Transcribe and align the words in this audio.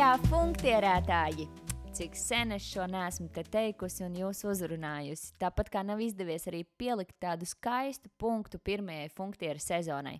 Gājā 0.00 0.16
funktierētāji! 0.30 1.44
Cik 1.92 2.14
sen 2.16 2.54
es 2.56 2.64
šo 2.64 2.86
nesmu 2.88 3.26
te 3.34 3.42
teikusi 3.44 4.00
un 4.06 4.14
jūs 4.16 4.38
uzrunājusi. 4.48 5.34
Tāpat 5.42 5.68
kā 5.74 5.82
nav 5.84 6.00
izdevies 6.00 6.48
arī 6.48 6.62
pielikt 6.80 7.18
tādu 7.20 7.44
skaistu 7.44 8.08
punktu 8.16 8.56
pirmajai 8.64 9.10
funktieru 9.12 9.60
sezonai. 9.60 10.14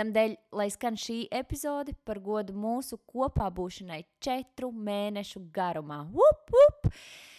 Tamdēļ, 0.00 0.38
lai 0.56 0.70
skan 0.72 0.96
šī 0.96 1.18
epizode 1.28 1.92
par 2.08 2.22
godu 2.24 2.56
mūsu 2.56 2.96
kopā 3.04 3.50
būšanai 3.52 4.06
četru 4.24 4.72
mēnešu 4.72 5.44
garumā. 5.52 6.06
Up, 6.16 6.56
up! 6.62 6.94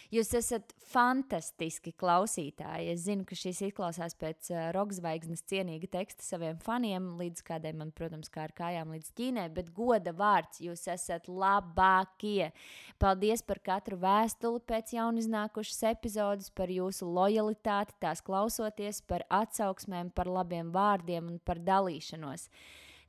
Jūs 0.08 0.30
esat 0.38 0.70
fantastiski 0.88 1.90
klausītāji. 2.00 2.94
Es 2.94 3.02
zinu, 3.04 3.26
ka 3.28 3.36
šis 3.36 3.58
izklausās 3.66 4.14
pēc 4.16 4.48
uh, 4.54 4.70
rokzvaigznes 4.72 5.44
cienīga 5.50 5.90
teksta 5.98 6.24
saviem 6.24 6.56
faniem, 6.64 7.10
līdz 7.18 7.44
kādai 7.44 7.74
man, 7.76 7.90
protams, 7.92 8.30
kā 8.32 8.46
ar 8.46 8.54
kājām 8.56 8.94
līdz 8.96 9.12
Ķīnai, 9.18 9.44
bet 9.52 9.68
goda 9.76 10.14
vārds 10.16 10.62
jūs 10.64 10.86
esat 10.88 11.28
labākie. 11.28 12.48
Paldies 12.96 13.44
par 13.44 13.60
katru 13.60 14.00
vēstuli 14.00 14.64
pēc 14.72 14.96
jauniznākušas 14.96 15.84
epizodes, 15.92 16.48
par 16.56 16.72
jūsu 16.72 17.04
lojalitāti, 17.12 17.98
tās 18.00 18.24
klausoties, 18.24 19.04
par 19.04 19.28
atsauksmēm, 19.28 20.14
par 20.16 20.32
labiem 20.32 20.72
vārdiem 20.72 21.34
un 21.34 21.40
par 21.44 21.60
dalīšanos. 21.60 22.48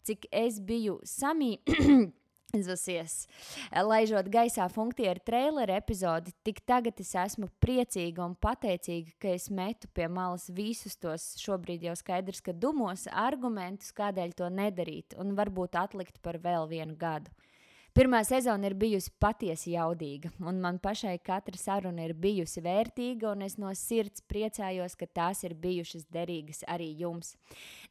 Cik 0.04 0.28
es 0.36 0.60
biju 0.60 1.00
samī. 1.08 1.56
Izvasies. 2.56 3.28
Laižot 3.70 4.30
gaisā 4.32 4.66
funkciju 4.74 5.14
traileru 5.26 5.76
epizodi, 5.76 6.34
tik 6.46 6.64
tagad 6.68 7.00
es 7.04 7.14
esmu 7.18 7.50
priecīga 7.62 8.26
un 8.26 8.34
pateicīga, 8.34 9.14
ka 9.22 9.34
es 9.38 9.50
metu 9.54 9.90
pie 9.94 10.08
malas 10.10 10.50
visus 10.50 10.98
tos 10.98 11.32
šobrīd 11.42 11.86
jau 11.86 11.96
skaidrs, 12.00 12.42
ka 12.42 12.56
dumos 12.56 13.06
argumentus, 13.12 13.94
kādēļ 13.96 14.34
to 14.40 14.50
nedarīt, 14.54 15.18
un 15.22 15.36
varbūt 15.38 15.78
atlikt 15.78 16.22
par 16.26 16.42
vēl 16.42 16.70
vienu 16.72 16.98
gadu. 17.00 17.30
Pirmā 18.00 18.22
sezona 18.24 18.70
ir 18.70 18.78
bijusi 18.80 19.12
patiesi 19.20 19.74
jaudīga, 19.74 20.30
un 20.48 20.62
man 20.64 20.78
pašai 20.80 21.18
katra 21.20 21.60
saruna 21.60 22.06
ir 22.06 22.14
bijusi 22.16 22.64
vērtīga, 22.64 23.34
un 23.34 23.44
es 23.44 23.58
no 23.60 23.74
sirds 23.76 24.24
priecājos, 24.24 24.96
ka 24.96 25.04
tās 25.20 25.44
ir 25.44 25.58
bijušas 25.60 26.06
derīgas 26.08 26.64
arī 26.72 26.88
jums. 27.02 27.34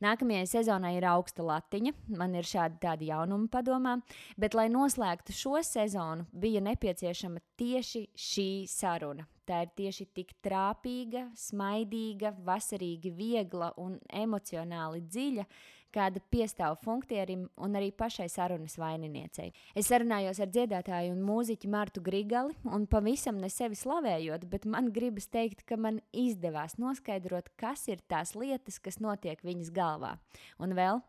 Nākamajai 0.00 0.48
sezonai 0.48 0.95
ir 0.97 1.05
augsta 1.12 1.45
latiņa, 1.45 1.92
man 2.17 2.41
ir 2.41 2.48
šādi 2.48 2.81
tādi 2.87 3.12
jaunumi 3.12 3.53
padomā, 3.53 3.98
bet, 4.41 4.56
lai 4.56 4.70
noslēgtu 4.73 5.37
šo 5.37 5.61
sezonu, 5.61 6.25
bija 6.33 6.65
nepieciešama 6.65 7.45
tieši 7.61 8.06
šī 8.17 8.50
saruna. 8.65 9.28
Tā 9.45 9.61
ir 9.65 9.77
tieši 9.77 10.09
tik 10.17 10.33
trāpīga, 10.45 11.27
smaidīga, 11.37 12.33
vasarīgi 12.48 13.12
viegla 13.12 13.75
un 13.81 14.00
emocionāli 14.09 15.05
dziļa, 15.05 15.45
kāda 15.94 16.22
piestāv 16.33 16.78
funkcierim 16.84 17.47
un 17.56 17.77
arī 17.78 17.91
pašai 17.97 18.28
sarunas 18.33 18.78
vaininiecei. 18.81 19.53
Es 19.78 19.91
sarunājos 19.91 20.41
ar 20.42 20.50
dziedātāju 20.53 21.14
un 21.14 21.22
mūziķu 21.27 21.70
Martu 21.72 22.03
Grigali, 22.05 22.56
un 22.64 22.86
pavisam 22.91 23.41
ne 23.42 23.50
sevi 23.53 23.78
slavējot, 23.78 24.48
bet 24.50 24.66
man 24.69 24.92
gribas 24.94 25.31
teikt, 25.33 25.64
ka 25.69 25.78
man 25.81 26.03
izdevās 26.12 26.78
noskaidrot, 26.78 27.53
kas 27.61 27.89
ir 27.89 28.03
tās 28.09 28.34
lietas, 28.39 28.81
kas 28.83 29.00
notiek 29.03 29.42
viņas 29.44 29.72
galvā. 29.75 30.16
Un 30.62 30.77
vēl 30.78 31.03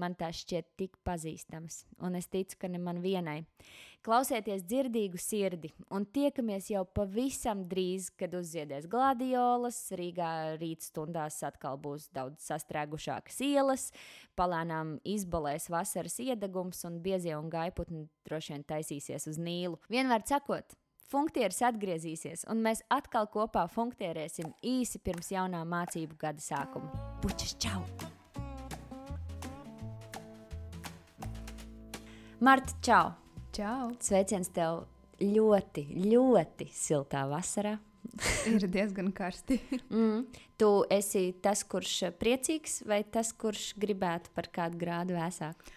man 0.00 0.16
tās 0.18 0.42
šķiet 0.44 0.74
tik 0.76 0.98
pazīstamas, 1.06 1.84
un 2.04 2.18
es 2.18 2.28
ticu, 2.32 2.58
ka 2.60 2.70
ne 2.70 2.80
man 2.82 3.00
vienai. 3.04 3.42
Klausieties 4.06 4.60
dzirdīgu 4.62 5.18
sirdi, 5.18 5.72
un 5.90 6.04
tiekamies 6.06 6.68
jau 6.70 6.84
pavisam 6.94 7.64
drīz, 7.66 8.12
kad 8.14 8.36
uzziedēs 8.38 8.86
gladiolas, 8.86 9.80
Rīgā 9.98 10.28
rītstundās 10.60 11.40
atkal 11.48 11.74
būs 11.82 12.06
daudz 12.14 12.46
sastrēgušākas 12.46 13.40
ielas, 13.42 13.88
palēnām 14.38 15.00
izbalēs 15.02 15.66
vasaras 15.74 16.20
iedegums, 16.22 16.84
un 16.86 17.00
biezie 17.02 17.34
un 17.34 17.50
gaiputni 17.50 18.04
droši 18.28 18.54
vien 18.54 18.66
taisīsies 18.70 19.26
uz 19.32 19.42
nīlu. 19.42 19.82
Vienmēr 19.90 20.22
sakot, 20.30 20.78
Funkcijas 21.10 21.60
atgriezīsies, 21.66 22.46
un 22.50 22.62
mēs 22.62 22.86
atkal 22.90 23.26
kopā 23.30 23.66
funkcionēsim 23.70 24.54
īsi 24.62 25.02
pirms 25.02 25.34
jaunā 25.34 25.66
mācību 25.66 26.18
gada 26.18 26.42
sākuma. 26.42 26.94
Puķis, 27.26 27.58
čau! 27.62 27.82
Marta, 32.38 32.74
čau! 32.82 33.25
Čau! 33.56 33.94
Sveiciens 34.04 34.50
tev 34.52 34.82
ļoti, 35.16 35.86
ļoti 36.10 36.66
siltā 36.76 37.22
vasarā. 37.30 37.78
Ir 38.50 38.66
diezgan 38.68 39.08
karsti. 39.16 39.56
Mm. 39.88 40.26
Tu 40.60 40.68
esi 40.92 41.22
tas, 41.40 41.62
kurš 41.64 42.10
priecīgs, 42.20 42.82
vai 42.84 43.00
tas, 43.08 43.30
kurš 43.32 43.70
gribētu 43.80 44.34
par 44.36 44.50
kādu 44.52 44.76
grādu 44.82 45.16
vēsāku? 45.16 45.72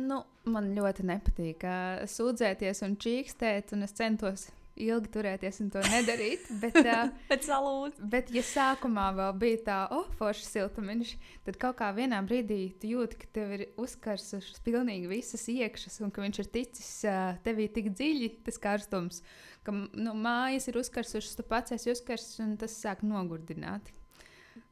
Nu, 0.00 0.22
man 0.48 0.70
ļoti 0.72 1.04
nepatīk 1.10 1.66
sūdzēties 2.08 2.80
un 2.88 2.96
čīkstēt, 3.04 3.74
un 3.76 3.84
es 3.84 3.92
centos 4.00 4.46
ilgi 4.86 5.10
turēties 5.14 5.60
un 5.64 5.70
to 5.74 5.82
nedarīt. 5.90 6.48
Bet, 6.62 6.76
uh, 6.80 7.10
bet, 7.30 7.44
salūd. 7.46 7.98
bet 8.12 8.30
ja 8.34 8.42
sākumā 8.46 9.10
vēl 9.16 9.36
bija 9.40 9.60
tā, 9.66 9.78
oh, 9.94 10.08
forši 10.18 10.46
siltumiņš, 10.48 11.12
tad 11.46 11.58
kaut 11.62 11.78
kā 11.80 11.90
vienā 11.96 12.20
brīdī 12.26 12.60
tu 12.80 12.90
jūti, 12.90 13.20
ka 13.20 13.30
tev 13.38 13.54
ir 13.56 13.66
uzkarsušas 13.80 14.62
pilnīgi 14.66 15.10
visas 15.10 15.46
iekšas, 15.52 16.00
un 16.04 16.12
ka 16.14 16.24
viņš 16.24 16.42
ir 16.42 16.50
ticis 16.56 16.90
uh, 17.08 17.38
tevī 17.46 17.70
tik 17.72 17.92
dziļi, 17.94 18.32
tas 18.48 18.60
karstums, 18.62 19.22
ka 19.66 19.74
nu, 19.74 20.16
mājas 20.16 20.68
ir 20.70 20.80
uzkarsušas, 20.80 21.38
tu 21.38 21.46
pats 21.46 21.76
esi 21.76 21.92
uzkarsis, 21.94 22.40
un 22.44 22.56
tas 22.60 22.76
sāk 22.80 23.04
nogurdināt. 23.06 23.92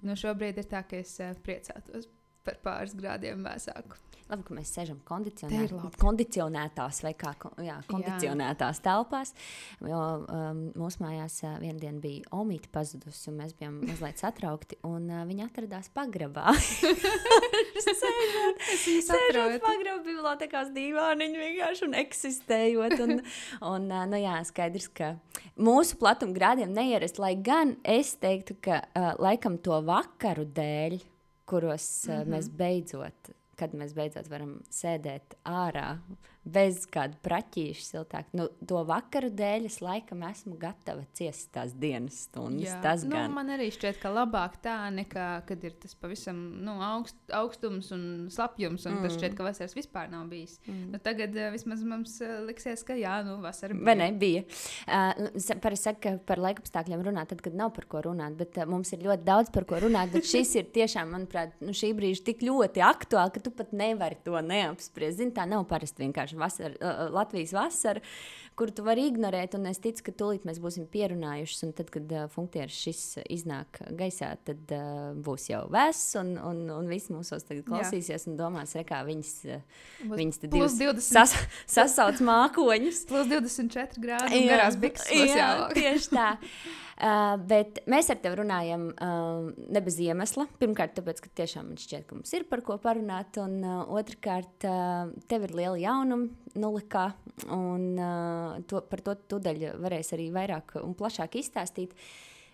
Nu, 0.05 0.15
šobrīd 0.19 0.61
ir 0.61 0.69
tā, 0.71 0.85
ka 0.87 1.01
es 1.01 1.17
uh, 1.23 1.35
priecātos 1.45 2.11
par 2.47 2.61
pāris 2.65 2.97
grādiem 2.97 3.45
vēsāku. 3.45 4.08
Labi, 4.28 4.43
ka 4.44 4.55
mēs 4.59 4.71
sēžam 4.77 4.99
kondicionē... 5.09 5.62
kondicionētās 5.97 6.99
vai 7.00 7.15
kā 7.16 7.31
jā, 7.65 7.78
kondicionētās 7.89 8.77
jā. 8.77 8.84
telpās. 8.84 9.33
Jo 9.81 10.00
um, 10.21 10.61
mūsu 10.77 11.00
mājās 11.00 11.39
uh, 11.47 11.55
vienā 11.62 11.81
dienā 11.81 12.03
bija 12.03 12.28
omīte 12.37 12.69
pazudusi, 12.72 13.31
un 13.31 13.38
mēs 13.41 13.55
bijām 13.56 13.78
mazliet 13.88 14.21
satraukti. 14.21 14.77
Un, 14.84 15.06
uh, 15.09 15.22
viņa 15.28 15.47
atradās 15.49 15.88
pagrabā. 15.97 16.53
Sēžot 17.88 19.65
pagrabā, 19.65 19.97
bibliotekās 20.05 20.75
dīvāniņu 20.77 21.43
vienkārši 21.47 21.88
un 21.88 21.97
eksistējot. 22.03 22.99
Un, 23.06 23.25
un, 23.72 23.88
uh, 23.88 24.05
nu, 24.12 24.21
jā, 24.21 24.37
skaidrs, 24.50 24.91
ka 24.93 25.15
mūsu 25.56 25.97
platuma 26.03 26.37
grādiem 26.37 26.77
neierast, 26.77 27.17
lai 27.22 27.33
gan 27.33 27.78
es 27.81 28.12
teiktu, 28.21 28.61
ka 28.61 28.83
uh, 28.84 29.15
laikam 29.25 29.56
to 29.56 29.81
vakaru 29.88 30.44
dēļ, 30.53 31.00
kuros 31.49 31.88
mm 32.05 32.12
-hmm. 32.12 32.33
mēs 32.37 32.53
beidzot 32.53 33.38
kad 33.59 33.75
mēs 33.79 33.95
beidzot 33.97 34.31
varam 34.31 34.59
sēdēt 34.73 35.39
ārā 35.49 35.99
bez 36.47 36.84
kāda 36.91 37.19
praķīša 37.25 37.84
siltāk. 37.84 38.28
Nu, 38.37 38.49
to 38.69 38.81
vakaru 38.88 39.31
dēļ 39.34 39.66
es 39.69 39.78
laikam 39.84 40.22
esmu 40.28 40.56
gatava 40.60 41.04
ciest 41.16 41.50
tās 41.54 41.75
dienas 41.76 42.22
stundas. 42.28 42.71
Jā. 42.71 42.78
Tas 42.84 43.04
nu, 43.06 43.15
gan. 43.16 43.34
man 43.37 43.53
arī 43.54 43.69
šķiet, 43.75 43.99
ka 44.03 44.12
labāk 44.12 44.59
tā 44.65 44.76
nekā, 44.94 45.28
kad 45.49 45.65
ir 45.66 45.76
tas 45.82 45.97
pavisam 45.99 46.38
nu, 46.65 46.78
augst, 46.84 47.19
augstums 47.34 47.91
un 47.94 48.03
slapjums, 48.32 48.87
un 48.88 48.97
mm. 48.97 49.06
tas 49.06 49.19
šķiet, 49.19 49.37
ka 49.38 49.47
vasaras 49.47 49.76
vispār 49.76 50.10
nav 50.12 50.28
bijis. 50.31 50.56
Mm. 50.66 50.87
Nu, 50.94 51.03
tagad 51.04 51.37
uh, 51.37 51.50
vismaz 51.54 51.84
mums 51.87 52.16
uh, 52.25 52.38
liksies, 52.49 52.84
ka 52.87 52.97
jā, 52.99 53.19
nu, 53.26 53.38
vasara 53.44 53.76
bija. 53.76 53.88
Vai 53.91 53.97
ne, 54.00 54.10
bija. 54.19 54.44
Uh, 54.87 55.26
Parasti 55.59 55.91
saka, 55.91 56.00
ka 56.05 56.15
par 56.28 56.43
laikapstākļiem 56.43 57.05
runā 57.05 57.25
tad, 57.28 57.43
kad 57.44 57.56
nav 57.56 57.72
par 57.76 57.88
ko 57.91 58.03
runāt, 58.09 58.37
bet 58.38 58.56
uh, 58.60 58.69
mums 58.69 58.93
ir 58.94 59.05
ļoti 59.05 59.26
daudz 59.26 59.53
par 59.55 59.66
ko 59.69 59.82
runāt. 59.84 60.12
Bet 60.15 60.28
šis 60.28 60.55
ir 60.60 60.70
tiešām, 60.75 61.12
manuprāt, 61.15 61.56
nu, 61.65 61.75
šī 61.76 61.93
brīža 61.99 62.25
tik 62.31 62.44
ļoti 62.47 62.82
aktuāli, 62.84 63.34
ka 63.34 63.44
tu 63.44 63.53
pat 63.55 63.75
nevari 63.76 64.19
to 64.25 64.38
neapspriest. 64.38 65.19
Zini, 65.19 65.34
tā 65.34 65.44
nav 65.49 65.65
parasti 65.70 66.05
vienkārši 66.05 66.38
vasara, 66.38 66.75
uh, 66.81 67.06
Latvijas 67.15 67.53
vasara, 67.53 68.00
kuru 68.59 68.75
tu 68.75 68.85
vari 68.87 69.07
ignorēt. 69.09 69.55
Es 69.71 69.81
ticu, 69.83 70.05
ka 70.09 70.15
tūlīt 70.23 70.47
mēs 70.49 70.61
būsim 70.63 70.89
pierunājuši. 70.91 71.59
Un 71.69 71.75
tad, 71.79 71.93
kad 71.95 72.15
uh, 72.15 72.27
funkcijas 72.33 72.75
šis 72.75 73.03
iznāk 73.39 73.81
gaisā, 73.99 74.33
tad 74.49 74.75
uh, 74.75 75.13
būs 75.25 75.49
jau 75.53 75.65
vēss, 75.73 76.17
un, 76.21 76.35
un, 76.43 76.65
un 76.75 76.91
visi 76.91 77.15
mūsos 77.15 77.47
klausīsies 77.49 78.11
Jā. 78.17 78.25
un 78.31 78.38
domās, 78.41 78.75
re, 78.79 78.85
kā 78.88 79.05
viņas, 79.06 79.32
uh, 79.49 79.87
viņas 80.11 80.43
tad 80.43 80.55
divas 80.56 80.77
20... 80.81 81.06
sas, 81.06 81.37
sasauc 81.79 82.21
mākoņus. 82.25 83.05
Plus 83.09 83.31
24 83.31 84.03
grādi 84.03 84.43
un 84.43 84.53
garās 84.53 84.79
bikses. 84.81 85.32
Jā, 85.38 85.55
tieši 85.77 86.15
tā. 86.15 86.35
Uh, 86.99 87.37
bet 87.47 87.77
mēs 87.87 88.09
ar 88.11 88.19
tevi 88.19 88.41
runājam 88.41 88.88
uh, 88.91 89.53
ne 89.55 89.82
bez 89.87 90.00
iemesla. 90.03 90.49
Pirmkārt, 90.59 90.97
tāpēc, 90.97 91.21
ka 91.23 91.31
tiešām 91.44 91.69
man 91.71 91.79
šķiet, 91.79 92.09
ka 92.09 92.17
mums 92.19 92.32
ir 92.35 92.43
par 92.50 92.65
ko 92.67 92.75
parunāt. 92.82 93.38
Un 93.38 93.61
uh, 93.62 93.85
otrkārt, 94.00 94.67
uh, 94.67 95.12
tev 95.31 95.47
ir 95.47 95.55
liela 95.61 95.79
jaunuma, 95.79 96.27
nulikā. 96.56 97.11
Un 97.55 97.93
uh, 97.99 98.56
to, 98.69 98.83
par 98.89 99.05
to 99.05 99.15
tūdaļ 99.35 99.69
varēs 99.83 100.15
arī 100.17 100.31
vairāk 100.35 100.79
un 100.83 100.97
plašāk 100.99 101.39
izstāstīt. 101.41 101.95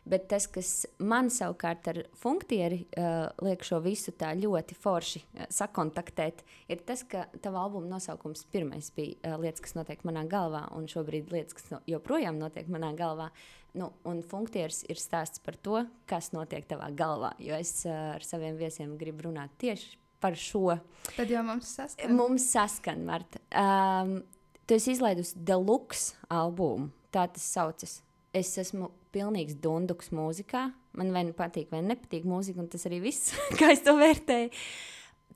Bet 0.04 0.26
tas, 0.28 0.44
kas 0.52 0.70
man 1.00 1.30
savukārt 1.32 1.86
ar 1.88 2.02
funkcieri 2.20 2.82
uh, 2.84 3.30
liek 3.40 3.64
šo 3.64 3.78
visu 3.84 4.12
tā 4.20 4.34
ļoti 4.36 4.76
forši 4.76 5.22
uh, 5.24 5.46
sakontaktēt, 5.48 6.42
ir 6.68 6.84
tas, 6.84 7.06
ka 7.08 7.24
tava 7.40 7.62
albuma 7.64 7.88
nosaukums 7.94 8.44
pirmais 8.52 8.90
bija 8.92 9.16
uh, 9.16 9.38
lietas, 9.40 9.64
kas 9.64 9.78
notiek 9.78 10.04
manā 10.04 10.26
galvā, 10.28 10.66
un 10.76 10.90
šobrīd 10.92 11.32
lietas, 11.32 11.56
kas 11.56 11.72
no, 11.72 11.80
joprojām 11.88 12.36
notiek 12.36 12.68
manā 12.68 12.92
galvā. 12.98 13.30
Nu, 13.74 13.94
un 14.06 14.20
funkcijas 14.22 14.84
ir 14.92 15.00
stāsts 15.00 15.40
par 15.42 15.56
to, 15.56 15.80
kas 16.10 16.34
notiek 16.36 16.68
tavā 16.68 16.92
galvā. 16.94 17.32
Jo 17.40 17.56
es 17.56 17.80
uh, 17.88 18.12
ar 18.18 18.28
saviem 18.28 18.60
viesiem 18.60 18.98
gribu 19.00 19.30
runāt 19.30 19.56
tieši 19.64 20.03
par 20.24 20.38
šo. 20.40 20.78
Tad 21.14 21.28
jau 21.28 21.44
mums 21.44 21.68
saskan. 21.76 22.16
Mums 22.16 22.48
saskan, 22.48 23.04
Marta. 23.04 23.40
Um, 23.52 24.16
tu 24.64 24.78
esi 24.78 24.94
izlaidusi 24.96 25.36
deluxe 25.44 26.16
albumu. 26.32 26.88
Tā 27.12 27.26
tas 27.30 27.44
saucas. 27.44 27.98
Es 28.34 28.54
esmu 28.58 28.88
pilnīgs 29.14 29.58
dunduks 29.62 30.10
mūzikā. 30.14 30.66
Man 30.98 31.12
vai 31.14 31.24
nu 31.28 31.34
patīk, 31.36 31.68
vai 31.74 31.82
nepatīk 31.84 32.26
mūzika, 32.26 32.62
un 32.62 32.70
tas 32.72 32.86
arī 32.88 33.02
viss, 33.04 33.34
kā 33.58 33.72
es 33.74 33.84
to 33.84 33.94
vērtēju. 33.98 34.50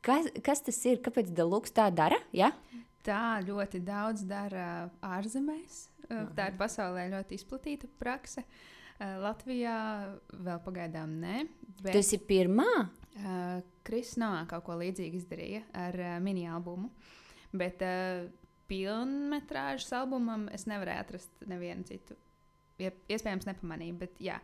Kas, 0.07 0.31
kas 0.47 0.63
tas 0.63 0.79
ir? 0.87 1.03
Kāpēc 1.03 1.31
deluxe 1.35 1.75
tā 1.75 1.89
dara? 1.95 2.19
Ja? 2.35 2.53
Tā 3.07 3.39
ļoti 3.45 3.83
daudz 3.87 4.25
dara 4.29 4.89
ārzemēs. 5.05 5.85
Uh, 6.09 6.25
Tā 6.37 6.49
ir 6.49 6.59
pasaulē 6.59 7.09
ļoti 7.13 7.37
izplatīta 7.39 7.91
prakse. 8.01 8.45
Uh, 8.99 9.19
Latvijā 9.23 9.77
vēl 10.33 10.63
pagaidām 10.65 11.19
nē. 11.21 11.43
Bet, 11.83 11.93
Tu 11.93 12.01
esi 12.01 12.19
pirmā. 12.23 12.89
Uh, 13.19 13.63
Kris 13.83 14.13
Novā 14.21 14.45
kaut 14.51 14.67
ko 14.69 14.77
līdzīgu 14.79 15.19
izdarīja 15.19 15.63
ar 15.75 15.97
uh, 15.99 16.11
mini-albumu. 16.23 16.91
Bet 17.57 17.81
uh, 17.83 18.29
pilnmetrāžas 18.69 19.91
albumam 19.97 20.47
es 20.55 20.67
nevarēju 20.69 21.05
atrast 21.05 21.45
nevienu 21.49 21.87
citu. 21.89 22.17
Ie- 22.79 22.95
Iespējams, 23.11 23.49
nepamanīju. 23.49 23.97
Bet, 23.99 24.21
jā, 24.23 24.39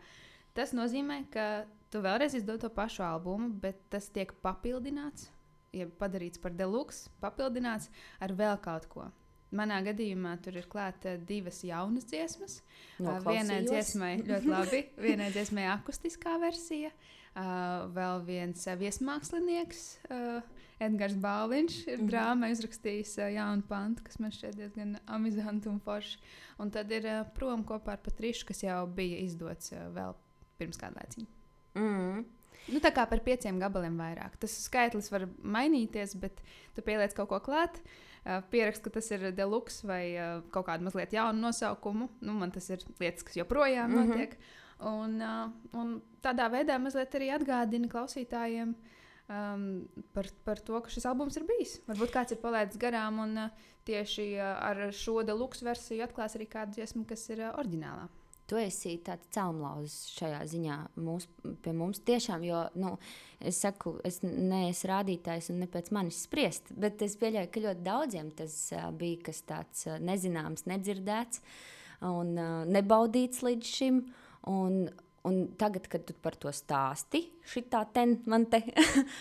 tas 0.57 0.73
nozīmē, 0.75 1.21
ka 1.31 1.65
tu 1.93 2.01
vēlreiz 2.03 2.35
izdod 2.35 2.63
to 2.65 2.71
pašu 2.73 3.05
albumu, 3.05 3.51
bet 3.63 3.79
tas 3.93 4.09
tiek 4.11 4.33
papildināts, 4.43 5.29
ja 5.75 5.87
padarīts 6.01 6.41
par 6.41 6.55
deluxe, 6.57 7.07
papildināts 7.23 7.91
ar 8.19 8.33
vēl 8.35 8.57
kaut 8.65 8.89
ko. 8.91 9.07
Manā 9.55 9.77
gadījumā 9.85 10.33
tur 10.43 10.57
ir 10.59 10.65
klāta 10.67 11.13
divas 11.21 11.61
jaunas 11.63 12.07
dziesmas. 12.09 12.57
Vienai 12.99 13.61
dziesmai 13.63 14.15
ļoti 14.25 14.49
labi, 14.51 14.81
vienai 15.05 15.29
dziesmai 15.31 15.69
akustiskā 15.77 16.33
versija, 16.41 16.89
uh, 16.91 17.24
vēl 17.35 18.21
viens 18.25 18.67
uh, 18.67 18.75
viesmākslinieks, 18.79 19.81
uh, 20.09 20.41
Edgars 20.79 21.15
Bāliņš, 21.15 21.87
ir 21.87 21.97
Mhm. 21.99 22.07
drāmā 22.09 22.49
izrakstījis 22.51 23.17
uh, 23.19 23.29
jaunu 23.33 23.63
pantu, 23.67 24.03
kas 24.03 24.19
man 24.19 24.31
šķiet 24.31 24.55
diezgan 24.55 24.97
amizanti 25.07 25.69
un 25.69 25.79
forši. 25.79 26.17
Un 26.59 26.71
tad 26.71 26.91
ir 26.91 27.05
uh, 27.05 27.25
prom 27.35 27.63
kopā 27.67 27.91
ar 27.95 27.97
Patrišu, 28.03 28.45
kas 28.45 28.63
jau 28.63 28.85
bija 28.87 29.17
izdots 29.19 29.71
uh, 29.71 29.89
vēl 29.95 30.15
pirms 30.57 30.77
kāda 30.77 31.01
laiciņa. 31.01 31.27
Mm. 31.75 32.25
Nu, 32.71 32.79
tā 32.81 32.89
kā 32.95 33.03
par 33.09 33.19
pieciem 33.19 33.59
gabaliem 33.59 33.97
vairāk. 33.99 34.37
Tas 34.41 34.55
skaitlis 34.65 35.11
var 35.11 35.27
mainīties, 35.43 36.15
bet 36.17 36.39
tu 36.73 36.81
pieliec 36.81 37.13
kaut 37.13 37.29
ko 37.29 37.39
klāt. 37.39 37.81
Uh, 38.25 38.39
pierakst, 38.49 38.81
ka 38.81 38.89
tas 38.89 39.11
ir 39.11 39.31
deluxe 39.37 39.85
vai 39.85 40.15
uh, 40.17 40.41
kaut 40.51 40.65
kādu 40.65 40.83
mazliet 40.87 41.11
jaunu 41.13 41.43
nosaukumu. 41.45 42.07
Nu, 42.21 42.33
man 42.33 42.51
tas 42.51 42.69
ir 42.69 42.79
lietas, 42.99 43.23
kas 43.23 43.35
joprojām 43.37 43.91
mm 43.91 43.95
Mhm. 43.95 44.01
-hmm. 44.01 44.07
notiek. 44.17 44.37
Un, 44.83 45.15
uh, 45.23 45.47
un 45.79 45.95
tādā 46.23 46.49
veidā 46.51 46.75
mazliet 46.81 47.15
arī 47.15 47.29
atgādina 47.31 47.87
klausītājiem 47.91 48.73
um, 48.75 49.63
par, 50.13 50.27
par 50.43 50.59
to, 50.59 50.81
ka 50.83 50.91
šis 50.91 51.07
albums 51.07 51.37
ir 51.39 51.47
bijis. 51.47 51.77
Varbūt 51.87 52.11
kāds 52.11 52.35
ir 52.35 52.41
palaidis 52.41 52.79
garām, 52.81 53.21
un 53.23 53.45
uh, 53.45 53.65
tieši 53.87 54.27
uh, 54.35 54.51
ar 54.67 54.83
šo 54.95 55.21
deluxe 55.27 55.65
versiju 55.65 56.03
atklās 56.05 56.35
arī 56.35 56.49
kādu 56.51 56.79
dziesmu, 56.79 57.05
kas 57.07 57.23
ir 57.31 57.45
uh, 57.45 57.53
oriģinālā. 57.61 58.09
Tu 58.45 58.59
esi 58.61 58.91
tāds 59.01 59.25
caurlauzis 59.33 60.11
šajā 60.19 60.43
ziņā 60.51 60.75
mūs, 61.01 61.25
pie 61.65 61.71
mums 61.73 62.03
tiešām, 62.05 62.43
jo 62.45 62.59
nu, 62.77 62.91
es 63.41 63.57
saku, 63.63 63.95
es 64.05 64.19
neesmu 64.21 64.91
rādītājs 64.91 65.49
un 65.49 65.63
ne 65.63 65.69
pēc 65.71 65.89
manis 65.95 66.19
spriest, 66.27 66.69
bet 66.77 67.01
es 67.01 67.17
pieļauju, 67.21 67.49
ka 67.49 67.63
ļoti 67.63 67.87
daudziem 67.87 68.29
tas 68.37 68.59
uh, 68.75 68.91
bija 68.93 69.23
kas 69.31 69.41
tāds 69.49 69.87
uh, 69.89 69.97
nezināms, 69.97 70.67
nedzirdēts 70.69 71.41
un 72.05 72.35
uh, 72.37 72.61
nebaudīts 72.69 73.41
līdz 73.47 73.73
šim. 73.79 74.03
Un, 74.51 74.85
un 75.25 75.39
tagad, 75.59 75.87
kad 75.89 76.05
tu 76.05 76.15
par 76.21 76.37
to 76.37 76.51
stāsti, 76.53 77.23
šitā 77.49 77.85
ten 77.95 78.19
man 78.29 78.47
te 78.51 78.61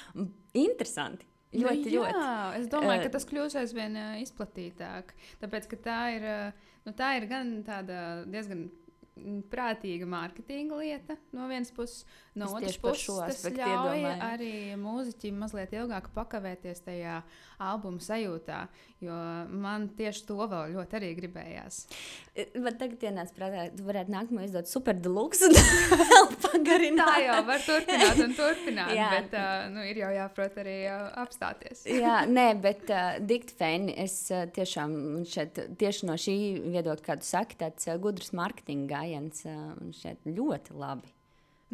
interesanti. 0.67 1.29
Ļoti, 1.55 1.87
nu, 1.87 2.00
ļoti. 2.00 2.19
Jā, 2.19 2.38
es 2.59 2.71
domāju, 2.71 2.99
Eh, 2.99 3.05
ka 3.06 3.12
tas 3.15 3.26
kļūs 3.31 3.55
aizvien 3.61 3.94
uh, 3.99 4.15
izplatītāk. 4.19 5.12
Tāpēc, 5.43 5.69
ka 5.71 5.79
tā 5.85 5.99
ir, 6.17 6.25
uh, 6.26 6.73
nu, 6.87 6.94
tā 6.99 7.12
ir 7.21 7.29
gan 7.31 7.53
tāda 7.67 7.99
diezgan 8.26 8.67
prātīga 9.50 10.08
mārketinga 10.11 10.78
lieta 10.81 11.14
no 11.37 11.46
vienas 11.50 11.70
puses, 11.75 12.02
no 12.34 12.49
Es 12.49 12.55
otras 12.58 12.78
puses 12.82 13.20
tas 13.20 13.44
ļauj 13.46 14.00
iedomājos. 14.00 14.22
arī 14.26 14.52
mūziķim 14.81 15.37
mazliet 15.38 15.75
ilgāk 15.78 16.08
pakavēties 16.16 16.82
tajā 16.82 17.20
albuma 17.62 18.02
sajūtā, 18.02 18.64
jo 19.05 19.14
man 19.55 19.87
tieši 19.94 20.25
to 20.26 20.38
vēl 20.50 20.72
ļoti 20.75 20.99
arī 20.99 21.12
gribējās. 21.20 21.78
Man 22.58 22.75
tagad 22.81 23.05
ienāca 23.06 23.37
prātā, 23.37 23.69
tu 23.76 23.87
varētu 23.87 24.11
nākamo 24.16 24.43
izdot 24.43 24.66
super 24.70 24.99
deluxe 24.99 25.46
un 25.46 25.55
vēl 26.11 26.28
pagarināt. 26.43 27.12
Tā 27.14 27.22
jau 27.22 27.38
var 27.46 27.62
turpināt 27.69 28.22
un 28.26 28.34
turpināt, 28.34 28.93
bet 29.14 29.38
uh, 29.38 29.69
nu, 29.70 29.87
ir 29.87 30.02
jau 30.02 30.11
jāprot 30.16 30.58
arī 30.64 30.76
uh, 30.90 31.06
apstāties. 31.22 31.84
Jā, 32.02 32.25
nē, 32.26 32.49
bet 32.66 32.90
uh, 32.90 33.14
dikti 33.22 33.55
fēni. 33.62 33.94
Es 34.05 34.19
uh, 34.34 34.43
tiešām 34.50 35.22
šeit, 35.31 35.62
tieši 35.78 36.11
no 36.11 36.19
šī 36.19 36.37
viedokļa, 36.75 37.06
kā 37.06 37.19
tu 37.22 37.31
saki, 37.31 37.61
tāds 37.62 37.87
uh, 37.87 37.94
gudrs 38.02 38.34
mārketinga 38.34 39.03
gājiens 39.04 39.44
uh, 39.46 39.60
un 39.80 39.92
šeit 39.92 40.24
ļoti 40.24 40.80
labi. 40.80 41.12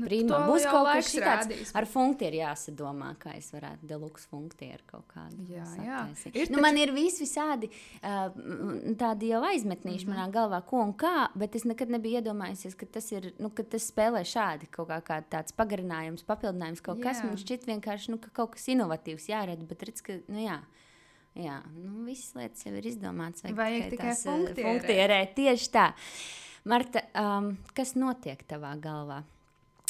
Nu, 0.00 0.06
Prima. 0.06 0.38
Būs 0.48 0.64
kaut 0.70 0.86
kas 0.86 1.10
tāds 1.12 1.72
ar 1.76 1.84
funkciju 1.88 2.38
jāsadomā, 2.38 3.10
kā 3.20 3.34
es 3.36 3.50
varētu 3.52 3.88
deluxe 3.90 4.28
funkciju 4.30 4.78
kaut 4.88 5.04
kādu. 5.10 5.42
Jā, 5.50 5.64
jā. 5.82 5.98
sataisīt. 6.06 6.38
Ir 6.38 6.52
Nu, 6.54 6.60
man 6.62 6.78
ir 6.80 6.92
visi 6.94 7.24
visādi 7.26 7.68
uh, 7.68 8.30
m, 8.30 8.94
tādi 9.00 9.32
jau 9.32 9.42
aizmetnīši 9.50 10.06
mm 10.06 10.12
-hmm. 10.12 10.16
manā 10.16 10.32
galvā, 10.32 10.62
ko 10.66 10.80
un 10.86 10.94
kā, 10.94 11.28
bet 11.34 11.58
es 11.58 11.66
nekad 11.68 11.90
nebiju 11.90 12.22
iedomājies, 12.22 12.76
ka 12.78 12.86
tas, 12.86 13.10
ir, 13.12 13.32
nu, 13.38 13.50
ka 13.50 13.62
tas 13.62 13.90
spēlē 13.90 14.22
šādi 14.24 14.70
kaut 14.70 14.88
kā, 14.88 15.00
kā 15.02 15.22
tāds 15.28 15.52
pagarinājums, 15.52 16.24
papildinājums, 16.24 16.80
kaut 16.80 17.02
kas 17.02 17.20
Jā. 17.20 17.26
man 17.26 17.36
šķiet 17.36 17.66
vienkārši, 17.66 18.10
nu, 18.10 18.18
ka 18.18 18.30
kaut 18.32 18.54
kas 18.56 18.68
inovatīvs 18.68 19.28
jārada, 19.28 19.66
bet 19.66 19.82
redz, 19.82 20.02
ka, 20.02 20.20
nu 20.28 20.38
jā. 20.38 20.60
Jā, 21.34 21.60
nu, 21.76 22.04
visas 22.06 22.34
lietas 22.34 22.64
jau 22.66 22.72
ir 22.74 22.86
izdomātas. 22.90 23.44
Vajag 23.54 23.90
tikai 23.90 24.14
tās, 24.14 24.26
eh, 24.26 24.54
funktierēt. 24.54 25.34
Tieši 25.34 25.70
tā. 25.70 25.92
Marta, 26.68 27.06
um, 27.16 27.54
kas 27.76 27.94
notiek 27.96 28.42
tavā 28.48 28.74
galvā? 28.80 29.22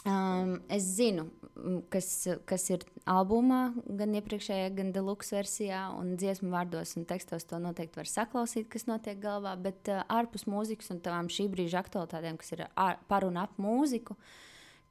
Um, 0.07 0.55
es 0.73 0.87
zinu, 0.97 1.27
mm, 1.59 1.81
kas, 1.93 2.07
kas 2.49 2.63
ir 2.71 2.85
albumā, 3.11 3.75
gan 3.85 4.15
iepriekšējā, 4.17 4.69
gan 4.79 4.93
deluxe 4.95 5.35
versijā, 5.35 5.83
un 5.99 6.15
dziesmu 6.17 6.49
vārdos 6.55 6.95
un 6.97 7.05
tekstos 7.11 7.45
to 7.45 7.59
noteikti 7.61 8.01
var 8.01 8.09
saklausīt, 8.09 8.71
kas 8.73 8.87
notiek 8.89 9.19
galvā. 9.21 9.57
Bet 9.61 9.91
uh, 9.93 10.05
ārpus 10.09 10.47
mūzikas 10.49 10.95
un 10.95 11.03
tavām 11.05 11.29
šī 11.29 11.51
brīža 11.53 11.83
aktualitātēm, 11.83 12.39
kas 12.41 12.55
ir 12.55 12.65
ār, 12.71 13.03
par 13.11 13.27
un 13.29 13.37
ap 13.43 13.59
mūziku, 13.61 14.17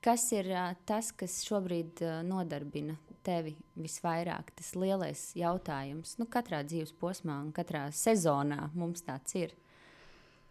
kas 0.05 0.27
ir 0.35 0.51
uh, 0.51 0.75
tas, 0.85 1.09
kas 1.15 1.39
šobrīd 1.47 2.03
uh, 2.03 2.19
nodarbina 2.27 2.99
tevi 3.25 3.56
visvairāk? 3.80 4.51
Tas 4.59 4.75
lielais 4.77 5.23
jautājums, 5.39 6.19
nu, 6.19 6.27
katrā 6.30 6.61
dzīves 6.68 6.94
posmā 6.99 7.39
un 7.47 7.49
katrā 7.56 7.87
sezonā 7.95 8.68
mums 8.75 9.07
tāds 9.07 9.39
ir. 9.39 9.57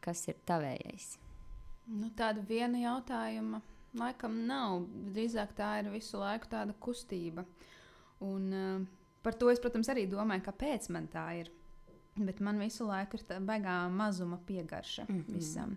Kas 0.05 0.29
ir 0.31 0.39
tavējais? 0.47 1.17
Nu, 1.89 2.11
tāda 2.17 2.43
viena 2.45 2.79
jautājuma 2.83 3.63
laikam 3.97 4.43
nav. 4.49 4.83
Drīzāk 5.15 5.55
tā 5.59 5.79
ir 5.83 5.91
visu 5.93 6.21
laiku 6.21 6.51
tāda 6.53 6.77
kustība. 6.81 7.45
Un, 8.25 8.51
uh, 8.53 9.15
par 9.25 9.39
to 9.39 9.51
es, 9.53 9.63
protams, 9.63 9.89
arī 9.93 10.07
domāju, 10.11 10.45
kāpēc 10.51 10.91
man 10.95 11.09
tā 11.13 11.29
ir. 11.41 11.51
Bet 12.19 12.41
man 12.43 12.59
visu 12.59 12.87
laiku 12.87 13.19
ir 13.19 13.25
tā 13.29 13.39
baigā 13.39 13.81
mazuma 13.95 14.41
piegarša 14.47 15.07
mm. 15.09 15.19
-hmm. 15.19 15.35
visam. 15.35 15.77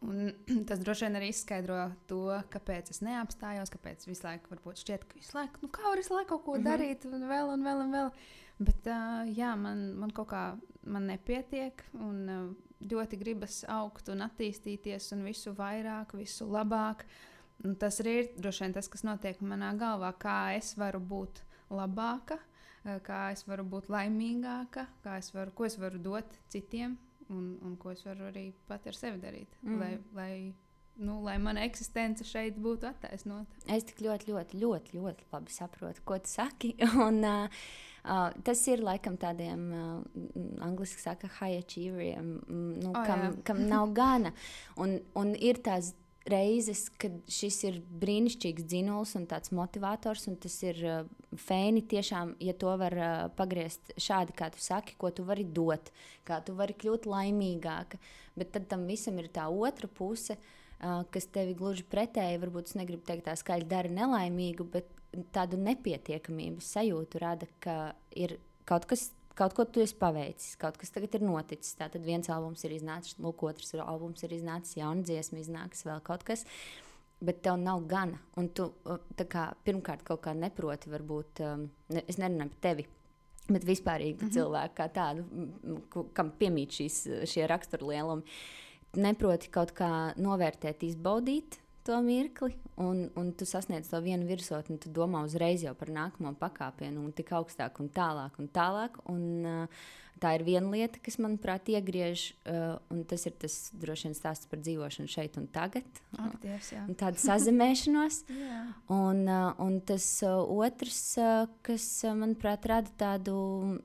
Un 0.00 0.32
tas 0.68 0.80
droši 0.80 1.04
vien 1.04 1.18
arī 1.18 1.28
izskaidro 1.28 1.90
to, 2.06 2.22
kāpēc 2.52 2.90
es 2.90 3.02
neapstājos, 3.04 3.72
kāpēc 3.74 4.06
visu 4.06 4.26
laiku 4.26 4.54
varbūt 4.54 4.80
šķiet, 4.84 5.04
ka 5.04 5.18
visu 5.18 5.36
laiku, 5.36 5.58
nu, 5.62 5.68
kā 5.68 5.82
var 5.82 5.98
visu 5.98 6.14
laiku 6.14 6.28
kaut 6.28 6.44
ko 6.44 6.54
mm. 6.54 6.60
-hmm. 6.60 6.70
darīt, 6.70 7.04
un 7.04 7.28
vēl, 7.28 7.52
un 7.54 7.62
vēl, 7.66 7.84
un 7.84 7.92
vēl. 7.92 8.10
Bet 8.58 8.86
uh, 8.86 9.36
jā, 9.36 9.56
man, 9.56 9.94
man 9.98 10.10
kaut 10.10 10.28
kā 10.28 10.58
man 10.82 11.06
nepietiek, 11.06 11.84
un 11.94 12.28
uh, 12.28 12.54
ļoti 12.80 13.18
gribas 13.20 13.60
augt 13.68 14.08
un 14.12 14.24
attīstīties, 14.24 15.10
un 15.16 15.24
visu 15.26 15.52
vairāk, 15.56 16.14
visu 16.18 16.48
labāk. 16.50 17.04
Un 17.64 17.76
tas 17.76 18.00
arī 18.00 18.14
ir 18.22 18.30
droši 18.40 18.64
vien 18.64 18.76
tas, 18.76 18.88
kas 18.88 19.04
notiek 19.04 19.42
manā 19.44 19.74
galvā, 19.78 20.14
kā 20.20 20.38
es 20.56 20.72
varu 20.80 21.00
būt 21.00 21.42
labāka, 21.76 22.38
kā 23.04 23.20
es 23.34 23.44
varu 23.48 23.66
būt 23.68 23.90
laimīgāka, 23.92 24.86
kā 25.04 25.18
es 25.20 25.28
varu, 25.34 25.52
ko 25.56 25.68
es 25.68 25.76
varu 25.80 26.00
dot 26.00 26.38
citiem, 26.52 26.96
un, 27.28 27.52
un 27.66 27.76
ko 27.80 27.92
es 27.92 28.02
varu 28.06 28.30
arī 28.30 28.48
pati 28.68 28.90
ar 28.90 28.96
sevi 28.96 29.20
darīt, 29.20 29.60
mm. 29.60 29.76
lai, 29.82 29.92
lai, 30.16 30.32
nu, 31.04 31.18
lai 31.26 31.36
mana 31.42 31.66
eksistence 31.68 32.24
šeit 32.26 32.56
būtu 32.60 32.88
attaisnota. 32.88 33.60
Es 33.68 33.84
tik 33.90 34.00
ļoti, 34.06 34.32
ļoti, 34.32 34.64
ļoti, 34.64 34.96
ļoti 34.96 35.30
labi 35.34 35.54
saprotu, 35.54 36.04
ko 36.08 36.18
tu 36.24 36.32
saki. 36.32 36.74
Un, 37.06 37.20
uh, 37.28 37.62
uh, 38.04 38.28
tas 38.46 38.62
ir 38.70 38.82
laikam 38.84 39.16
tādiem, 39.20 39.64
uh, 39.70 40.34
angļuiski 40.66 41.02
saka, 41.04 41.30
high 41.40 41.60
achieveriem, 41.60 42.36
nu, 42.50 42.92
oh, 42.92 43.00
kam, 43.06 43.26
jā. 43.26 43.32
kam 43.50 43.64
nav 43.70 43.92
gana. 44.00 44.34
Un, 44.80 44.98
un 45.18 45.34
ir 45.36 45.62
tās 45.64 45.94
reizes, 46.28 46.84
kad 47.00 47.14
šis 47.30 47.58
ir 47.68 47.80
brīnišķīgs 48.02 48.66
dzinulis 48.68 49.14
un 49.18 49.26
tāds 49.30 49.52
motivators, 49.56 50.26
un 50.30 50.36
tas 50.40 50.56
ir 50.66 50.80
uh, 50.84 51.00
fēni 51.48 51.82
tiešām, 51.88 52.34
ja 52.44 52.54
to 52.60 52.72
var 52.80 52.96
uh, 52.96 53.10
pagriezt 53.36 53.94
šādi, 54.00 54.36
kā 54.36 54.50
tu 54.52 54.60
saki, 54.62 54.98
ko 55.00 55.12
tu 55.14 55.24
vari 55.28 55.46
dot, 55.46 55.92
kā 56.28 56.40
tu 56.44 56.54
vari 56.58 56.76
kļūt 56.76 57.08
laimīgāka. 57.10 58.00
Bet 58.38 58.52
tad 58.56 58.68
tam 58.70 58.86
visam 58.90 59.18
ir 59.20 59.30
tā 59.32 59.48
otra 59.48 59.88
puse, 59.88 60.36
uh, 60.36 61.02
kas 61.12 61.28
tevi 61.32 61.56
gluži 61.58 61.86
pretēji, 61.90 62.40
varbūt 62.44 62.72
es 62.72 62.78
negribu 62.78 63.06
teikt, 63.06 63.26
tā 63.28 63.36
skaļi 63.38 63.68
dara 63.70 63.92
nelaimīgu, 63.92 64.68
bet 64.76 64.99
tādu 65.34 65.58
nepietiekamības 65.60 66.68
sajūtu 66.76 67.22
rada, 67.22 67.48
ka 67.62 67.94
ir 68.16 68.38
kaut 68.68 68.86
kas. 68.90 69.10
kaut 69.40 69.54
ko 69.56 69.64
tu 69.64 69.80
esi 69.80 69.94
paveicis, 69.96 70.56
kaut 70.60 70.76
kas 70.76 70.92
tagad 70.92 71.14
ir 71.16 71.22
noticis. 71.24 71.76
Tātad 71.78 72.04
viens 72.04 72.28
albums 72.28 72.64
ir 72.66 72.74
iznācis, 72.76 73.16
lūk, 73.22 73.44
otrs 73.48 73.72
albums 73.80 74.22
ir 74.26 74.34
iznācis, 74.36 74.76
jauna 74.76 75.06
dziesma 75.06 75.40
iznāks, 75.40 75.86
vēl 75.86 76.02
kaut 76.04 76.26
kas. 76.28 76.44
Bet 77.20 77.40
tev 77.44 77.56
nav 77.60 77.86
gana. 77.88 78.20
Un 78.36 78.50
tu 78.52 78.70
kā, 79.16 79.46
pirmkārt 79.64 80.04
kaut 80.04 80.20
kā 80.26 80.34
neproti, 80.36 80.90
varbūt, 80.92 81.40
um, 81.46 81.68
ne, 81.88 82.04
es 82.08 82.18
nerunāju 82.20 82.52
par 82.52 82.60
tevi. 82.68 82.86
Bet 83.50 83.64
vispār 83.64 84.04
mm 84.04 84.18
-hmm. 84.18 84.32
cilvēku 84.34 84.74
kā 84.76 84.88
tādu, 84.92 85.24
kam 86.12 86.30
piemīt 86.30 86.76
šīs, 86.76 87.26
šie 87.26 87.46
raksturlielumi, 87.46 88.22
neproti 88.96 89.50
kaut 89.50 89.72
kā 89.72 90.14
novērtēt, 90.16 90.82
izbaudīt 90.82 91.60
to 91.90 92.00
mirkli, 92.06 92.54
un, 92.78 93.08
un 93.18 93.32
tu 93.34 93.46
sasniedz 93.48 93.90
to 93.90 93.98
vienu 94.04 94.28
virsotni, 94.28 94.78
tu 94.78 94.92
domā 94.94 95.24
uzreiz 95.26 95.64
jau 95.66 95.74
par 95.78 95.90
nākamo 95.94 96.36
pakāpienu, 96.38 97.02
un 97.02 97.16
tik 97.16 97.32
augstāk, 97.34 97.80
un 97.82 97.90
tālāk, 97.94 98.38
un 98.38 98.46
tālāk. 98.54 99.00
Un, 99.10 99.24
uh, 99.48 99.88
tā 100.20 100.34
ir 100.36 100.44
viena 100.44 100.68
lieta, 100.68 101.00
kas, 101.02 101.16
manuprāt, 101.22 101.70
iegriež, 101.72 102.24
uh, 102.44 102.76
un 102.92 103.02
tas 103.08 103.24
ir 103.26 103.34
tas 103.40 103.56
droši 103.80 104.08
vien 104.08 104.16
stāsts 104.16 104.48
par 104.50 104.60
dzīvošanu 104.62 105.10
šeit 105.10 105.38
un 105.40 105.48
tagad. 105.50 106.00
Akties, 106.20 106.72
tāda 107.00 107.20
sazemēšanos. 107.22 108.22
un, 109.00 109.24
uh, 109.24 109.50
un 109.64 109.80
tas 109.88 110.06
uh, 110.26 110.38
otrs, 110.60 111.02
uh, 111.18 111.44
kas, 111.66 111.88
uh, 112.06 112.14
manuprāt, 112.20 112.68
rada 112.70 112.94
tādu 113.00 113.36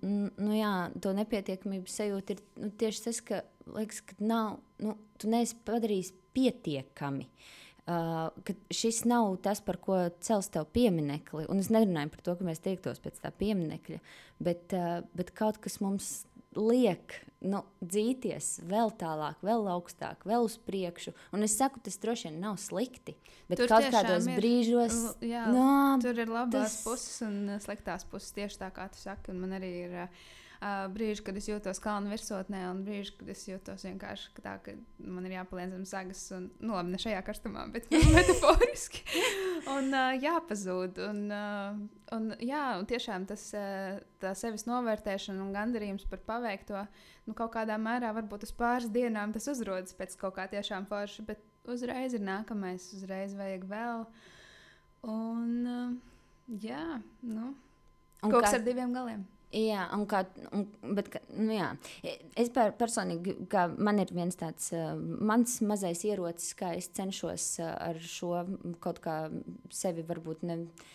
nu, 0.04 0.54
jā, 0.54 0.76
nepietiekamības 0.94 2.00
sajūtu, 2.02 2.36
ir 2.36 2.66
nu, 2.66 2.74
tieši 2.84 3.06
tas, 3.10 3.26
ka, 3.26 3.44
liekas, 3.78 4.04
ka 4.06 4.20
nav, 4.22 4.60
nu, 4.84 4.98
tu 5.22 5.32
neesi 5.32 5.58
padarījis 5.66 6.14
pietiekami. 6.36 7.30
Uh, 7.30 7.54
Uh, 7.86 8.32
ka 8.42 8.56
šis 8.74 9.04
nav 9.06 9.36
tas, 9.46 9.60
par 9.62 9.78
ko 9.78 9.98
cels 10.26 10.48
tev 10.50 10.66
pieminekli. 10.74 11.44
Un 11.54 11.60
es 11.62 11.70
nerunāju 11.70 12.10
par 12.16 12.24
to, 12.26 12.34
ka 12.40 12.48
mēs 12.48 12.64
tiektos 12.66 12.98
pēc 13.04 13.20
tā 13.22 13.30
pieminekļa, 13.30 14.00
bet, 14.42 14.74
uh, 14.74 15.04
bet 15.14 15.30
kaut 15.38 15.60
kas 15.62 15.78
mums 15.84 16.08
liek 16.58 17.14
nu, 17.46 17.62
dzīties 17.84 18.48
vēl 18.66 18.90
tālāk, 18.98 19.38
vēl 19.46 19.68
augstāk, 19.76 20.24
vēl 20.26 20.48
uz 20.48 20.56
priekšu. 20.66 21.14
Un 21.36 21.46
es 21.46 21.54
saku, 21.60 21.82
tas 21.86 22.00
droši 22.02 22.30
vien 22.30 22.40
nav 22.42 22.58
slikti. 22.64 23.14
Bet 23.52 23.62
tur 23.62 23.70
kaut 23.70 23.86
kādos 23.94 24.26
ir, 24.32 24.40
brīžos, 24.40 24.98
jā, 25.22 25.46
no, 25.54 25.68
tur 26.02 26.18
ir 26.24 26.32
labās 26.32 26.80
tas... 26.80 26.80
puses 26.88 27.22
un 27.28 27.60
sliktās 27.62 28.08
puses 28.10 28.34
tieši 28.34 28.64
tā, 28.64 28.72
kā 28.74 28.88
tu 28.90 29.02
saki. 29.02 29.36
Man 29.38 29.54
arī 29.60 29.72
ir. 29.84 30.02
Uh, 30.66 30.88
brīži, 30.90 31.22
kad 31.22 31.36
es 31.38 31.46
jūtos 31.46 31.78
kalnu 31.78 32.10
virsotnē, 32.10 32.64
un 32.72 32.80
brīži, 32.88 33.12
kad 33.20 33.28
es 33.30 33.44
jūtos 33.46 33.84
vienkārši 33.86 34.32
tā, 34.40 34.56
ka 34.66 34.74
man 34.98 35.28
ir 35.28 35.36
jāpaliek 35.36 35.70
zem 35.70 35.84
sagas, 35.86 36.24
un 36.34 36.48
nu, 36.58 36.72
labi, 36.74 36.90
ne 36.96 37.00
šajā 37.04 37.20
karstumā, 37.28 37.68
bet 37.76 37.86
metaforiski. 38.16 39.04
un 39.76 39.92
uh, 39.94 40.16
jāpazūd. 40.18 40.98
Un, 41.06 41.20
uh, 41.30 42.08
un, 42.18 42.32
jā, 42.42 42.64
un 42.80 42.88
tiešām 42.90 43.28
tas 43.30 43.44
uh, 43.54 44.32
sevis 44.40 44.66
novērtēšana 44.66 45.44
un 45.44 45.54
gandarījums 45.54 46.08
par 46.10 46.24
paveikto, 46.32 46.82
nu, 47.28 47.38
kaut 47.38 47.54
kādā 47.60 47.78
mērā 47.78 48.16
varbūt 48.18 48.48
uz 48.50 48.56
pāris 48.58 48.90
dienām 48.90 49.38
tas 49.38 49.46
uzrodas 49.54 49.94
pēc 49.94 50.18
kaut 50.24 50.40
kā 50.40 50.48
tiešām 50.56 50.90
forša, 50.90 51.28
bet 51.30 51.46
uzreiz 51.70 52.18
ir 52.18 52.26
nākamais, 52.26 52.90
uzreiz 52.98 53.38
vajag 53.38 53.70
vēl. 53.70 54.08
Un, 55.14 55.54
uh, 55.70 56.58
jā, 56.66 56.88
nu, 57.22 57.54
un 57.54 58.30
kaut 58.32 58.42
kas 58.42 58.56
kā... 58.56 58.64
ar 58.64 58.70
diviem 58.72 58.98
galiem. 58.98 59.30
Jā, 59.56 59.86
un 59.96 60.04
kā, 60.10 60.26
un, 60.52 60.66
bet, 60.98 61.14
nu, 61.32 61.54
jā. 61.56 61.70
Es 62.36 62.50
par, 62.52 62.74
personīgi, 62.76 63.38
man 63.80 64.02
ir 64.04 64.12
viens 64.12 64.36
tāds 64.36 64.74
uh, 64.76 64.98
mans 65.00 65.62
mazais 65.64 66.04
ierocis, 66.04 66.52
kā 66.60 66.74
es 66.76 66.90
cenšos 66.92 67.46
uh, 67.64 67.72
ar 67.88 68.02
šo 68.04 68.44
kaut 68.84 69.00
kā 69.06 69.22
sevi 69.72 70.04
varbūt 70.04 70.44
ne. 70.50 70.60
Uh, 70.66 70.94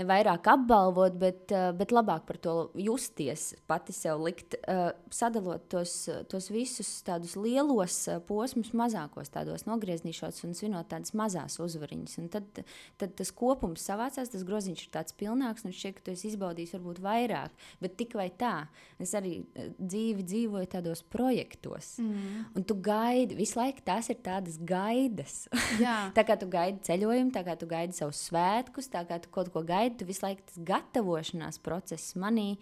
ne 0.00 0.06
vairāk 0.08 0.48
apbalvot, 0.50 1.16
bet, 1.20 1.52
eh, 1.52 1.70
bet 1.76 1.92
labāk 1.94 2.24
par 2.28 2.38
to 2.40 2.54
justies, 2.78 3.54
pati 3.68 3.92
sev 3.92 4.20
likt, 4.24 4.56
eh, 4.66 4.92
sadalot 5.12 5.68
tos, 5.68 6.08
tos 6.28 6.48
visus 6.48 6.88
tādus 7.06 7.36
lielos 7.36 7.96
eh, 8.08 8.20
posmus, 8.26 8.72
mazākos 8.72 9.32
tādos 9.32 9.66
nogrieznīšos 9.68 10.44
un 10.46 10.56
svinot 10.56 10.88
tādas 10.88 11.12
mazas 11.14 11.58
uzvariņas. 11.60 12.18
Un 12.22 12.28
tad, 12.32 12.64
tad 12.98 13.14
tas 13.18 13.30
kopums 13.30 13.84
savācās, 13.84 14.32
tas 14.32 14.46
groziņš 14.46 14.86
ir 14.86 14.92
tāds 14.94 15.16
pilnāks, 15.16 15.64
un 15.66 15.76
šķiet, 15.76 15.98
ka 15.98 16.06
tu 16.06 16.14
esi 16.16 16.30
izbaudījis 16.32 16.74
varbūt 16.78 17.02
vairāk, 17.04 17.50
bet 17.80 17.96
tik 18.00 18.16
vai 18.18 18.30
tā. 18.30 18.68
Es 19.00 19.14
arī 19.18 19.40
dzīvi 19.78 20.24
dzīvoju 20.24 20.70
tādos 20.70 21.02
projektos, 21.02 21.98
mm. 22.00 22.56
un 22.56 22.64
tu 22.64 22.76
gaidi, 22.76 23.36
visu 23.38 23.58
laiku 23.58 23.84
tās 23.84 24.10
ir 24.12 24.20
tādas 24.24 24.58
gaidas. 24.58 25.46
tā 26.16 26.24
kā 26.26 26.38
tu 26.40 26.48
gaidi 26.50 26.82
ceļojumu, 26.86 27.32
tā 27.34 27.44
kā 27.46 27.56
tu 27.58 27.68
gaidi 27.70 27.96
savus 27.96 28.22
svētkus, 28.28 28.90
tā 28.92 29.04
kā 29.08 29.20
tu 29.22 29.32
kaut 29.32 29.50
ko 29.52 29.62
gaidi, 29.66 29.89
tu 29.98 30.06
visu 30.08 30.24
laiku 30.26 30.46
tas 30.48 30.60
gatavošanās 30.70 31.60
process 31.64 32.14
manī 32.18 32.54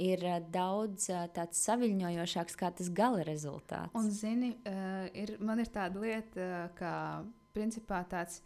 ir 0.00 0.24
uh, 0.24 0.38
daudz 0.54 1.08
uh, 1.12 1.26
tāds 1.36 1.60
saviņojošāks 1.66 2.58
kā 2.58 2.72
tas 2.78 2.90
gala 2.92 3.24
rezultāts. 3.28 3.94
Un, 3.98 4.10
zini, 4.14 4.54
uh, 4.68 5.06
ir, 5.12 5.36
man 5.44 5.60
ir 5.62 5.72
tāda 5.72 6.00
lieta, 6.02 6.50
kā 6.78 6.94
principā 7.56 8.04
tāds. 8.08 8.40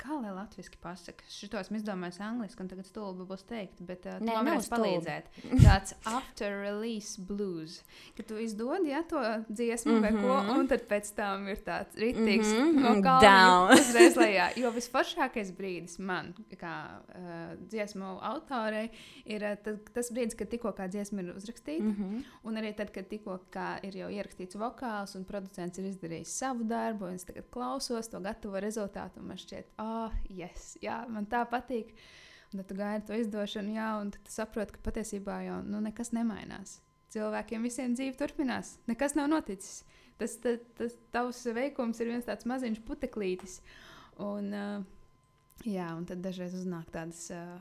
Kā 0.00 0.16
lai 0.18 0.32
latviešu 0.34 0.78
pasakā? 0.82 1.26
Šito 1.30 1.58
esmu 1.60 1.78
izdomājis 1.78 2.18
angliski, 2.24 2.62
un 2.64 2.70
tagad 2.70 2.86
stulbi 2.88 3.26
būs 3.28 3.44
teikt, 3.48 3.82
bet 3.86 4.06
uh, 4.08 4.18
Nē, 4.22 4.34
man 4.34 4.48
varēs 4.50 4.68
palīdzēt. 4.72 5.28
Tāds 5.66 5.94
after 6.08 6.56
release 6.62 7.20
blues, 7.20 7.80
ka 8.16 8.24
tu 8.26 8.38
izdod 8.42 8.86
ja, 8.88 9.02
to 9.08 9.20
dziesmu 9.48 9.92
mm 9.92 9.98
-hmm. 9.98 10.02
vai 10.02 10.22
ko, 10.22 10.42
mhm. 10.42 10.58
un 10.58 10.68
tad 10.68 10.86
pēc 10.88 11.14
tam 11.14 11.48
ir 11.48 11.58
tāds 11.66 11.94
ritīgs 11.96 12.50
mm 12.52 12.78
-hmm. 12.78 13.02
kalna 13.02 13.74
uzreiz 13.74 14.16
lejā. 14.24 14.48
Jo 14.56 14.70
visforšākais 14.70 15.52
brīdis 15.58 15.98
man, 15.98 16.34
kā 16.50 16.74
uh, 16.98 17.58
dziesmu 17.68 18.18
autorei, 18.22 18.90
ir 19.24 19.42
uh, 19.42 19.78
tas 19.94 20.12
brīdis, 20.12 20.36
kad 20.36 20.48
tikko 20.48 20.72
kā 20.72 20.88
dziesma 20.88 21.20
ir 21.20 21.36
uzrakstīta, 21.36 21.82
mm 21.82 21.96
-hmm. 21.96 22.22
un 22.42 22.54
arī 22.54 22.74
tad, 22.76 22.90
kad 22.90 23.08
tikko 23.08 23.38
ir 23.82 23.96
jau 23.96 24.08
ierakstīts 24.10 24.56
vokāls, 24.56 25.16
un 25.16 25.24
producents 25.24 25.78
ir 25.78 25.84
izdarījis 25.84 26.38
savu 26.38 26.64
darbu, 26.64 27.04
un 27.04 27.14
es 27.14 27.24
tagad 27.24 27.44
klausos 27.50 28.08
to 28.08 28.20
gatavo 28.20 28.60
rezultātu, 28.60 29.20
un 29.20 29.26
man 29.26 29.36
šķiet, 29.36 29.64
oh, 29.82 30.14
yes, 30.30 30.76
jā, 30.82 31.02
man 31.10 31.26
tā 31.30 31.42
patīk. 31.50 31.92
Un 32.52 32.60
tad 32.60 32.68
tu 32.68 32.76
gaidi 32.76 33.06
to 33.08 33.16
izdošanu, 33.16 33.74
jā, 33.78 33.88
un 34.02 34.12
tu 34.12 34.20
saproti, 34.28 34.76
ka 34.76 34.84
patiesībā 34.84 35.38
jau 35.46 35.60
nu, 35.64 35.80
nekas 35.84 36.12
nemainās. 36.12 36.80
Cilvēkiem 37.12 37.64
visiem 37.64 37.96
dzīve 37.96 38.16
turpinās, 38.20 38.76
nekas 38.88 39.16
nav 39.16 39.30
noticis. 39.32 39.82
Tas, 40.20 40.36
tas, 40.40 40.60
tas 40.78 40.96
tavs 41.12 41.40
veikums 41.56 42.00
ir 42.00 42.12
viens 42.12 42.28
tāds 42.28 42.46
maziņš 42.48 42.82
puteklītis. 42.88 43.58
Un, 44.22 44.52
uh, 44.52 44.84
jā, 45.64 45.88
un 45.96 46.06
tad 46.08 46.22
dažreiz 46.24 46.54
uznāk 46.56 46.92
tādas, 46.92 47.24
uh, 47.32 47.56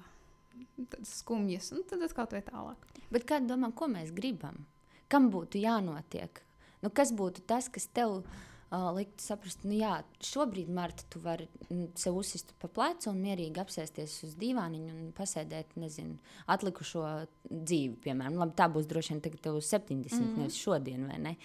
tādas 0.91 1.15
skumjas, 1.23 1.71
un 1.75 1.87
tad 1.87 2.03
atkal 2.05 2.29
tā 2.31 2.43
tālāk. 2.51 2.85
Bet 3.11 3.25
kā 3.27 3.39
domā, 3.43 3.71
ko 3.75 3.87
mēs 3.91 4.11
gribam? 4.15 4.65
Kam 5.11 5.31
būtu 5.31 5.63
jānotiek? 5.63 6.43
Nu, 6.83 6.91
kas 6.91 7.11
būtu 7.15 7.43
tas, 7.47 7.71
kas 7.71 7.87
tev 7.95 8.21
ir? 8.21 8.39
Uh, 8.71 8.87
likt 8.95 9.21
saprast, 9.23 9.65
nu 9.67 9.75
jā, 9.75 9.97
šobrīd, 10.23 10.71
Marta, 10.73 11.03
tu 11.11 11.19
vari 11.23 11.47
mm, 11.67 11.91
sev 11.99 12.17
uzsist 12.21 12.53
pa 12.61 12.69
plecu 12.71 13.11
un 13.11 13.19
mierīgi 13.23 13.61
apsēsties 13.61 14.15
uz 14.27 14.37
dīvāniņa 14.39 14.95
un 14.95 15.11
pasēdēt, 15.17 15.75
nezinu, 15.81 16.17
atlikušo 16.51 17.03
dzīvi, 17.49 17.99
piemēram. 18.05 18.39
Labi, 18.39 18.55
tā 18.59 18.69
būs 18.71 18.87
droši 18.89 19.15
vien 19.15 19.23
tagad 19.27 19.51
uz 19.51 19.67
70, 19.73 20.15
mm 20.15 20.23
-hmm. 20.23 20.39
nevis 20.39 20.59
šodien, 20.61 21.05
vai 21.07 21.19
ne? 21.19 21.35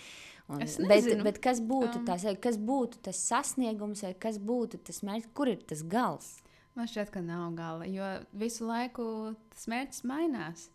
Un, 0.46 0.62
bet, 0.88 1.22
bet 1.26 1.38
kas 1.42 1.58
būtu, 1.58 1.98
um. 1.98 2.04
tās, 2.06 2.22
kas 2.40 2.56
būtu 2.56 3.00
tas 3.02 3.18
sasniegums, 3.18 4.02
vai 4.02 4.14
kas 4.14 4.38
būtu 4.38 4.78
tas 4.78 5.02
mērķis, 5.02 5.32
kur 5.34 5.48
ir 5.48 5.62
tas 5.66 5.82
gals? 5.82 6.36
Man 6.76 6.86
šķiet, 6.86 7.10
ka 7.10 7.20
nav 7.20 7.54
gala, 7.56 7.86
jo 7.88 8.04
visu 8.32 8.66
laiku 8.68 9.34
tas 9.50 9.66
mērķis 9.66 10.04
mainās. 10.04 10.70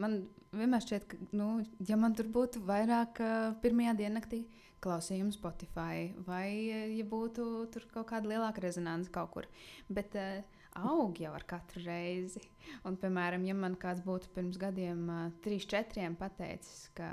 Man 0.00 0.26
vienmēr 0.56 0.82
šķiet, 0.82 1.06
ka, 1.06 1.16
nu, 1.36 1.62
ja 1.86 1.96
man 2.00 2.16
tur 2.16 2.26
būtu 2.32 2.62
vairāk 2.66 3.20
uh, 3.20 3.54
pirmajā 3.62 3.94
diennaktī, 3.98 4.46
klausījumu 4.84 5.34
Spotify, 5.34 6.10
vai 6.26 6.48
ja 6.96 7.04
būtu 7.08 7.46
tur 7.72 7.86
kaut 7.92 8.08
kāda 8.12 8.30
lielāka 8.32 8.64
rezonance 8.64 9.12
kaut 9.12 9.32
kur. 9.34 9.48
Bet 9.92 10.16
uh, 10.18 10.40
aug 10.80 11.18
jau 11.20 11.32
ar 11.36 11.44
katru 11.48 11.82
reizi. 11.84 12.42
Un, 12.88 12.96
piemēram, 13.00 13.44
ja 13.48 13.56
man 13.56 13.76
kāds 13.80 14.02
būtu 14.06 14.30
pirms 14.34 14.58
gadiem, 14.60 15.06
uh, 15.08 15.24
trīs, 15.44 15.66
četriem, 15.70 16.16
pateicis, 16.18 16.88
ka 16.96 17.10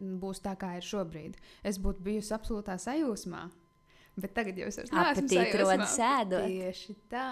būs 0.00 0.42
tā, 0.44 0.56
kā 0.58 0.76
ir 0.78 0.86
šobrīd, 0.86 1.38
es 1.66 1.78
būtu 1.82 2.04
bijusi 2.08 2.34
absolūtā 2.36 2.78
sajūsmā. 2.80 3.44
Bet 4.12 4.34
tagad 4.36 4.58
jau 4.60 4.66
es 4.68 4.82
esmu 4.82 4.98
sēdot. 5.88 6.48
Tieši 6.50 6.98
tā. 7.12 7.28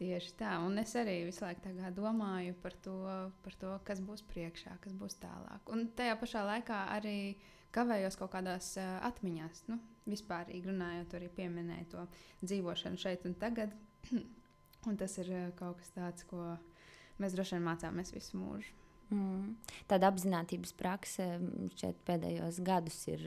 Tieši 0.00 0.30
tā, 0.38 0.54
un 0.64 0.80
es 0.80 0.94
arī 0.96 1.18
visu 1.26 1.44
laiku 1.44 1.74
domāju 1.92 2.54
par 2.62 2.72
to, 2.82 2.96
par 3.44 3.56
to, 3.60 3.74
kas 3.84 4.00
būs 4.00 4.24
priekšā, 4.30 4.78
kas 4.80 4.94
būs 4.96 5.18
tālāk. 5.20 5.68
Un 5.68 5.90
tajā 5.92 6.14
pašā 6.16 6.40
laikā 6.48 6.78
arī 6.94 7.18
uh, 7.34 7.59
kavējos 7.74 8.18
kaut 8.20 8.32
kādās 8.34 8.72
uh, 8.80 8.98
atmiņās. 9.10 9.64
Nu, 9.70 9.78
vispārīgi 10.10 10.70
runājot, 10.70 11.16
arī 11.18 11.30
pieminēju 11.36 11.88
to 11.94 12.04
dzīvošanu 12.44 13.00
šeit 13.00 13.26
un 13.28 13.36
tagad. 13.40 13.74
un 14.88 15.00
tas 15.00 15.16
ir 15.22 15.32
uh, 15.32 15.48
kaut 15.58 15.80
kas 15.80 15.94
tāds, 15.96 16.26
ko 16.30 16.54
mēs 17.20 17.36
droši 17.36 17.58
vien 17.58 17.66
mācāmies 17.68 18.14
visu 18.16 18.40
mūžu. 18.40 18.76
Mm. 19.10 19.56
Tāda 19.90 20.06
apziņotības 20.12 20.72
prakse 20.78 21.24
šeit 21.80 21.98
pēdējos 22.06 22.60
gados 22.62 22.98
ir 23.10 23.24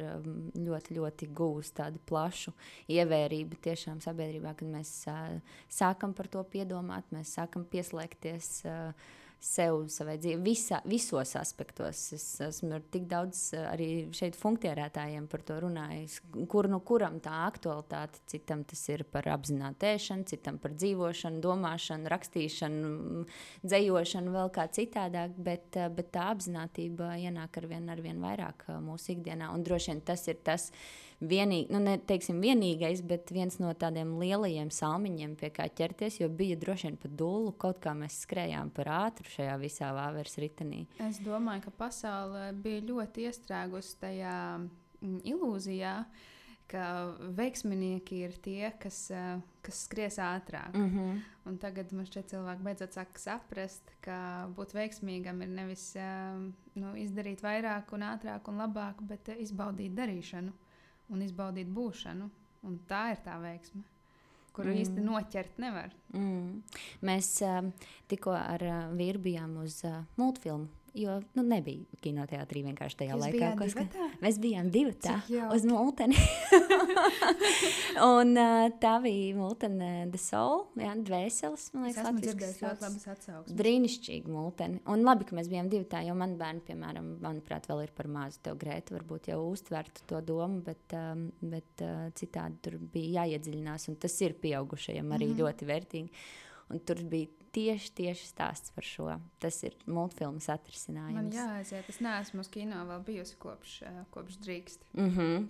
ļoti, 0.56 0.96
ļoti 0.96 1.28
gūsta 1.36 1.82
tādu 1.82 2.00
plašu 2.08 2.54
ievērību 2.94 3.60
tiešām 3.66 4.00
sabiedrībā, 4.04 4.54
kad 4.60 4.72
mēs 4.72 4.94
uh, 5.12 5.58
sākam 5.68 6.16
par 6.16 6.32
to 6.32 6.46
piedomāt, 6.54 7.12
mēs 7.12 7.36
sākam 7.36 7.68
pieslēgties 7.68 8.54
uh, 8.64 9.12
sev, 9.44 9.88
savai 9.92 10.16
dzīvei, 10.22 10.40
visā, 10.44 10.80
visos 10.88 11.34
aspektos. 11.36 12.02
Es 12.16 12.26
esmu 12.44 12.78
ar 12.78 12.84
tik 12.94 13.06
daudz 13.12 13.42
eh, 13.56 13.66
arī 13.68 13.88
šeit 14.16 14.38
funkcionētājiem 14.40 15.28
par 15.32 15.44
to 15.46 15.58
runājis. 15.66 16.20
Kur 16.52 16.70
nu 16.72 16.80
kuram 16.86 17.20
tā 17.24 17.44
aktualitāte, 17.48 18.24
citam 18.32 18.64
tas 18.68 18.82
ir 18.94 19.04
par 19.12 19.28
apzinātu 19.34 19.90
ēšanu, 19.92 20.28
citam 20.32 20.60
par 20.64 20.76
dzīvošanu, 20.78 21.42
domāšanu, 21.44 22.10
rakstīšanu, 22.14 22.94
dzējošanu, 23.66 24.36
vēl 24.38 24.54
kā 24.56 24.68
citādāk, 24.80 25.36
bet, 25.38 25.70
eh, 25.76 25.90
bet 25.94 26.14
tā 26.16 26.30
apziņotība 26.34 27.14
ienāk 27.28 27.60
ar 27.62 27.70
vien, 27.76 27.90
ar 27.92 28.04
vien 28.04 28.24
vairāk 28.24 28.68
eh, 28.70 28.80
mūsu 28.84 29.18
ikdienā. 29.18 29.52
Un 29.54 29.68
droši 29.68 29.92
vien 29.92 30.06
tas 30.08 30.28
ir 30.32 30.40
tas, 30.44 30.72
kas 30.72 30.94
vienīgi, 31.30 31.70
nu, 31.74 31.80
ne 31.84 31.96
teiksim, 31.98 32.42
vienīgais, 32.44 33.04
bet 33.08 33.32
viens 33.34 33.58
no 33.62 33.72
tādiem 33.78 34.16
lielajiem 34.22 34.72
salmiņiem, 34.74 35.36
pie 35.40 35.50
kā 35.56 35.68
ķerties, 35.70 36.20
jo 36.22 36.30
bija 36.30 36.58
droši 36.60 36.90
vien 36.90 37.00
pat 37.02 37.16
dūlu, 37.20 37.54
kaut 37.60 37.82
kā 37.84 37.96
mēs 37.98 38.22
skrējām 38.26 38.74
par 38.76 38.92
ātru 38.98 39.32
šajā 39.34 39.56
visā 39.62 39.94
vāveres 39.96 40.38
ritenī. 40.42 40.86
Es 41.04 41.22
domāju, 41.24 41.68
ka 41.68 41.76
pasaule 41.86 42.52
bija 42.64 42.86
ļoti 42.90 43.28
iestrēgusi 43.30 43.98
tajā 44.04 44.38
mm, 44.60 45.20
ilūzijā, 45.34 45.98
ka 46.74 46.86
veiksminieki 47.38 48.24
ir 48.26 48.40
tie, 48.42 48.72
kas, 48.82 49.06
eh, 49.14 49.38
kas 49.62 49.84
skries 49.86 50.18
ātrāk. 50.18 50.74
Mm 50.74 50.90
-hmm. 50.90 51.22
Un 51.46 51.58
tagad 51.58 51.92
man 51.94 52.06
šķiet, 52.06 52.30
cilvēki 52.32 52.64
beidzot 52.64 52.96
sāk 52.96 53.20
saprast, 53.20 53.92
ka 54.02 54.48
būt 54.56 54.74
veiksmīgam 54.74 55.42
ir 55.42 55.48
nevis 55.48 55.96
eh, 55.96 56.04
nu, 56.76 56.96
izdarīt 56.96 57.44
vairāk, 57.44 57.94
un 57.94 58.02
ātrāk 58.02 58.48
un 58.48 58.58
labāk, 58.58 59.02
bet 59.02 59.30
eh, 59.30 59.36
izbaudīt 59.40 59.94
darīšanu 59.94 60.54
un 61.14 61.26
izbaudīt 61.26 61.72
būšanu. 61.74 62.30
Un 62.64 62.78
tā 62.88 63.10
ir 63.12 63.20
tā 63.26 63.36
veiksme, 63.44 63.82
kuru 64.56 64.72
mm. 64.72 64.84
īsti 64.84 65.04
noķert 65.04 65.58
nevar. 65.60 65.92
Mm. 66.16 66.62
Mēs 67.04 67.34
uh, 67.44 67.60
tikko 68.12 68.38
ar 68.38 68.64
uh, 68.64 68.86
vīru 68.96 69.20
bijām 69.26 69.58
uz 69.66 69.82
uh, 69.88 70.06
multfilmu 70.20 70.83
Jo 70.94 71.16
nu, 71.34 71.42
nebija 71.42 71.98
kinoteātrī 72.06 72.62
vienkārši 72.68 72.98
tajā 73.00 73.16
Jūs 73.16 73.24
laikā. 73.24 73.48
Ko 73.58 73.66
ska... 73.72 73.86
Mēs 74.22 74.36
bijām 74.42 74.68
divi 74.74 74.94
tādi 75.02 75.40
uz 75.42 75.66
mūteni. 75.66 76.20
un 78.12 78.38
uh, 78.38 78.68
tā 78.78 78.92
bija 79.02 79.34
mūtene 79.40 79.90
The 80.14 80.22
Soul, 80.22 80.68
jā, 80.78 80.94
dvēseles. 81.10 81.66
Man 81.74 81.88
liekas, 81.88 82.06
tas 82.06 82.30
ir 82.30 82.38
ļoti 82.44 82.86
labs 82.86 83.10
atsauksmes. 83.16 83.58
Brīnišķīgi 83.64 84.36
mūteni. 84.38 84.84
Un 84.94 85.06
labi, 85.08 85.26
ka 85.26 85.40
mēs 85.40 85.50
bijām 85.50 85.74
divi 85.74 85.90
tā, 85.90 86.04
jo 86.06 86.14
man 86.20 86.38
bērni, 86.38 86.62
piemēram, 86.70 87.10
manuprāt, 87.26 87.66
vēl 87.72 87.88
ir 87.88 87.98
par 87.98 88.12
mazu 88.14 88.44
tev 88.46 88.62
grētu, 88.62 88.94
varbūt 89.00 89.34
jau 89.34 89.42
uztvertu 89.50 90.06
to 90.14 90.22
domu, 90.30 90.62
bet, 90.68 90.94
um, 90.94 91.26
bet 91.42 91.82
uh, 91.82 92.12
citādi 92.14 92.62
tur 92.68 92.78
bija 92.94 93.24
jāiedziļinās. 93.24 93.90
Un 93.90 93.98
tas 94.06 94.22
ir 94.22 94.38
pieaugušajiem 94.46 95.10
arī 95.10 95.32
mm 95.32 95.34
-hmm. 95.34 95.42
ļoti 95.42 95.74
vērtīgi. 95.74 96.28
Un 96.70 96.86
tur 96.86 97.02
bija 97.10 97.43
tieši, 97.54 97.92
tieši 97.98 98.28
stāsts 98.28 98.74
par 98.76 98.86
šo. 98.88 99.10
Tas 99.44 99.60
ir 99.68 99.76
multfilmas 99.86 100.50
atrisinājums. 100.54 101.18
Man 101.18 101.32
jāaiziet, 101.34 101.90
es 101.92 102.00
neesmu 102.04 102.44
uz 102.44 102.50
kino 102.54 102.84
vēl 102.90 103.04
bijusi 103.06 103.38
kopš, 103.42 103.76
uh, 103.88 104.04
kopš 104.14 104.40
drīkst. 104.44 104.86
Mm 104.98 105.10
-hmm. 105.18 105.48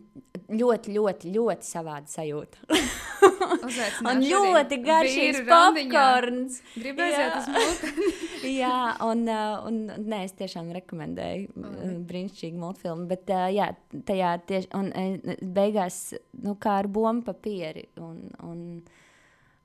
Ļoti, 0.59 0.95
ļoti, 0.97 1.33
ļoti 1.37 1.69
savāda 1.69 2.11
sajūta. 2.11 2.57
un 4.09 4.23
ļoti 4.23 4.79
garšīgs 4.83 5.43
popkorns. 5.47 6.59
Gribēju 6.75 7.13
aiziet 7.13 7.37
uz 7.39 7.47
multfilmu. 7.55 8.09
jā, 8.63 8.79
un, 9.07 9.23
uh, 9.27 9.67
un 9.67 9.79
nē, 10.09 10.23
es 10.27 10.35
tiešām 10.39 10.71
rekomendēju 10.79 11.53
mm. 11.55 12.01
brīnišķīgu 12.09 12.59
multfilmu. 12.59 13.07
Bet 13.11 13.31
uh, 13.33 13.47
jā, 13.53 13.69
tajā 14.07 14.33
tieši, 14.49 14.71
un 14.79 14.91
uh, 14.91 15.37
beigās, 15.55 16.01
nu, 16.43 16.57
kā 16.59 16.79
ar 16.83 16.91
bombu 16.91 17.31
papīri. 17.31 17.87
Un, 18.03 18.27
un, 18.43 18.67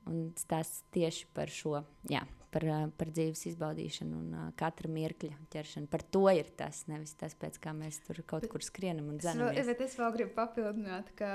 un 0.08 0.28
stāsts 0.40 0.82
tieši 0.96 1.28
par 1.36 1.52
šo. 1.52 1.84
Jā 2.10 2.24
par, 2.54 2.64
par 2.98 3.10
dzīves 3.12 3.44
izbaudīšanu 3.52 4.18
un 4.18 4.34
uh, 4.34 4.46
katra 4.58 4.90
mirkļa 4.92 5.36
ķeršanu. 5.52 5.88
Par 5.92 6.02
to 6.02 6.24
ir 6.32 6.48
tas, 6.58 6.84
nevis 6.90 7.14
tas, 7.18 7.34
pēc 7.38 7.58
kā 7.62 7.74
mēs 7.76 8.00
tur 8.06 8.20
kaut 8.28 8.46
bet, 8.46 8.52
kur 8.52 8.64
skrienam 8.64 9.10
un 9.12 9.18
dzenamies. 9.20 9.68
Bet 9.68 9.82
es 9.84 9.96
vēl 9.98 10.14
gribu 10.16 10.32
papildināt, 10.36 11.10
ka 11.18 11.30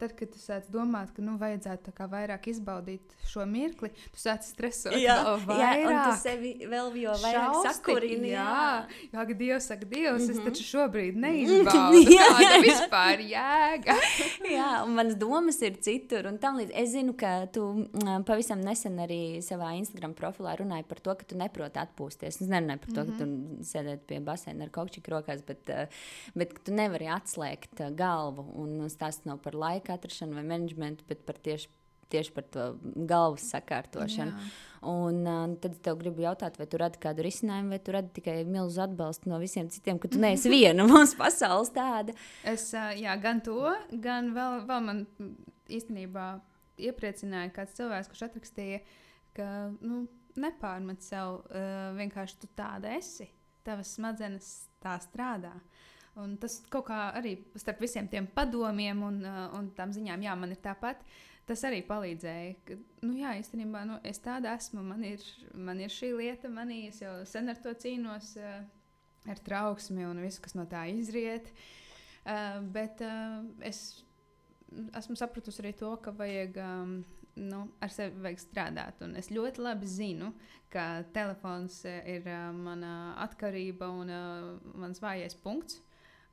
tad, 0.00 0.14
kad 0.18 0.32
tu 0.34 0.40
sāc 0.42 0.68
domāt, 0.72 1.14
ka 1.16 1.24
nu 1.24 1.36
vajadzētu 1.40 1.94
vairāk 2.10 2.48
izbaudīt 2.52 3.14
šo 3.30 3.44
mirkli, 3.48 3.92
tu 4.12 4.20
sāc 4.20 4.44
stresot 4.46 4.96
jā, 4.98 5.16
vairāk. 5.48 5.84
Jā, 5.86 6.04
tu 6.04 6.20
sevi 6.20 6.52
vēl 6.68 6.92
jo 7.00 7.16
vairāk 7.22 7.60
sakurini. 7.68 8.32
Jā, 8.34 8.46
jā, 9.10 9.24
jā 9.24 9.38
Dievs 9.40 9.70
saka, 9.70 9.86
Dievs, 9.88 10.26
mm 10.26 10.26
-hmm. 10.26 10.38
es 10.38 10.44
taču 10.44 10.64
šobrīd 10.68 11.16
neizbaudu. 11.24 12.02
jā, 12.04 12.28
tā 12.40 12.60
vispār 12.64 13.24
jēga. 13.24 13.96
jā, 14.58 14.70
un 14.84 14.94
manas 14.94 15.16
domas 15.16 15.62
ir 15.62 15.80
citur 15.80 16.26
un 16.26 16.38
tam 16.38 16.58
līdz. 16.58 16.72
Es 16.74 16.90
zinu, 16.90 17.16
ka 17.16 17.46
tu 17.46 17.62
um, 17.64 18.24
pavisam 18.24 18.60
nesen 18.60 18.98
arī 18.98 19.40
savā 19.42 19.72
Instagram 19.78 20.14
profilā 20.14 20.49
skolā 20.50 20.58
runāja 20.58 20.86
par 20.86 21.00
to, 21.00 21.14
ka 21.14 21.24
tu 21.24 21.36
neproti 21.38 21.80
atpūsties. 21.80 22.40
Es 22.42 22.48
nerunāju 22.48 22.80
par 22.80 22.94
to, 22.94 23.04
mm 23.04 23.06
-hmm. 23.06 23.18
ka 23.18 23.18
tu 23.18 23.26
mhm. 23.26 23.62
sēdēji 23.62 24.00
pie 24.06 24.20
basēna 24.20 24.62
ar 24.62 24.70
kokčiku 24.70 25.10
rokās, 25.10 25.44
bet, 25.46 25.70
eh, 25.70 25.88
bet 26.34 26.64
tu 26.64 26.72
nevari 26.72 27.06
atslēgt 27.06 27.80
eh, 27.80 27.90
galvu. 27.90 28.46
Un 28.54 28.88
tas 28.98 29.24
nav 29.24 29.38
par 29.38 29.54
laika 29.54 29.94
atrašanu 29.94 30.34
vai 30.34 30.42
menedžmentu, 30.42 31.04
bet 31.08 31.26
par 31.26 31.36
tieši, 31.36 31.68
tieši 32.08 32.32
par 32.32 32.44
to 32.44 32.76
galvas 32.96 33.52
sakārtošanu. 33.52 34.30
Jā. 34.30 34.50
Un 34.82 35.26
uh, 35.26 35.56
tad 35.60 35.72
es 35.72 35.78
tev 35.78 35.98
gribu 35.98 36.22
jautāt, 36.22 36.56
vai 36.58 36.66
tu 36.66 36.78
radi 36.78 36.98
kādu 36.98 37.22
risinājumu, 37.22 37.68
vai 37.68 37.78
tu 37.78 37.92
radi 37.92 38.08
tikai 38.08 38.44
milzu 38.44 38.80
atbalstu 38.80 39.28
no 39.28 39.38
visiem 39.38 39.68
citiem, 39.68 39.98
ka 39.98 40.08
tu 40.08 40.18
neesi 40.24 40.48
viena 40.48 40.84
mūsu 40.84 41.16
pasaules 41.16 41.70
tāda. 41.70 42.12
Es, 42.44 42.72
uh, 42.74 42.90
jā, 42.96 43.16
gan 43.20 43.40
to, 43.40 43.76
gan 43.92 44.32
vēl, 44.34 44.66
vēl 44.66 44.80
man 44.80 45.06
īstenībā 45.68 46.40
iepriecināja 46.78 47.52
kāds 47.52 47.76
cilvēks, 47.76 48.08
kurš 48.08 48.22
atrakstīja, 48.22 48.80
ka 49.36 49.70
nu, 49.80 50.08
nepārmet 50.40 51.04
sev, 51.04 51.42
uh, 51.44 51.90
vienkārši 51.98 52.40
tu 52.42 52.50
tāda 52.56 52.94
esi. 52.96 53.28
Tavas 53.66 53.94
smadzenes 53.96 54.50
tā 54.82 54.96
strādā. 55.04 55.52
Un 56.20 56.34
tas 56.40 56.58
kaut 56.72 56.88
kā 56.88 57.10
arī 57.16 57.36
starp 57.60 57.82
visiem 57.84 58.08
tiem 58.10 58.26
padomiem 58.34 59.02
un, 59.06 59.20
uh, 59.24 59.44
un 59.58 59.70
tām 59.76 59.92
ziņām, 59.94 60.24
jā, 60.26 60.34
man 60.38 60.54
ir 60.54 60.62
tāpat. 60.64 61.04
Tas 61.48 61.62
arī 61.66 61.80
palīdzēja. 61.86 62.50
Ka, 62.66 62.76
nu, 63.06 63.14
jā, 63.18 63.34
īstenībā 63.40 63.84
nu, 63.88 63.96
es 64.06 64.20
tāda 64.22 64.54
esmu. 64.58 64.84
Man 64.86 65.06
ir, 65.06 65.24
man 65.54 65.80
ir 65.82 65.92
šī 65.92 66.12
lieta, 66.18 66.50
manī 66.52 66.84
es 66.90 67.00
jau 67.02 67.14
sen 67.26 67.50
ar 67.50 67.58
to 67.62 67.72
cīnos, 67.78 68.34
uh, 68.40 68.60
ar 69.30 69.40
trauksmi 69.46 70.06
un 70.08 70.22
visu, 70.24 70.42
kas 70.44 70.56
no 70.58 70.66
tā 70.70 70.86
izriet. 70.92 71.50
Uh, 72.20 72.60
bet 72.74 73.00
uh, 73.04 73.40
es 73.66 74.02
esmu 74.98 75.16
sapratusi 75.18 75.62
arī 75.62 75.72
to, 75.78 75.90
ka 76.02 76.12
vajag 76.14 76.58
um, 76.62 77.00
nu, 77.36 77.66
ar 77.80 77.92
sevi 77.92 78.22
vajag 78.24 78.42
strādāt. 78.42 79.02
Un 79.04 79.14
es 79.20 79.30
ļoti 79.30 79.62
labi 79.62 79.86
zinu, 79.90 80.32
ka 80.72 81.02
telefons 81.14 81.84
eh, 81.88 82.00
ir 82.16 82.26
uh, 82.30 82.50
mana 82.54 83.14
atkarība 83.24 83.90
un 83.90 84.10
uh, 84.14 84.50
mans 84.80 85.02
vājais 85.02 85.36
punkts. 85.42 85.80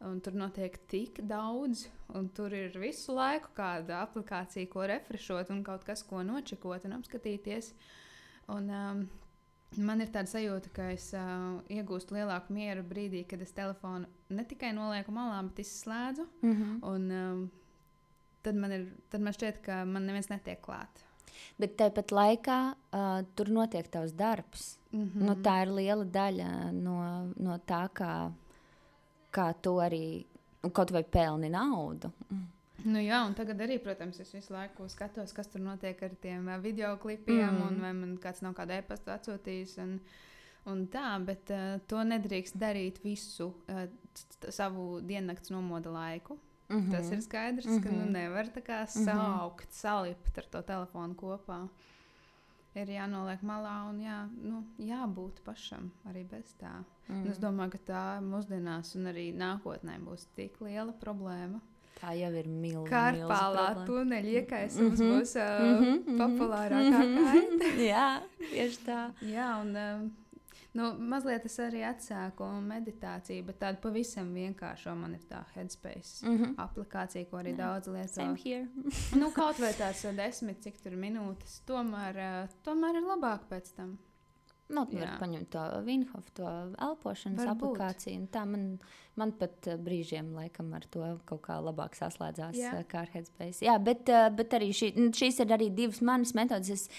Un 0.05 0.19
tur 0.21 0.35
notiek 0.37 0.75
tik 0.91 1.23
daudz, 1.25 1.87
un 2.13 2.27
tur 2.29 2.53
ir 2.53 2.75
visu 2.77 3.15
laiku 3.17 3.49
kāda 3.57 4.03
aplikācija, 4.03 4.69
ko 4.69 4.83
refreshot, 4.85 5.49
un 5.49 5.63
kaut 5.65 5.87
kas, 5.87 6.03
ko 6.05 6.21
nočekot 6.21 6.85
un 6.85 6.99
apskatīties. 6.99 7.71
Un, 8.53 8.69
um, 8.69 9.07
Man 9.75 9.99
ir 9.99 10.07
tāda 10.13 10.31
sajūta, 10.31 10.69
ka 10.71 10.85
es 10.93 11.09
uh, 11.17 11.57
iegūstu 11.67 12.15
lielāku 12.15 12.53
mieru 12.55 12.85
brīdī, 12.87 13.25
kad 13.27 13.41
es 13.43 13.51
telefonu 13.51 14.07
ne 14.31 14.45
tikai 14.47 14.69
nolieku 14.73 15.11
malā, 15.11 15.41
bet 15.49 15.59
izslēdzu. 15.65 16.23
Mm 16.41 16.53
-hmm. 16.53 16.77
un, 16.87 17.11
um, 17.11 17.41
tad 18.47 18.57
man, 18.59 18.73
ir, 18.75 18.87
tad 19.11 19.23
man 19.25 19.35
šķiet, 19.35 19.61
ka 19.65 19.83
man 19.89 20.07
neviens 20.07 20.31
netiek 20.31 20.63
klāt. 20.63 21.03
Bet 21.61 21.75
tāpat 21.79 22.13
laikā 22.13 22.57
uh, 22.73 23.21
tur 23.37 23.51
notiek 23.53 23.87
tavs 23.91 24.13
darbs. 24.17 24.77
Mm 24.91 25.03
-hmm. 25.03 25.23
nu, 25.27 25.35
tā 25.43 25.61
ir 25.65 25.73
liela 25.73 26.05
daļa 26.05 26.71
no, 26.71 26.99
no 27.35 27.57
tā, 27.57 27.87
kā, 27.93 28.31
kā 29.31 29.53
tu 29.61 29.77
arī 29.83 30.25
kaut 30.73 30.91
vai 30.91 31.03
pelni 31.03 31.49
naudu. 31.49 32.11
Nu 32.85 32.99
jā, 33.01 33.25
un 33.25 33.33
tagad 33.33 33.61
arī, 33.61 33.79
protams, 33.83 34.19
es 34.19 34.33
visu 34.33 34.53
laiku 34.53 34.87
skatos, 34.89 35.33
kas 35.33 35.47
tur 35.47 35.61
notiek 35.61 36.01
ar 36.03 36.15
tiem 36.21 36.49
video 36.61 36.97
klipiem, 36.97 37.57
mm. 37.57 37.67
un 37.67 37.81
vai 37.81 37.93
man 37.93 38.17
kāds 38.17 38.41
nav 38.41 38.53
kādu 38.53 38.77
e-pastu 38.77 39.11
atsūtījis. 39.11 39.77
Un, 39.83 39.99
un 40.65 40.87
tā, 40.87 41.25
bet 41.25 41.49
uh, 41.49 41.79
to 41.87 42.03
nedrīkst 42.03 42.59
darīt 42.59 43.03
visu 43.03 43.47
uh, 43.47 43.87
savu 44.49 45.01
diennakts 45.01 45.49
nomoda 45.49 45.89
laiku. 45.89 46.37
Mm 46.69 46.81
-hmm. 46.81 46.91
Tas 46.91 47.11
ir 47.11 47.21
skaidrs, 47.21 47.65
mm 47.65 47.77
-hmm. 47.77 47.83
ka 47.83 47.89
nu, 47.91 48.03
mhm. 48.03 48.11
nevar 48.11 48.45
tā 48.45 48.61
kā 48.61 48.81
mhm. 48.81 49.05
saukt, 49.05 49.65
mm 49.65 49.69
-hmm. 49.69 49.79
salikt 49.81 50.37
ar 50.37 50.43
to 50.43 50.61
telefonu 50.61 51.13
kopā. 51.13 51.67
Ir 52.75 52.89
jānoliek 52.89 53.41
malā 53.41 53.89
un 53.89 53.99
jā, 53.99 54.29
nu, 54.41 54.63
jābūt 54.79 55.39
pašam 55.43 55.91
arī 56.05 56.27
bez 56.29 56.55
tā. 56.61 56.83
Mm. 57.07 57.21
Un 57.21 57.27
es 57.27 57.39
domāju, 57.39 57.69
ka 57.69 57.77
tā 57.77 58.03
mūsdienās 58.21 58.95
un 58.95 59.05
arī 59.05 59.33
nākotnē 59.33 59.97
būs 59.99 60.27
tik 60.35 60.61
liela 60.61 60.93
problēma. 60.93 61.59
Tā 62.01 62.13
jau 62.13 62.29
ir 62.33 62.47
milzīga. 62.47 62.89
Karpālā 62.91 63.85
tuneļa 63.85 64.29
iekaisums 64.29 64.99
mm 64.99 65.05
-hmm. 65.05 65.19
būs 65.19 65.35
uh, 65.35 65.65
mm 65.65 65.77
-hmm. 65.81 66.17
populārākā 66.21 67.01
kaita. 67.17 67.71
jā, 67.93 68.21
tieši 68.51 68.79
tā. 68.85 69.11
jā, 69.21 69.61
un 69.61 69.75
uh, 69.75 70.09
Nu, 70.73 70.91
mazliet 70.99 71.45
es 71.47 71.55
arī 71.63 71.81
atsāku 71.87 72.47
meditāciju, 72.61 73.45
bet 73.47 73.59
tādu 73.61 73.79
pavisam 73.81 74.33
vienkāršu 74.35 74.93
man 74.99 75.15
ir 75.15 75.23
tā 75.29 75.43
Headspace 75.53 76.25
mm 76.25 76.37
-hmm. 76.37 76.53
aplikācija, 76.57 77.29
ko 77.29 77.37
arī 77.37 77.55
yeah. 77.55 77.57
daudz 77.57 77.87
lieto. 77.87 78.21
nu, 79.21 79.31
kaut 79.31 79.59
vai 79.59 79.71
tāds 79.73 80.15
desmit, 80.15 80.61
cik 80.61 80.81
tur 80.83 80.91
minūtes, 80.91 81.61
tomēr, 81.65 82.15
uh, 82.15 82.49
tomēr 82.63 82.95
ir 82.95 83.03
labāk 83.03 83.47
pēc 83.49 83.75
tam. 83.75 83.97
Nu, 84.67 84.83
Jā. 84.91 85.13
paņemt 85.15 85.47
to 85.53 85.61
Vinhofu, 85.85 86.31
to 86.35 86.47
elpošanas 86.83 87.39
Varbūt. 87.39 87.53
aplikāciju. 87.53 88.25
Tā 88.33 88.43
man, 88.49 88.65
man 89.15 89.31
pat 89.39 89.69
eh, 89.71 89.77
brīžiem 89.79 90.33
laikam 90.35 90.73
ar 90.75 90.83
to 90.91 91.07
kaut 91.29 91.45
kā 91.45 91.55
labāk 91.63 91.95
saslēdzās 91.95 92.57
Jā. 92.59 92.73
eh, 92.75 92.83
kā 92.89 93.05
ar 93.05 93.13
Headspace. 93.13 93.63
Jā, 93.63 93.77
bet, 93.79 94.09
eh, 94.11 94.27
bet 94.35 94.57
arī 94.59 94.73
šī, 94.75 94.91
nu, 94.99 95.13
šīs 95.15 95.39
ir 95.45 95.55
arī 95.55 95.69
divas 95.71 96.03
manas 96.03 96.35
metodas. 96.35 96.69
Es, 96.69 96.89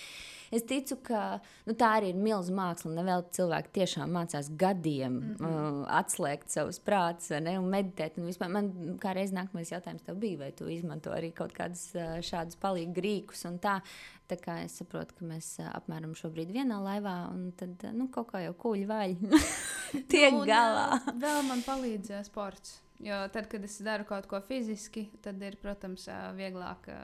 Es 0.54 0.64
ticu, 0.68 0.96
ka 1.04 1.22
nu, 1.68 1.74
tā 1.76 1.90
arī 1.98 2.12
ir 2.12 2.20
milzīga 2.20 2.56
māksla. 2.56 2.92
Nevēl 2.96 3.24
cilvēki 3.36 3.72
tiešām 3.78 4.12
mācās 4.16 4.50
gadiem 4.60 5.12
mm 5.12 5.34
-hmm. 5.40 5.56
uh, 5.82 5.86
atslēgt 6.00 6.54
savus 6.54 6.80
prātus 6.80 7.30
un 7.34 7.68
meditēt. 7.68 8.18
Un 8.18 8.28
vispār, 8.30 8.48
man 8.48 8.98
kā 9.02 9.14
reiz 9.14 9.32
nākamais 9.32 9.72
jautājums 9.72 10.02
tev 10.02 10.16
bija, 10.16 10.38
vai 10.38 10.52
tu 10.52 10.68
izmanto 10.68 11.10
arī 11.10 11.32
kaut 11.32 11.52
kādus 11.52 11.90
uh, 11.94 12.20
šādus 12.20 12.56
palīgu 12.56 13.00
rīkus. 13.00 13.44
un 13.48 13.58
Tā, 13.58 13.80
tā 14.28 14.36
kā 14.36 14.64
es 14.64 14.76
saprotu, 14.78 15.14
ka 15.18 15.24
mēs 15.24 15.58
uh, 15.58 15.70
apmēram 15.74 16.14
šobrīd 16.14 16.52
vienā 16.52 16.80
laivā, 16.80 17.30
un 17.32 17.52
tad 17.52 17.84
uh, 17.84 17.92
nu, 17.92 18.08
kaut 18.08 18.32
kā 18.32 18.44
jau 18.44 18.54
kuģi 18.54 18.86
vaļ 18.86 19.16
tiek 20.12 20.32
Nu, 20.32 20.40
un, 20.40 20.46
galā. 20.46 21.00
ā, 21.00 21.14
Vēl 21.20 21.42
man 21.48 21.62
palīdz 21.66 22.10
ā, 22.10 22.24
sports. 22.24 22.80
Jo 22.98 23.28
tad, 23.32 23.46
kad 23.46 23.62
es 23.64 23.78
daru 23.78 24.04
kaut 24.04 24.26
ko 24.26 24.40
fiziski, 24.40 25.08
tad 25.22 25.42
ir, 25.42 25.56
protams, 25.62 26.08
ā, 26.08 26.32
vieglāk 26.34 26.88
ā, 26.90 26.98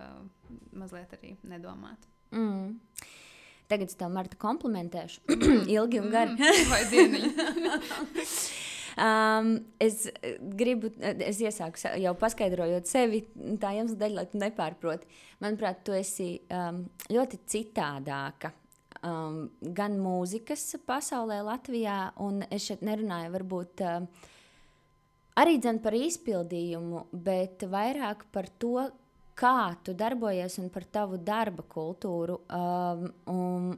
mazliet 0.73 1.13
arī 1.13 1.37
nedomāt. 1.43 2.09
Mm. 2.35 2.81
Tagad 3.71 3.89
es 3.89 3.97
tev, 3.97 4.13
Marta, 4.13 4.37
komplimentēšu 4.41 5.39
ilgi 5.77 6.03
un 6.03 6.13
gari. 6.13 6.37
Mm? 6.37 7.81
Um, 8.95 9.57
es 9.83 10.05
gribu, 10.55 10.93
es 11.03 11.41
iesāku 11.43 11.81
jau 11.99 12.13
paskaidrojot 12.19 12.87
sevi, 12.87 13.25
tā 13.59 13.73
iemesla 13.75 13.99
dēļ, 13.99 14.13
lai 14.15 14.25
tu 14.31 14.39
nepārproti. 14.39 15.09
Manuprāt, 15.43 15.81
tu 15.87 15.97
esi 15.97 16.37
um, 16.47 16.85
ļoti 17.11 17.41
citādāka. 17.51 18.53
Um, 19.05 19.49
gan 19.75 19.99
mūzikas 20.01 20.79
pasaulē, 20.87 21.41
Latvijā, 21.45 22.15
un 22.23 22.45
es 22.55 22.69
šeit 22.69 22.85
nerunāju 22.87 23.35
varbūt 23.35 23.83
um, 23.85 24.07
arī 25.43 25.59
par 25.83 25.99
izpildījumu, 25.99 27.09
bet 27.13 27.67
vairāk 27.69 28.25
par 28.33 28.49
to, 28.63 28.87
kā 29.39 29.75
tu 29.85 29.95
darbojies 29.99 30.59
un 30.63 30.71
par 30.73 30.87
tavu 30.91 31.19
darba 31.19 31.65
kultūru. 31.71 32.41
Um, 32.49 33.05
un, 33.31 33.69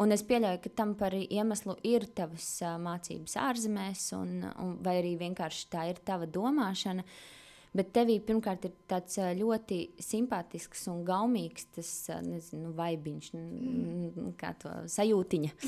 un 0.00 0.16
es 0.16 0.24
pieļauju, 0.26 0.62
ka 0.64 0.72
tam 0.80 0.96
par 0.98 1.16
iemeslu 1.16 1.76
ir 1.86 2.08
tavas 2.16 2.48
uh, 2.64 2.76
mācības 2.82 3.38
ārzemēs, 3.44 4.10
un, 4.18 4.36
un, 4.50 4.76
vai 4.84 4.98
arī 5.02 5.14
vienkārši 5.20 5.70
tā 5.72 5.88
ir 5.92 6.02
tava 6.06 6.28
domāšana. 6.30 7.04
Bet 7.74 7.90
tevī 7.90 8.20
pirmkārt 8.22 8.68
ir 8.68 8.74
tāds 8.86 9.16
ā, 9.18 9.32
ļoti 9.34 9.80
simpātisks 9.98 10.84
un 10.92 11.00
gaumīgs 11.06 11.72
tas 11.74 11.90
ā, 12.14 12.20
nezinu, 12.22 12.70
vaibiņš, 12.78 13.32
mm. 13.34 14.28
kā 14.40 14.54
to 14.62 14.76
sajūtiņa. 14.94 15.54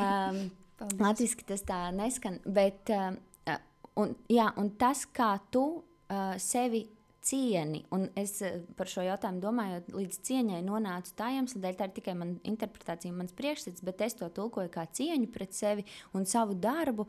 Um. 0.00 0.48
Latvijasiski 0.80 1.44
tas 1.44 1.60
tā 1.68 1.78
neskan. 1.92 2.38
Bet, 2.48 2.88
uh, 2.94 3.12
uh, 3.44 3.58
un, 4.00 4.14
jā, 4.32 4.46
un 4.56 4.70
tas, 4.80 5.02
kā 5.12 5.34
tu 5.52 5.64
uh, 5.82 6.32
sevi 6.40 6.86
cieni, 7.30 7.84
un 7.94 8.08
es 8.18 8.36
uh, 8.44 8.58
par 8.78 8.90
šo 8.90 9.04
jautājumu 9.06 9.42
domāju, 9.44 9.80
līdz 9.94 10.20
cieņai 10.26 10.60
nonācu 10.66 11.14
tā 11.18 11.30
iemesla 11.36 11.62
dēļ, 11.64 11.78
tā 11.78 11.88
ir 11.88 11.96
tikai 12.00 12.16
mana 12.18 12.36
interpretācija, 12.50 13.14
mans 13.16 13.34
priekšstats, 13.38 13.86
bet 13.86 14.04
es 14.06 14.18
to 14.18 14.28
tulkoju 14.34 14.72
kā 14.74 14.86
cieņu 14.98 15.30
pret 15.34 15.56
sevi 15.56 15.86
un 16.18 16.26
savu 16.28 16.58
darbu, 16.58 17.06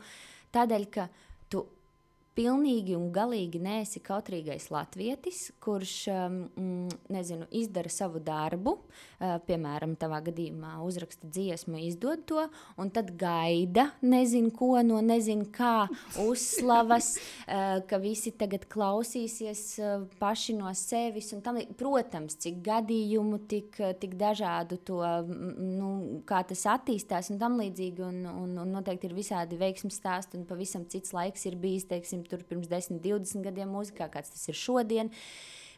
tādēļ, 0.55 0.89
ka 0.93 1.09
tu 1.51 1.65
pilnīgi 2.37 2.95
un 2.95 3.09
galīgi 3.13 3.59
neesi 3.61 3.99
kautrīgais 4.03 4.69
latvietis, 4.71 5.49
kurš 5.63 5.95
um, 6.11 6.37
mm, 6.55 6.99
nezinu, 7.11 7.47
izdara 7.59 7.91
savu 7.91 8.21
darbu, 8.23 8.77
uh, 8.77 9.35
piemēram, 9.47 9.97
tavā 9.99 10.21
gadījumā 10.29 10.77
uzraksta 10.85 11.27
dziesmu, 11.27 11.79
izdod 11.89 12.23
to, 12.29 12.45
un 12.79 12.91
tad 12.93 13.11
gaida 13.19 13.89
nezinu 14.01 14.53
ko 14.55 14.79
no 14.85 15.01
nezinu 15.03 15.49
kā 15.53 15.87
uzslavas, 16.29 17.13
uh, 17.17 17.81
ka 17.87 17.99
visi 18.01 18.33
tagad 18.39 18.67
klausīsies 18.71 19.65
uh, 19.81 20.07
paši 20.21 20.55
no 20.59 20.71
sevis. 20.77 21.33
tam 21.43 21.59
Protams, 21.77 22.37
cik 22.39 22.61
gadījumu, 22.63 23.41
tik, 23.51 23.77
tik 23.99 24.15
dažādu 24.19 24.79
to, 24.87 25.01
nu, 25.27 25.91
kā 26.27 26.41
tas 26.47 26.63
attīstās 26.77 27.31
un 27.33 27.39
tam 27.41 27.59
līdzīgi, 27.59 28.03
un, 28.07 28.23
un, 28.29 28.55
un 28.63 28.73
noteikti 28.77 29.09
ir 29.09 29.17
visādi 29.17 29.59
veiksmīgi 29.59 29.97
stāsti, 29.97 30.39
un 30.39 30.47
pavisam 30.49 30.85
cits 30.89 31.13
laiks 31.15 31.45
ir 31.49 31.57
bijis, 31.59 31.87
teiksim, 31.89 32.20
tur 32.29 32.45
pirms 32.47 32.69
10, 32.71 33.01
20 33.03 33.47
gadiem 33.47 33.73
mūzikā, 33.73 34.09
kāds 34.13 34.33
tas 34.35 34.47
ir 34.51 34.57
šodien. 34.57 35.11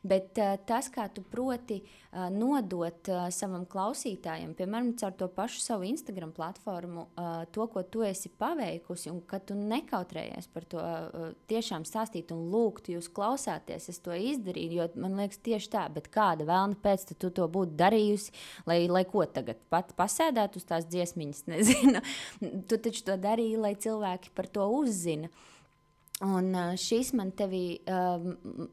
Bet 0.04 0.36
uh, 0.36 0.58
tas, 0.68 0.90
kā 0.92 1.06
tu 1.16 1.22
proti 1.24 1.78
uh, 1.80 2.26
nodot 2.28 3.08
uh, 3.08 3.30
savam 3.32 3.64
klausītājam, 3.64 4.52
piemēram, 4.58 4.90
caur 5.00 5.14
to 5.16 5.30
pašu 5.32 5.62
savu 5.64 5.88
Instagram 5.88 6.34
platformu, 6.36 7.06
uh, 7.16 7.46
to, 7.56 7.70
ko 7.72 7.86
tu 7.88 8.04
esi 8.04 8.28
paveikusi, 8.28 9.08
un 9.14 9.22
ka 9.24 9.40
tu 9.40 9.56
nekautrējies 9.56 10.50
par 10.52 10.68
to 10.68 10.82
uh, 10.84 11.30
tiešām 11.48 11.88
stāstīt 11.88 12.36
un 12.36 12.50
lūgt, 12.52 12.92
jūs 12.92 13.08
klausāties, 13.16 13.88
es 13.94 14.04
to 14.04 14.12
izdarīju, 14.12 14.82
jo 14.82 14.90
man 15.06 15.16
liekas, 15.22 15.40
tieši 15.48 15.72
tā, 15.72 15.86
bet 15.96 16.12
kāda 16.12 16.50
vēlna 16.52 16.82
pēc 16.84 17.08
tu 17.14 17.32
to 17.32 17.48
būtu 17.56 17.80
darījusi, 17.80 18.36
lai, 18.68 18.82
lai 18.92 19.06
ko 19.08 19.24
tagad 19.24 19.64
pat 19.72 19.96
pasēdētu 19.96 20.60
uz 20.60 20.68
tās 20.68 20.92
dziesmiņas, 20.92 21.48
nezinu. 21.56 22.04
tu 22.68 22.76
taču 22.76 23.08
to 23.08 23.16
darīji, 23.16 23.56
lai 23.56 23.78
cilvēki 23.80 24.36
par 24.36 24.52
to 24.52 24.68
uzzina. 24.84 25.32
Un 26.24 26.54
ā, 26.56 26.68
šis 26.80 27.12
man 27.18 27.34
tevī 27.36 27.82
um, 27.90 28.30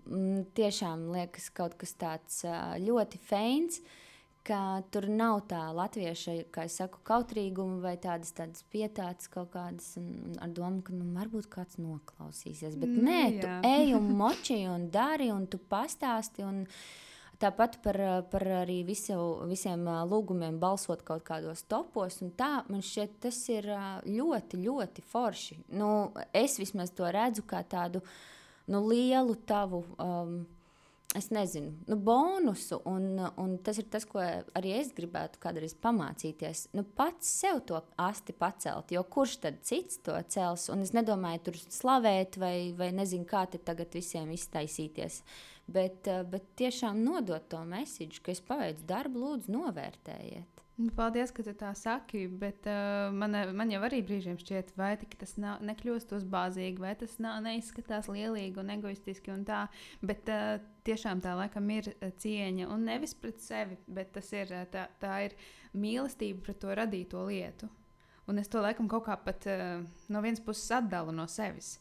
m, 0.06 0.44
tiešām 0.54 1.08
liekas 1.14 1.48
kaut 1.56 1.74
kas 1.80 1.96
tāds 1.98 2.44
ā, 2.46 2.76
ļoti 2.78 3.18
feins, 3.26 3.80
ka 4.46 4.80
tur 4.94 5.08
nav 5.10 5.42
tā 5.50 5.64
latvieša, 5.74 6.36
kā 6.54 6.64
es 6.68 6.78
saku, 6.80 7.02
kautrīguma 7.06 7.80
vai 7.82 7.96
tādas, 8.00 8.32
tādas 8.36 8.62
pietātas 8.72 9.28
kaut 9.32 9.50
kādas, 9.56 9.92
un, 10.00 10.36
ar 10.40 10.54
domu, 10.56 10.80
ka 10.86 10.94
nu, 10.94 11.10
varbūt 11.16 11.50
kāds 11.52 11.80
noklausīsies. 11.82 12.78
Bet 12.80 12.94
Nu, 12.94 13.04
nē, 13.10 13.20
tu 13.40 13.50
jā. 13.50 13.58
ej 13.68 13.94
un 13.98 14.10
moči 14.16 14.62
un 14.70 14.88
dari, 14.94 15.30
un 15.34 15.46
tu 15.50 15.58
pastāsti. 15.58 16.46
Un, 16.46 16.64
Tāpat 17.40 17.78
par, 17.80 17.96
par 18.28 18.44
arī 18.60 18.82
visu, 18.84 19.16
visiem 19.48 19.86
lūgumiem 20.10 20.58
balsot 20.60 21.00
kaut 21.08 21.24
kādos 21.24 21.64
topos. 21.64 22.18
Tā 22.36 22.50
man 22.68 22.84
šķiet, 22.84 23.16
tas 23.24 23.38
ir 23.48 23.68
ļoti, 24.04 24.60
ļoti 24.60 25.04
forši. 25.08 25.56
Nu, 25.80 26.10
es 26.36 26.58
vismaz 26.60 26.92
to 26.92 27.08
redzu 27.08 27.46
kā 27.48 27.62
tādu 27.64 28.04
nu, 28.68 28.84
lielu 28.84 29.38
tavu. 29.48 29.86
Um, 29.96 30.42
Es 31.10 31.26
nezinu, 31.34 31.72
nu, 31.86 31.96
bonusu, 31.96 32.76
un, 32.86 33.18
un 33.36 33.56
tas 33.66 33.80
ir 33.82 33.88
tas, 33.90 34.04
ko 34.06 34.20
arī 34.22 34.76
es 34.78 34.92
gribētu 34.94 35.40
kādreiz 35.42 35.72
pamācīties. 35.82 36.68
Nu, 36.78 36.84
pats 36.84 37.26
sev 37.40 37.64
to 37.66 37.80
asti 37.98 38.30
pacelt, 38.30 38.92
jo 38.94 39.02
kurš 39.10 39.40
tad 39.42 39.58
cits 39.66 39.98
to 40.06 40.14
cels? 40.30 40.68
Un 40.70 40.84
es 40.86 40.94
nedomāju, 40.94 41.42
tur 41.48 41.58
slavēt, 41.64 42.38
vai, 42.38 42.70
vai 42.78 42.92
nezinu, 42.94 43.26
kā 43.26 43.42
te 43.50 43.58
tagad 43.58 43.90
visiem 43.98 44.30
iztaisīties. 44.36 45.24
Bet, 45.70 46.08
eh, 46.08 46.24
bet 46.26 46.48
tiešām 46.58 47.04
nodot 47.04 47.44
to 47.52 47.60
mēsīju, 47.68 48.22
ka 48.24 48.32
es 48.32 48.40
paveicu 48.42 48.86
darbu, 48.88 49.22
lūdzu, 49.22 49.52
novērtējiet. 49.54 50.64
Nu, 50.80 50.88
Paldies, 50.96 51.28
ka 51.36 51.44
tu 51.44 51.52
tā 51.60 51.74
saki, 51.76 52.22
bet 52.40 52.64
uh, 52.70 53.10
man, 53.12 53.34
man 53.52 53.68
jau 53.68 53.82
arī 53.84 53.98
brīžiem 54.06 54.38
šķiet, 54.40 54.70
vai 54.80 54.94
tas 54.96 55.34
nav, 55.36 55.58
nekļūst 55.68 56.14
uzbāzīgi, 56.16 56.80
vai 56.80 56.94
tas 56.96 57.18
nav, 57.20 57.42
neizskatās 57.44 58.08
lielīgi 58.08 58.62
un 58.62 58.72
egoistiski 58.72 59.34
un 59.34 59.42
tā. 59.44 59.66
Bet 60.00 60.30
uh, 60.32 60.54
tiešām 60.88 61.20
tā 61.20 61.34
laikam 61.36 61.68
ir 61.74 61.90
uh, 61.92 62.08
cieņa 62.22 62.70
un 62.72 62.88
nevis 62.88 63.12
pret 63.12 63.44
sevi, 63.44 63.76
bet 63.92 64.14
tas 64.16 64.32
ir, 64.32 64.54
uh, 64.56 64.64
tā, 64.72 64.86
tā 65.02 65.18
ir 65.26 65.36
mīlestība 65.76 66.46
pret 66.48 66.62
to 66.64 66.72
radīto 66.80 67.26
lietu. 67.28 67.68
Un 68.30 68.40
es 68.40 68.48
to 68.48 68.64
laikam 68.64 68.88
kaut 68.88 69.04
kā 69.10 69.18
pat 69.20 69.50
uh, 69.52 69.82
no 70.08 70.24
vienas 70.24 70.40
puses 70.40 70.72
atdalu 70.80 71.12
no 71.12 71.28
sevis. 71.28 71.76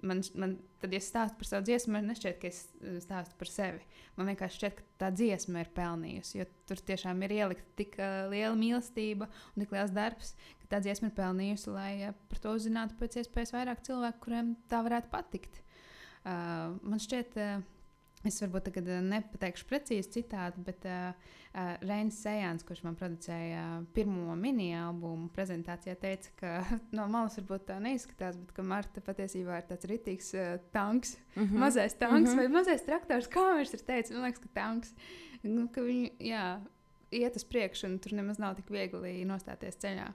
Man, 0.00 0.22
man, 0.40 0.54
tad, 0.80 0.94
ja 0.94 1.00
es 1.02 1.10
stāstu 1.10 1.36
par 1.40 1.48
savu 1.48 1.66
dziesmu, 1.66 1.92
man 1.92 2.06
nešķiet, 2.08 2.36
ka 2.40 2.48
es 2.48 2.60
uh, 2.78 2.94
stāstu 3.04 3.36
par 3.40 3.50
sevi. 3.52 3.82
Man 4.16 4.30
vienkārši 4.30 4.60
šķiet, 4.60 4.78
ka 4.78 4.86
tā 5.02 5.10
dziesma 5.12 5.64
ir 5.64 5.72
pelnījusi, 5.76 6.38
jo 6.38 6.46
tur 6.70 6.80
tiešām 6.90 7.20
ir 7.26 7.34
ielikta 7.36 7.74
tik 7.76 7.98
uh, 8.00 8.30
liela 8.32 8.54
mīlestība 8.56 9.28
un 9.28 9.64
tik 9.64 9.74
liels 9.76 9.92
darbs, 9.96 10.32
ka 10.62 10.70
tā 10.72 10.80
dziesma 10.86 11.10
ir 11.10 11.16
pelnījusi, 11.18 11.74
lai 11.74 11.90
uh, 12.08 12.14
par 12.32 12.40
to 12.40 12.54
uzzinātu 12.56 12.96
pēc 13.00 13.20
iespējas 13.20 13.52
vairāk 13.58 13.84
cilvēku, 13.90 14.22
kuriem 14.24 14.54
tā 14.72 14.80
varētu 14.86 15.12
patikt. 15.12 15.60
Uh, 16.24 16.78
man 16.80 17.02
šķiet, 17.02 17.36
uh, 17.36 17.60
es 18.24 18.40
varbūt 18.42 18.66
tagad 18.68 18.88
uh, 18.88 19.00
nepateikšu 19.04 19.66
precīzi 19.70 20.10
citātu, 20.18 20.60
bet 20.66 20.84
uh, 20.88 21.12
uh, 21.54 21.76
Reinis 21.80 22.18
Sejans, 22.22 22.64
kurš 22.68 22.82
man 22.84 22.96
producēja 22.98 23.62
pirmo 23.96 24.34
mini-albumu 24.36 25.30
prezentācijā, 25.34 25.94
teica, 26.00 26.30
ka 26.40 26.52
no 26.96 27.06
malas 27.08 27.38
varbūt 27.40 27.66
tā 27.70 27.78
neizskatās, 27.80 28.36
bet 28.36 28.52
ka 28.56 28.62
Marta 28.62 29.00
patiesībā 29.00 29.60
ir 29.60 29.68
tāds 29.70 29.88
ritīgs 29.90 30.34
uh, 30.36 30.58
tanks. 30.72 31.16
Mm 31.36 31.42
-hmm. 31.46 31.58
Mazais 31.64 31.94
tanks 31.94 32.14
mm 32.14 32.20
Mhm. 32.20 32.32
-hmm. 32.32 32.36
vai 32.36 32.48
mazais 32.48 32.82
traktors, 32.82 33.28
kā 33.28 33.46
viņš 33.56 33.74
ir 33.74 33.86
teicis. 33.86 34.12
Man 34.12 34.22
liekas, 34.22 34.42
ka 34.42 34.48
tanks. 34.54 34.94
Nu, 35.42 35.68
ka 35.68 35.80
viņi 35.80 36.10
jā, 36.20 36.60
iet 37.10 37.36
uz 37.36 37.44
priekšu, 37.44 37.86
un 37.86 37.98
tur 37.98 38.12
nemaz 38.12 38.38
nav 38.38 38.56
tik 38.56 38.70
viegli 38.70 39.24
nostāties 39.24 39.76
ceļā. 39.76 40.12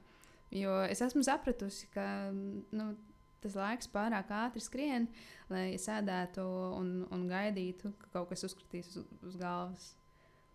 Jo 0.52 0.84
es 0.84 1.02
esmu 1.02 1.24
sapratusi, 1.24 1.88
ka 1.94 2.32
nu, 2.72 2.96
tas 3.45 3.58
laiks 3.60 3.91
pārāk 3.93 4.31
ātri 4.36 4.63
skrien, 4.63 5.08
lai 5.49 5.67
sēdētu 5.81 6.45
un, 6.79 6.95
un 7.13 7.27
gaidītu, 7.29 7.93
ka 8.01 8.12
kaut 8.17 8.34
kas 8.34 8.45
uzkritīs 8.49 8.95
uz, 8.99 9.08
uz 9.25 9.38
galvas. 9.41 9.93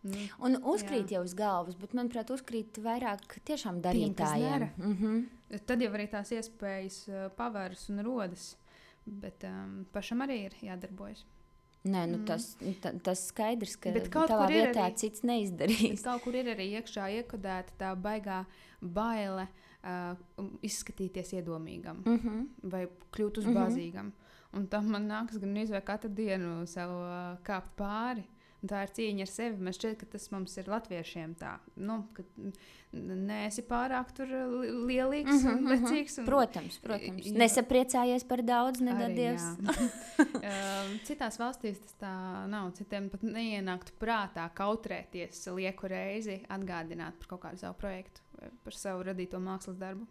Nu, 0.00 0.16
Un 0.46 0.56
uzkrīt 0.64 1.10
jā. 1.12 1.18
jau 1.18 1.26
uz 1.26 1.34
galvas, 1.36 1.76
bet 1.76 1.92
manuprāt, 1.96 2.30
uzkrīt 2.32 2.78
vairāk 2.80 3.36
tiešām 3.44 3.82
darītājiem. 3.84 4.46
dara. 4.48 4.70
Mm 4.78 4.94
-hmm. 4.96 5.58
Tad 5.66 5.82
jau 5.84 5.90
arī 5.92 6.06
tās 6.08 6.32
iespējas 6.32 7.08
uh, 7.08 7.26
pavērs 7.36 7.90
un 7.92 8.00
rodas. 8.06 8.56
Bet 9.06 9.44
um, 9.44 9.86
pašam 9.92 10.20
arī 10.20 10.44
ir 10.46 10.56
jādarbojas. 10.62 11.24
Nē, 11.84 12.02
nu 12.10 12.18
Mm. 12.18 12.24
tas, 12.26 12.56
ta, 12.82 12.90
tas 13.02 13.22
skaidrs, 13.30 13.76
ka 13.80 13.88
ir 13.88 13.94
vietā 14.52 14.84
arī- 14.84 14.96
cits 15.00 15.22
neizdarīs. 15.22 16.02
Kaut 16.04 16.22
kur 16.22 16.34
ir 16.34 16.44
arī 16.54 16.66
iekšā 16.76 17.06
iekodēta 17.22 17.72
tā 17.78 17.94
baigā 17.96 18.44
baile 18.82 19.48
uh, 19.82 20.14
izskatīties 20.62 21.32
iedomīgam 21.40 22.02
Mm 22.04 22.18
-hmm. 22.18 22.46
vai 22.70 22.86
kļūt 23.12 23.38
Mhm. 23.38 23.48
uzbāzīgam. 23.48 24.12
Un 24.52 24.66
tam 24.66 24.90
man 24.90 25.08
nākas 25.08 25.38
gan 25.40 25.54
izvēlēt 25.56 25.84
katru 25.84 26.10
dienu 26.14 26.66
sev 26.66 26.90
uh, 26.90 27.38
kāpt 27.44 27.72
pāri. 27.78 28.24
Tā 28.68 28.82
ir 28.84 28.90
cīņa 28.92 29.24
ar 29.24 29.30
sevi. 29.32 29.56
Man 29.64 29.72
šķiet, 29.72 29.94
ka 30.02 30.06
tas 30.12 30.26
mums 30.34 30.52
ir 30.60 30.66
latviešiem 30.68 31.32
tā. 31.40 31.54
Nu, 31.80 32.02
ka 32.12 32.24
neesi 32.92 33.62
pārāk 33.64 34.10
li- 34.20 34.72
lielīgs 34.90 35.46
un 35.48 35.64
lecīgs. 35.70 36.18
Un, 36.20 36.26
Protams, 36.28 36.76
protams. 36.84 37.24
Jā. 37.30 37.36
Nesapriecājies 37.40 38.26
par 38.28 38.42
daudz, 38.44 38.82
nedodies. 38.84 39.46
Um, 40.20 40.92
Citās 41.08 41.40
valstīs 41.40 41.80
tas 41.86 41.96
tā 42.02 42.12
nav. 42.52 42.72
Citiem 42.76 43.08
pat 43.12 43.24
neienāktu 43.24 43.96
prātā 44.00 44.44
kautrēties 44.60 45.46
lieku 45.56 45.88
reizi, 45.88 46.42
atgādināt 46.52 47.16
par 47.22 47.32
kaut 47.34 47.46
kādu 47.48 47.64
savu 47.64 47.78
projektu 47.80 48.20
par 48.64 48.72
savu 48.76 49.04
radīto 49.04 49.40
mākslas 49.42 49.76
darbu. 49.80 50.06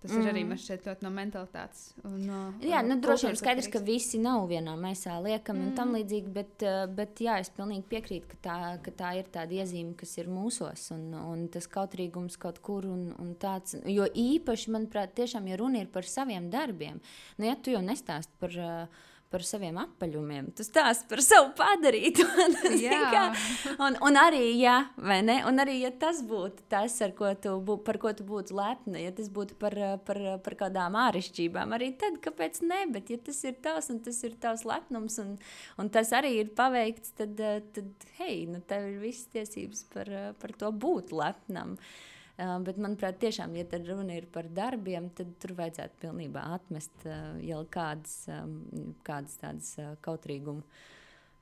Tas 0.00 0.14
mm. 0.14 0.20
ir 0.22 0.28
arī 0.30 0.42
man 0.48 0.56
šķiet 0.56 0.86
ļoti 0.88 1.04
no 1.04 1.10
mentalitātes. 1.12 1.80
No, 2.08 2.38
Jā, 2.64 2.78
nu, 2.86 2.94
droši 3.04 3.26
vien 3.28 3.36
skaidrs, 3.36 3.66
ka 3.68 3.82
visi 3.84 4.16
nav 4.22 4.46
vienā 4.48 4.72
maisā 4.80 5.18
liekami 5.20 5.66
un 5.66 5.74
tam 5.76 5.90
Mm. 5.90 5.98
līdzīgi, 5.98 6.32
bet, 6.32 6.62
eh, 6.64 6.86
bet 6.88 7.20
jā, 7.20 7.34
es 7.42 7.50
pilnīgi 7.52 7.84
piekrītu, 7.90 8.30
ka 8.30 8.38
tā, 8.48 8.56
ka 8.86 8.94
tā 9.02 9.10
ir 9.18 9.28
tāda 9.28 9.58
iezīme, 9.60 9.92
kas 10.00 10.16
ir 10.22 10.32
mūsos 10.32 10.86
un, 10.96 11.12
un 11.12 11.44
tas 11.52 11.68
kautrīgums 11.68 12.38
kaut 12.40 12.62
kur 12.64 12.86
un, 12.88 13.10
un 13.20 13.34
tāds. 13.34 13.76
Jo 13.84 14.08
īpaši, 14.08 14.72
manuprāt, 14.72 15.12
tiešām, 15.20 15.46
ja 15.52 15.60
runa 15.60 15.84
ir 15.84 15.92
par 15.92 16.08
saviem 16.08 16.48
darbiem, 16.50 17.00
nu, 17.36 17.44
ja 17.50 17.54
tu 17.60 17.70
jau 17.76 17.84
nestāst 17.84 18.32
par. 18.40 18.56
eh, 18.56 18.86
Par 19.30 19.44
saviem 19.46 19.76
apaļumiem. 19.78 20.48
Tu 20.58 20.64
stāsti 20.66 21.06
par 21.06 21.20
savu 21.22 21.52
padarītu. 21.58 22.24
Un, 23.84 23.94
un 24.04 24.16
arī, 24.18 24.42
jā, 24.58 24.74
vai 24.98 25.20
ne? 25.24 25.36
Un 25.48 25.62
arī, 25.62 25.76
ja 25.84 25.90
tas 25.94 26.18
būtu 26.26 26.64
tas, 26.72 26.96
ko 27.16 27.30
tu, 27.40 27.52
bū, 27.64 27.76
par 27.86 27.96
ko 28.02 28.10
tu 28.16 28.26
būtu 28.26 28.56
lepna, 28.56 28.98
ja 29.00 29.12
tas 29.14 29.30
būtu 29.32 29.56
par, 29.60 29.76
par, 30.06 30.18
par 30.44 30.56
kādām 30.64 30.98
āršķirībām, 31.00 31.72
arī 31.76 31.92
tad, 32.00 32.18
kāpēc 32.24 32.60
ne? 32.66 32.82
Bet, 32.92 33.12
ja 33.14 33.20
tas 33.22 33.38
ir 33.46 33.56
tavs 33.62 33.88
un 33.94 34.02
tas 34.04 34.18
ir 34.26 34.36
tavs 34.42 34.66
lepnums, 34.68 35.16
un, 35.22 35.32
un 35.80 35.92
tas 35.94 36.12
arī 36.16 36.34
ir 36.42 36.52
paveikts, 36.58 37.14
tad, 37.22 37.40
tad 37.76 38.10
hei, 38.18 38.44
nu, 38.50 38.60
tev 38.68 38.90
ir 38.90 39.00
visas 39.06 39.30
tiesības 39.32 39.86
par, 39.94 40.12
par 40.42 40.56
to 40.60 40.74
būt 40.74 41.14
lepnam. 41.16 41.78
Uh, 41.78 42.09
bet, 42.64 42.78
manuprāt, 42.80 43.18
tiešām, 43.22 43.54
ja 43.58 43.80
runa 43.84 44.16
ir 44.16 44.26
par 44.32 44.48
darbiem, 44.54 45.10
tad 45.16 45.32
tur 45.42 45.54
vajadzētu 45.58 46.00
pilnībā 46.04 46.44
atmest 46.56 47.06
uh, 47.06 47.36
jau 47.44 47.60
kādas, 47.72 48.14
um, 48.32 48.54
kādas 49.06 49.36
tādas 49.42 49.74
uh, 49.80 49.92
kautrīguma, 50.04 50.64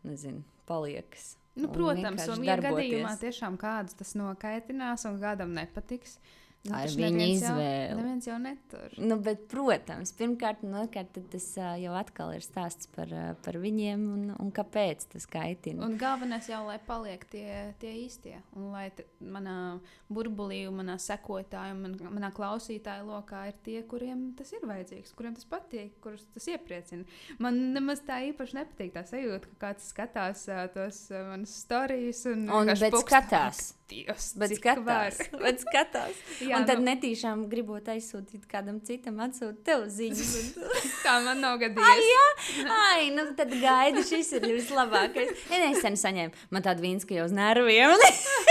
nezinu, 0.09 0.43
paliekas. 0.69 1.37
Nu, 1.59 1.67
un 1.67 1.75
protams, 1.75 2.27
un 2.31 2.45
ja 2.47 2.55
gadījumā 2.63 3.17
tiešām 3.19 3.57
kāds 3.59 3.97
tas 3.99 4.15
nokaitinās 4.19 5.07
un 5.11 5.19
kādam 5.23 5.57
nepatiks, 5.57 6.19
nu, 6.23 6.48
Tā 6.69 6.83
ir 6.85 6.93
viņa 6.95 7.11
neviens 7.11 7.43
jau- 7.43 7.55
izvēle. 7.57 7.97
Neviens 7.99 8.27
jau 8.29 8.39
netur. 8.39 8.95
Nu, 8.99 9.17
bet, 9.25 9.47
protams, 9.49 10.13
pirmkārt, 10.19 10.63
un 10.67 10.75
otrkārt, 10.83 11.19
tas 11.33 11.47
jau 11.81 11.95
atkal 11.99 12.35
ir 12.37 12.45
stāsts 12.45 12.87
par, 12.95 13.09
par 13.45 13.55
viņiem 13.63 14.05
un, 14.15 14.25
un 14.39 14.53
kāpēc 14.53 15.07
tas 15.15 15.27
kaitina. 15.27 15.85
Un 15.87 15.97
galvenais 16.01 16.47
jau, 16.51 16.61
lai 16.67 16.79
paliek 16.85 17.25
tie, 17.31 17.75
tie 17.81 17.95
īstie. 18.05 18.37
Un 18.57 18.71
lai 18.75 18.91
manā 19.21 19.81
burbulī, 20.11 20.61
manā 20.73 20.99
sekotāju, 21.01 21.77
man, 21.81 21.97
manā 22.13 22.31
klausītāju 22.35 23.07
lokā 23.09 23.47
ir 23.49 23.59
tie, 23.65 23.83
kuriem 23.89 24.35
tas 24.39 24.53
ir 24.53 24.61
vajadzīgs, 24.69 25.15
kuriem 25.19 25.35
tas 25.39 25.45
patīk, 25.49 25.97
kurus 26.05 26.27
tas 26.35 26.47
iepriecina. 26.53 27.05
Man 27.39 27.73
nemaz 27.75 28.01
tā 28.07 28.21
īpaši 28.33 28.61
nepatīk 28.61 28.93
tā 28.97 29.05
sajūta, 29.09 29.49
ka 29.59 29.69
kāds 29.69 29.89
skatās 29.93 30.45
tos 30.75 31.03
manas 31.13 31.57
stāstus 31.65 32.25
un, 32.27 32.49
Un, 32.51 32.67
bet 32.81 32.95
skatās. 33.05 33.59
"Ak, 33.73 33.75
Dievs, 33.89 34.35
Bet 34.37 34.51
skatās, 34.59 34.85
var." 34.85 35.41
bet 35.41 35.61
skatās. 35.63 36.17
Jā, 36.45 36.58
un 36.59 36.67
tad 36.69 36.81
nu, 36.81 36.87
netīšām 36.91 37.45
gribot 37.51 37.89
aizsūtīt 37.93 38.47
kādam 38.51 38.81
citam, 38.87 39.19
atsūtīt 39.25 39.63
tev 39.67 39.87
ziņu. 39.93 40.27
tā 41.05 41.19
man 41.25 41.43
nav 41.45 41.59
gadījies. 41.63 42.51
Ai, 42.75 43.09
nu 43.15 43.29
tad 43.39 43.53
gaidi, 43.59 44.05
šis 44.09 44.33
ir 44.39 44.49
vislabākais. 44.51 45.47
Ja 45.53 45.71
es 45.71 45.83
sen 45.85 45.99
saņēmu, 46.01 46.47
man 46.55 46.67
tāda 46.67 46.85
vīns, 46.85 47.07
ka 47.09 47.17
jau 47.19 47.27
uz 47.29 47.35
nerviem. 47.37 47.95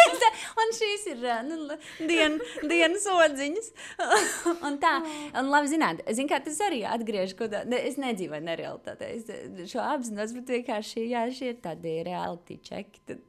un 0.62 0.74
šīs 0.78 1.06
ir 1.13 1.26
nu, 1.48 1.78
dien, 2.10 2.38
dienas 2.67 3.08
odziņas. 3.12 3.72
un 4.67 4.80
tā, 4.82 4.93
un 5.39 5.52
labi 5.54 5.72
zināt, 5.72 6.04
zin 6.17 6.30
kā 6.30 6.39
tas 6.43 6.60
arī 6.67 6.84
atgriež 6.88 7.36
kaut 7.38 7.54
kā, 7.54 7.63
ne, 7.70 7.82
es 7.89 8.00
nedzīvoju 8.02 8.46
nerealitātē, 8.48 9.12
es 9.17 9.32
eh, 9.34 9.63
šo 9.70 9.84
apzinos, 9.84 10.34
bet 10.38 10.56
vienkārši, 10.58 11.08
jā, 11.12 11.26
šie 11.34 11.54
ir 11.54 11.62
tādi 11.63 12.00
reality 12.08 12.60
čeki. 12.63 13.04
Tad 13.08 13.24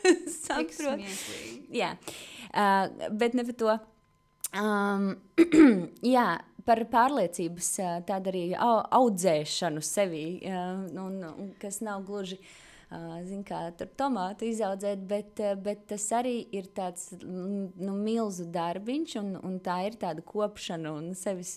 Tik 0.00 0.72
saprot. 0.72 1.00
smieklīgi. 1.00 1.62
Jā, 1.76 1.94
uh, 2.50 3.08
bet 3.20 3.36
ne 3.38 3.46
par 3.48 3.58
to. 3.62 3.78
Um, 4.56 5.12
jā, 6.16 6.26
par 6.66 6.82
pārliecības 6.90 7.68
tādu 8.08 8.32
arī 8.32 8.42
au, 8.58 8.80
audzēšanu 9.00 9.82
sevi, 9.84 10.24
un, 10.50 11.22
un 11.30 11.54
kas 11.60 11.80
nav 11.86 12.04
gluži. 12.08 12.40
Ziniet, 12.90 13.44
kā 13.46 13.58
tur 13.78 13.86
tomātu 13.94 14.48
izaudzēt, 14.50 15.04
bet, 15.06 15.38
bet 15.62 15.84
tas 15.92 16.08
arī 16.18 16.40
ir 16.58 16.66
tāds 16.74 17.12
nu, 17.22 17.92
milzu 17.94 18.48
darbiņš, 18.50 19.14
un, 19.20 19.28
un 19.46 19.60
tā 19.62 19.76
ir 19.86 19.94
tāda 20.00 20.24
kopšana, 20.26 20.96
un 20.98 21.12
sevis 21.14 21.52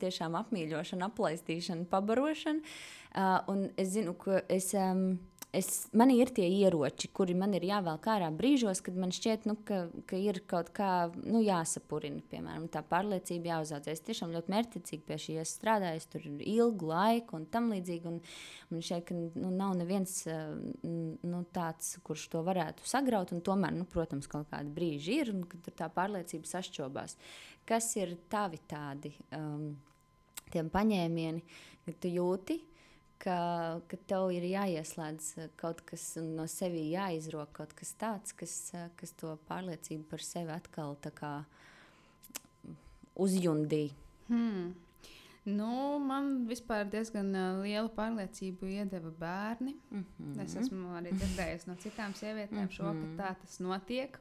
tiešām 0.00 0.38
apmīļošana, 0.40 1.10
aplaistīšana, 1.12 1.84
pabarošana. 1.92 2.64
Uh, 3.12 3.36
un 3.52 3.66
es 3.76 3.92
zinu, 3.98 4.16
ka 4.16 4.40
es. 4.48 4.72
Um, 4.72 5.18
Es, 5.48 5.86
man 5.96 6.10
ir 6.12 6.28
tie 6.36 6.44
ieroči, 6.44 7.08
kuri 7.16 7.32
man 7.32 7.54
ir 7.56 7.64
jāvelk 7.64 8.04
ārā 8.12 8.26
brīžos, 8.36 8.82
kad 8.84 8.98
man 9.00 9.14
šķiet, 9.16 9.46
nu, 9.48 9.54
ka, 9.64 9.78
ka 10.04 10.18
ir 10.20 10.42
kaut 10.44 10.68
kā 10.76 11.08
nu, 11.22 11.40
jāsapurina. 11.40 12.20
Piemēram, 12.28 12.66
tā 12.68 12.82
pārliecība 12.84 13.54
jāuzaudzē. 13.54 13.94
Es 13.96 14.04
tiešām 14.04 14.34
ļoti 14.36 14.52
mērķiecīgi 14.52 15.06
pie 15.08 15.18
šī 15.24 15.38
strādāju, 15.48 16.04
tur 16.12 16.28
ilgu 16.28 16.92
laiku 16.92 17.40
un 17.40 17.48
tam 17.48 17.72
līdzīgi. 17.72 18.12
Un 18.12 18.20
man 18.74 18.84
šķiet, 18.90 19.08
ka 19.08 19.16
nu, 19.16 19.48
nav 19.48 19.72
neviens 19.80 20.18
eh, 20.28 20.52
nu, 20.84 21.42
tāds, 21.56 21.94
kurš 22.04 22.28
to 22.36 22.44
varētu 22.44 22.84
sagraut. 22.84 23.32
Tomēr, 23.32 23.72
nu, 23.80 23.88
protams, 23.88 24.28
kaut 24.28 24.52
kādi 24.52 24.76
brīži 24.76 25.22
ir, 25.22 25.32
un 25.32 25.48
tur 25.48 25.72
tā 25.72 25.88
pārliecība 25.96 26.52
sašķobās. 26.52 27.16
Kas 27.68 27.94
ir 27.96 28.18
tavi 28.28 28.60
tādi 28.68 29.16
um, 29.32 29.70
tie 30.52 30.68
paņēmieni, 30.76 31.62
kad 31.88 32.04
tu 32.04 32.12
jūti? 32.12 32.66
Ka, 33.22 33.38
ka 33.90 34.00
tev 34.10 34.32
ir 34.36 34.46
jāieslēdz 34.48 35.30
eh, 35.38 35.52
kaut 35.60 35.82
kas 35.88 36.10
no 36.22 36.46
sevis 36.50 36.90
jāizrok 36.92 37.52
kaut 37.60 37.74
kas 37.78 37.94
tāds, 38.00 38.34
kas, 38.38 38.56
eh, 38.74 38.90
kas 38.98 39.14
to 39.18 39.36
pārliecību 39.48 40.08
par 40.10 40.24
sevi 40.24 40.54
atkal 40.54 40.96
uzjundīja. 43.18 43.94
Hmm. 44.28 44.76
Nu, 45.48 45.96
man 46.04 46.44
vispār 46.48 46.84
diezgan 46.92 47.30
uh, 47.32 47.60
liela 47.62 47.88
pārliecība 47.94 48.68
iedeva 48.68 49.12
bērni. 49.16 49.76
Mm 49.90 50.04
Mm. 50.18 50.40
Es 50.44 50.56
esmu 50.60 50.92
arī 50.98 51.12
dzirdējusi 51.14 51.68
no 51.70 51.76
citām 51.80 52.14
sievietēm, 52.14 52.68
šo, 52.70 52.92
ka 52.92 53.06
tā 53.16 53.30
tas 53.40 53.58
notiek. 53.60 54.18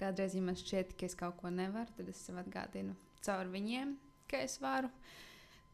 Kādreiz, 0.00 0.34
ja 0.34 0.40
man 0.40 0.56
šķiet, 0.56 0.94
ka 0.96 1.06
es 1.06 1.14
kaut 1.14 1.36
ko 1.36 1.50
nevaru, 1.52 1.92
tad 1.96 2.08
es 2.08 2.16
sev 2.24 2.38
atgādinu 2.40 2.94
caur 3.20 3.50
viņiem, 3.52 3.96
ka 4.30 4.40
es 4.46 4.56
varu. 4.62 4.88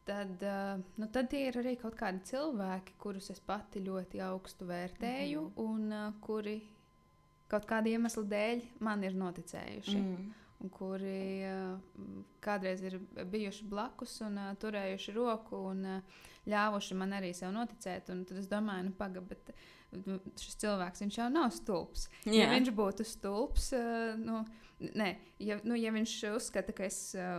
Tad, 0.07 0.43
uh, 0.43 0.79
nu, 1.01 1.09
tad 1.11 1.27
tie 1.33 1.49
ir 1.49 1.57
arī 1.59 1.75
kaut 1.81 1.97
kādi 1.99 2.23
cilvēki, 2.29 2.95
kurus 3.03 3.33
es 3.35 3.41
pati 3.43 3.83
ļoti 3.83 4.21
augstu 4.23 4.69
vērtēju, 4.69 5.41
mm 5.43 5.53
-hmm. 5.57 5.65
un 5.67 5.93
uh, 5.93 6.13
kuri 6.23 6.61
kaut 7.51 7.67
kāda 7.67 7.91
iemesla 7.91 8.23
dēļ 8.23 8.63
man 8.81 9.05
ir 9.05 9.15
noticējuši. 9.15 10.01
Mm 10.01 10.35
un 10.57 10.71
kuri 10.73 11.45
uh, 11.45 11.79
kādreiz 12.41 12.81
ir 12.83 12.99
bijuši 13.29 13.65
blakus 13.69 14.21
un 14.25 14.39
turējuši 14.61 15.13
roku 15.13 15.57
un 15.57 15.83
ļāvuši 16.47 16.95
man 16.95 17.13
arī 17.13 17.35
sev 17.35 17.53
noticēt. 17.53 18.09
Un 18.09 18.25
tad 18.25 18.39
es 18.39 18.49
domāju, 18.49 18.87
nu, 18.89 18.93
pagaidi, 18.97 19.37
uh, 19.37 20.17
šis 20.41 20.59
cilvēks 20.63 21.05
jau 21.17 21.29
nav 21.33 21.51
stulbs. 21.55 22.09
Ja 22.25 22.47
Jā. 22.47 22.53
viņš 22.55 22.73
būtu 22.77 23.05
stulbs, 23.07 23.73
nu, 24.23 24.45
nē, 24.81 25.09
ja, 25.41 25.57
nu, 25.65 25.77
ja 25.79 25.91
viņš 25.95 26.15
uzskata, 26.37 26.75
ka 26.77 26.85
es 26.85 26.99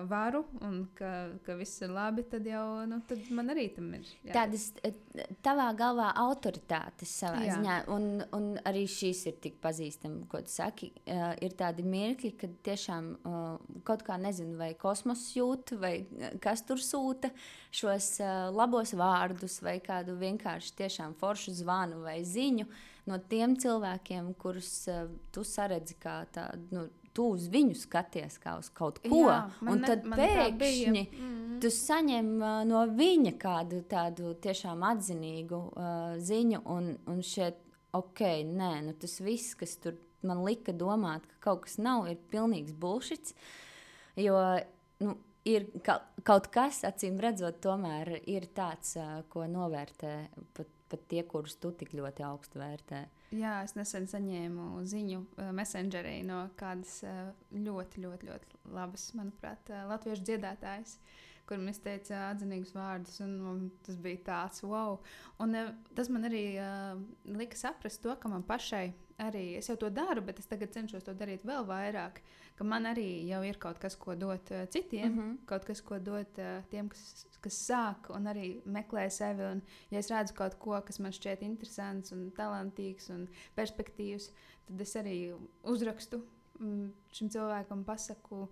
varu 0.10 0.44
un 0.66 0.88
ka, 0.98 1.12
ka 1.46 1.58
viss 1.60 1.84
ir 1.86 1.92
labi, 1.94 2.26
tad 2.30 2.48
jau 2.50 2.86
nu, 2.90 3.00
tad 3.10 3.30
man 3.34 3.54
arī 3.54 3.68
tam 3.76 3.92
ir. 3.98 4.08
jātic. 4.26 4.34
Tādas 4.34 4.66
tavā 5.46 5.68
galvā 5.78 6.10
autoritātes 6.18 7.14
savā 7.22 7.44
Jā. 7.46 7.58
ziņā, 7.58 7.78
un, 7.94 8.08
un 8.36 8.50
arī 8.68 8.86
šīs 8.90 9.24
ir 9.32 9.38
tik 9.44 9.60
pazīstamas, 9.64 10.26
ko 10.32 10.42
tu 10.46 10.54
saki. 10.54 10.92
Uh, 11.06 11.32
ir 11.44 11.56
tādi 11.60 11.86
mirkļi, 11.88 12.34
kad 12.42 12.58
tiešām 12.66 13.10
uh, 13.18 13.80
kaut 13.88 14.06
kā 14.08 14.18
nezinu, 14.22 14.58
vai 14.60 14.74
kosmos 14.80 15.28
jūt, 15.36 15.76
vai 15.82 15.94
kas 16.44 16.66
tur 16.68 16.82
sūta 16.82 17.32
šos 17.70 18.12
uh, 18.24 18.36
labos 18.56 18.94
vārdus, 18.98 19.62
vai 19.66 19.78
kādu 19.84 20.18
vienkārši 20.20 20.78
tiešām 20.84 21.18
foršu 21.22 21.56
zvanu 21.62 22.02
vai 22.06 22.20
ziņu. 22.26 22.68
no 23.08 23.18
tiem 23.18 23.56
cilvēkiem, 23.56 24.34
kurus 24.36 24.88
uh, 24.92 25.08
tu 25.32 25.44
saredzi 25.48 25.96
kā 26.02 26.26
tādu. 26.34 26.68
Nu, 26.72 26.88
Tu 27.18 27.24
uz 27.34 27.48
viņu 27.50 27.74
skaties 27.80 28.36
kā 28.44 28.58
uz 28.62 28.68
kaut 28.78 29.00
ko, 29.02 29.24
Jā, 29.26 29.38
un 29.66 29.80
ne- 29.82 29.88
tad 29.90 30.04
pēkšņi 30.06 31.04
Mm. 31.18 31.60
tu 31.64 31.72
saņem 31.74 32.28
uh, 32.46 32.60
no 32.70 32.84
viņa 32.94 33.32
kādu 33.42 33.80
tādu 33.90 34.36
tiešām 34.44 34.84
atzinīgu 34.86 35.62
uh, 35.72 36.18
ziņu, 36.22 36.60
un, 36.70 36.92
un 37.10 37.24
šeit, 37.26 37.58
ok, 37.98 38.22
nē, 38.46 38.70
nu 38.86 38.94
tas 38.94 39.18
viss, 39.26 39.56
kas 39.58 39.74
tur 39.82 39.98
man 40.22 40.44
lika 40.46 40.74
domāt, 40.78 41.26
ka 41.32 41.40
kaut 41.50 41.64
kas 41.66 41.80
nav, 41.82 42.06
ir 42.12 42.18
pilnīgs 42.30 42.76
bullshits. 42.78 43.34
Jo 44.18 44.38
nu, 45.02 45.16
ir 45.46 45.66
ka, 45.86 46.00
kaut 46.28 46.52
kas, 46.54 46.84
acīm 46.86 47.18
redzot, 47.22 47.58
tomēr 47.66 48.20
ir 48.30 48.46
tāds, 48.54 48.94
uh, 49.02 49.24
ko 49.34 49.48
novērtē 49.50 50.14
pat, 50.54 50.70
pat 50.90 51.08
tie, 51.10 51.24
kurus 51.24 51.56
tu 51.58 51.72
tik 51.72 51.94
ļoti 51.98 52.26
augstu 52.30 52.62
vērtē. 52.62 53.08
Jā, 53.36 53.58
es 53.66 53.74
nesen 53.76 54.06
saņēmu 54.08 54.66
ziņu 54.88 55.18
uh, 55.20 55.48
Messengerī 55.56 56.22
no 56.24 56.46
kādas 56.60 57.02
uh, 57.04 57.34
ļoti, 57.52 58.06
ļoti, 58.06 58.30
ļoti 58.30 58.60
labas, 58.72 59.10
manuprāt, 59.20 59.68
uh, 59.74 59.84
latviešu 59.90 60.24
dziedātājas, 60.30 60.94
kur 61.48 61.60
mēs 61.60 61.82
teicām 61.84 62.30
atzinīgus 62.30 62.72
vārdus. 62.76 63.18
Un, 63.26 63.34
un 63.52 63.66
tas 63.84 64.00
bija 64.00 64.22
tāds 64.30 64.64
wow. 64.64 65.02
Un, 65.44 65.58
uh, 65.60 65.74
tas 65.98 66.08
man 66.14 66.30
arī 66.30 66.46
uh, 66.56 66.96
lika 67.36 67.60
saprast 67.60 68.00
to, 68.06 68.16
ka 68.16 68.32
man 68.32 68.48
pašai 68.48 68.86
arī 69.28 69.58
es 69.58 69.68
jau 69.68 69.76
to 69.82 69.90
daru, 69.92 70.22
bet 70.24 70.40
es 70.40 70.48
tagad 70.50 70.72
cenšos 70.74 71.06
to 71.06 71.16
darīt 71.18 71.46
vēl 71.48 71.68
vairāk. 71.68 72.22
Ka 72.58 72.66
man 72.66 72.88
arī 72.90 73.28
jau 73.30 73.44
ir 73.46 73.60
kaut 73.62 73.78
kas, 73.78 73.96
ko 74.02 74.16
dot 74.18 74.52
uh, 74.52 74.66
citiem, 74.74 75.12
mm. 75.12 75.18
-hmm. 75.20 75.34
kaut 75.46 75.66
kas, 75.66 75.82
ko 75.82 76.00
dot 76.00 76.40
uh, 76.42 76.64
tiem, 76.72 76.90
kas, 76.90 77.26
kas 77.42 77.60
sāk 77.70 78.10
un 78.16 78.26
arī 78.26 78.62
meklē 78.66 79.10
sevi. 79.10 79.44
Un, 79.52 79.62
ja 79.92 80.00
es 80.00 80.10
redzu 80.10 80.34
kaut 80.34 80.58
ko, 80.60 80.82
kas 80.82 81.00
man 81.00 81.12
šķiet 81.12 81.44
interesants 81.46 82.12
un 82.12 82.32
talantīgs 82.32 83.12
un 83.14 83.28
perspektīvs, 83.56 84.32
tad 84.68 84.82
es 84.82 84.96
arī 84.96 85.20
uzrakstu 85.64 86.24
mm, 86.60 86.90
šim 87.12 87.30
cilvēkam, 87.30 87.86
pasaku. 87.88 88.48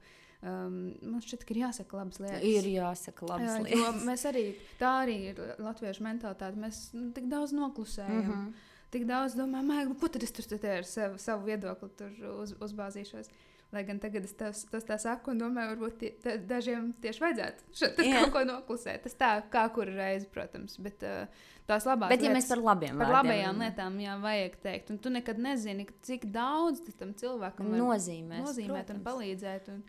Um, 0.45 0.93
man 1.01 1.23
šķiet, 1.25 1.43
ka 1.47 1.55
ir 1.55 1.61
jāsaka 1.63 1.97
labas 1.97 2.19
lietas. 2.21 2.43
Ir 2.45 2.67
jāsaka, 2.69 3.25
labas 3.25 3.63
lietas. 3.63 3.79
jo 3.79 3.91
mēs 4.09 4.25
arī 4.29 4.45
tā 4.77 4.91
arī 5.05 5.17
ir 5.31 5.41
latviešu 5.57 6.05
mentalitāte. 6.05 6.61
Mēs 6.61 6.81
nu, 6.93 7.09
tik 7.15 7.29
daudz 7.31 7.55
noklusējam. 7.57 8.21
Mm. 8.21 8.31
-hmm. 8.31 8.71
Tik 8.93 9.07
daudz 9.09 9.33
domājam, 9.35 9.71
"Ai, 9.71 9.85
nu, 9.89 9.95
ko 9.99 10.07
tad 10.07 10.23
es 10.23 10.31
tur 10.31 10.45
ar 10.69 10.85
savu, 10.85 11.17
savu 11.17 11.45
viedokli 11.45 11.89
uz, 12.29 12.53
uzbāzīšos. 12.61 13.31
Lai 13.73 13.81
gan 13.83 13.99
tagad 13.99 14.23
es 14.23 14.33
tas, 14.33 14.63
tas 14.71 14.83
tā 14.87 14.95
saku, 15.01 15.31
un 15.33 15.39
domāju, 15.41 15.71
varbūt 15.73 15.97
tie, 15.99 16.09
tā, 16.23 16.35
dažiem 16.47 16.93
tieši 17.01 17.19
vajadzētu 17.23 17.63
šeit 17.79 17.97
Jā. 17.99 18.21
kaut 18.21 18.31
ko 18.31 18.43
noklusēt. 18.47 19.01
Tas 19.03 19.13
tā, 19.19 19.31
kā 19.51 19.65
kura 19.73 19.91
reize, 19.97 20.27
protams, 20.31 20.77
bet 20.79 21.03
uh, 21.03 21.25
tās 21.67 21.85
labās 21.89 22.09
Bet, 22.13 22.21
ja 22.21 22.29
lietas, 22.29 22.37
mēs 22.37 22.49
par 22.53 22.61
labiem 22.63 22.97
par 22.97 23.07
vārdiem 23.11 23.31
labajām 23.31 23.59
lietām, 23.65 23.99
jā, 23.99 24.15
vajag 24.21 24.55
teikt. 24.63 24.91
Un 24.91 24.97
tu 24.99 25.09
nekad 25.09 25.37
nezini, 25.37 25.87
cik 26.07 26.25
daudz 26.31 26.81
tam 26.99 27.13
cilvēkam 27.13 27.71
var 27.73 27.79
nozīmēs, 27.83 28.45
nozīmēt 28.45 28.69
un 28.69 29.01
protams. 29.01 29.03
palīdzēt. 29.09 29.67
Un 29.73 29.83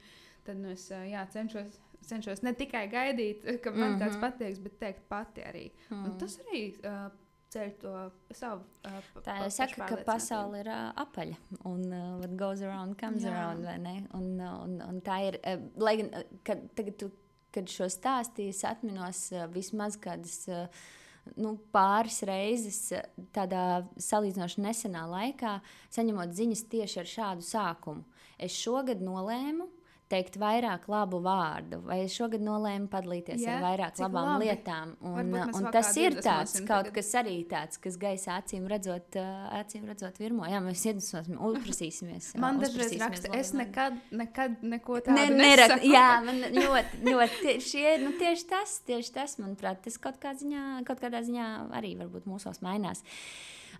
tad 0.44 0.56
nu, 0.56 0.68
es 0.74 0.88
ā, 0.90 1.02
jā, 1.12 1.22
cenšos, 1.36 1.78
cenšos 2.06 2.42
ne 2.42 2.52
tikai 2.54 2.88
gaidīt, 2.90 3.44
ka 3.62 3.70
man 3.70 3.78
mm 3.80 3.94
-hmm. 3.94 4.00
kāds 4.02 4.16
Mhm. 4.16 4.20
pateiks, 4.20 4.58
bet 4.58 4.78
teikt 4.80 5.08
pati 5.08 5.40
arī. 5.42 5.70
Mm. 5.90 6.04
Un 6.04 6.10
Mm. 6.10 6.18
tas 6.18 6.38
arī 6.38 6.74
uh, 6.82 7.10
ceļ 7.56 7.72
to 7.80 7.92
savu. 8.36 8.64
Uh, 8.86 8.98
Tā 9.24 9.38
jau 9.42 9.50
saka, 9.54 9.88
ka 9.88 10.00
pasaule 10.06 10.60
ir 10.62 10.70
uh, 10.70 10.90
apaļa 11.02 11.38
un 11.68 11.86
uh, 11.88 12.02
what 12.20 12.36
goes 12.38 12.62
around 12.64 12.98
comes 13.00 13.24
Jā. 13.24 13.32
around. 13.32 13.64
vai 13.66 13.78
ne? 13.82 13.96
Un, 14.16 14.28
uh, 14.36 14.58
un, 14.66 14.76
un 14.84 15.00
tā 15.04 15.22
ir. 15.30 15.40
Uh, 15.42 15.64
lai 15.80 15.96
gan 16.02 16.12
uh, 16.12 16.26
kad, 16.46 16.62
tagad, 16.78 16.98
tu, 17.00 17.10
kad 17.54 17.72
šo 17.72 17.88
stāstīju, 17.92 18.54
es 18.54 18.62
atminos 18.68 19.26
uh, 19.34 19.48
vismaz 19.52 19.98
kādas. 20.02 20.44
Uh, 20.50 20.92
Nu, 21.34 21.56
pāris 21.74 22.20
reizes 22.22 22.76
uh, 22.94 23.00
tādā 23.34 23.80
salīdzinoši 23.98 24.60
nesenā 24.62 25.00
laikā, 25.10 25.56
saņemot 25.90 26.30
ziņas 26.38 26.62
tieši 26.70 27.00
ar 27.02 27.08
šādu 27.10 27.42
sākumu. 27.42 28.04
Es 28.38 28.54
šogad 28.54 29.02
nolēmu 29.02 29.66
teikt 30.12 30.36
vairāk 30.38 30.84
labu 30.90 31.18
vārdu, 31.24 31.80
vai 31.82 31.96
es 32.04 32.14
šogad 32.14 32.42
nolēmu 32.46 32.86
padalīties 32.92 33.42
Jā, 33.42 33.56
ar 33.56 33.64
vairāk 33.64 33.98
labām 33.98 34.28
labi. 34.36 34.46
lietām. 34.46 34.92
Un, 35.02 35.32
un 35.50 35.66
tas 35.74 35.90
ir 35.98 36.14
tāds 36.22 36.54
kaut 36.60 36.86
tagad. 36.86 36.92
kas 36.94 37.10
arī 37.18 37.34
tāds, 37.50 37.80
kas 37.82 37.98
gaisā 37.98 38.36
acīm 38.38 38.68
redzot, 38.70 39.18
uh, 39.18 39.48
acīm 39.58 39.88
redzot 39.90 40.20
virmo. 40.22 40.46
Jā, 40.46 40.60
mēs 40.62 40.84
iedvesmosim, 40.86 41.40
uzprasīsimies. 41.48 42.30
Man 42.38 42.60
uh, 42.60 42.64
dažreiz 42.66 42.94
raksta, 43.02 43.32
es 43.34 43.50
nekad, 43.56 43.98
nekad 44.14 44.62
neko 44.62 45.00
Ne, 45.06 45.26
tādu 45.26 45.40
nerak, 45.40 45.74
nesaku. 45.74 45.90
jā, 45.92 46.06
man 46.28 46.40
ļoti, 46.54 47.02
ļoti 47.10 47.56
ir, 47.82 48.06
nu, 48.06 48.14
tieši 48.20 48.46
tas, 48.54 48.78
tieši 48.86 49.12
tas, 49.18 49.36
manuprāt, 49.42 49.82
tas 49.84 49.98
kaut, 49.98 50.20
kā 50.22 50.36
ziņā, 50.38 50.84
kaut 50.86 51.02
kādā 51.02 51.20
ziņā 51.26 51.50
arī 51.76 51.96
varbūt 51.98 52.30
mūsos 52.30 52.62
mainās. 52.62 53.02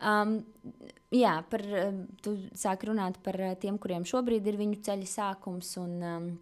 Um, 0.00 0.38
jā, 1.14 1.38
par, 1.50 1.62
um, 1.86 2.02
tu 2.22 2.36
sāki 2.56 2.90
runāt 2.90 3.20
par 3.24 3.38
uh, 3.40 3.54
tiem, 3.60 3.78
kuriem 3.80 4.04
šobrīd 4.08 4.46
ir 4.46 4.58
viņu 4.60 4.82
ceļa 4.88 5.12
sākums. 5.12 5.76
Un, 5.82 5.96
um, 6.02 6.34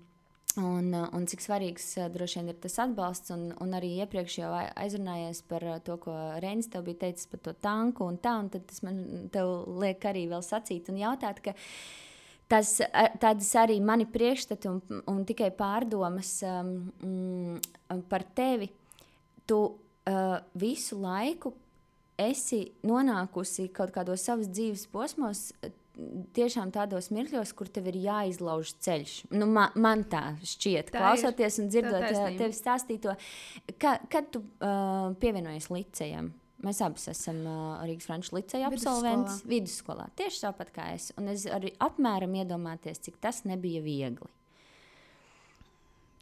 Un, 0.55 0.93
uh, 0.95 1.09
un 1.19 1.25
cik 1.27 1.41
svarīgs 1.43 1.83
uh, 1.99 2.05
droši 2.15 2.39
vien 2.39 2.53
ir 2.53 2.59
tas 2.63 2.77
atbalsts, 2.79 3.33
un, 3.35 3.49
un 3.59 3.73
arī 3.75 3.89
iepriekš 4.05 4.37
jau 4.39 4.53
ai- 4.55 4.69
aizrunājies 4.85 5.41
par 5.51 5.65
to, 5.83 5.97
ko 6.05 6.15
Reinis 6.39 6.69
tev 6.71 6.85
bija 6.87 7.01
teicis 7.01 7.27
par 7.27 7.41
to 7.43 7.57
tanku 7.59 8.07
un 8.07 8.21
tā, 8.23 8.37
un 8.39 8.53
tas 8.55 8.79
man 8.87 9.01
liek 9.83 10.07
arī 10.07 10.29
vēl 10.31 10.45
sacīt 10.47 10.93
un 10.93 11.01
jautāt, 11.01 11.41
ka 11.43 11.57
tas, 12.47 12.71
tādas 13.19 13.51
arī 13.59 13.81
mani 13.83 14.07
priekšstati 14.07 14.71
un, 14.71 14.79
un 15.11 15.25
tikai 15.27 15.51
pārdomas 15.59 16.37
um, 16.47 16.71
mm, 17.03 18.05
par 18.13 18.23
tevi. 18.39 18.71
Tu 19.51 19.59
uh, 19.59 20.39
visu 20.55 21.03
laiku 21.03 21.51
esi 22.21 22.73
nonākusi 22.87 23.69
kaut 23.75 23.93
kādos 23.95 24.25
savas 24.27 24.51
dzīves 24.53 24.87
posmos. 24.93 25.49
Tiešām 26.35 26.73
tādos 26.75 27.07
mirkļos, 27.15 27.53
kur 27.55 27.69
tev 27.71 27.87
ir 27.93 28.01
jāizlauž 28.03 28.73
ceļš. 28.83 29.13
Nu, 29.31 29.47
man, 29.47 29.71
man 29.79 30.03
tā 30.11 30.33
šķiet, 30.43 30.89
Tā 30.91 30.99
ir. 30.99 31.03
klausoties 31.05 31.59
un 31.63 31.69
dzirdot 31.71 31.95
Tā 31.95 32.01
uh, 32.01 32.09
taisnība. 32.09 32.39
tevi 32.41 32.57
stāstīto. 32.59 33.15
Ka, 33.79 33.93
kad 34.11 34.27
tu 34.35 34.43
uh, 34.43 35.13
pievienojies 35.23 35.71
licējam? 35.71 36.33
Mēs 36.65 36.81
abi 36.83 36.99
esam 37.13 37.43
uh, 37.47 37.85
Rīgas 37.87 38.33
liceja 38.33 38.71
Vidusskolā. 38.73 39.13
absolventi 39.13 39.49
vidusskolā. 39.53 40.09
Tieši 40.19 40.43
tāpat 40.47 40.73
kā 40.75 40.89
es. 40.97 41.13
Un 41.21 41.29
es 41.31 41.45
arī 41.47 41.71
apmēram 41.79 42.35
iedomājos, 42.41 43.03
cik 43.05 43.21
tas 43.23 43.45
nebija 43.47 43.83
viegli. 43.85 44.31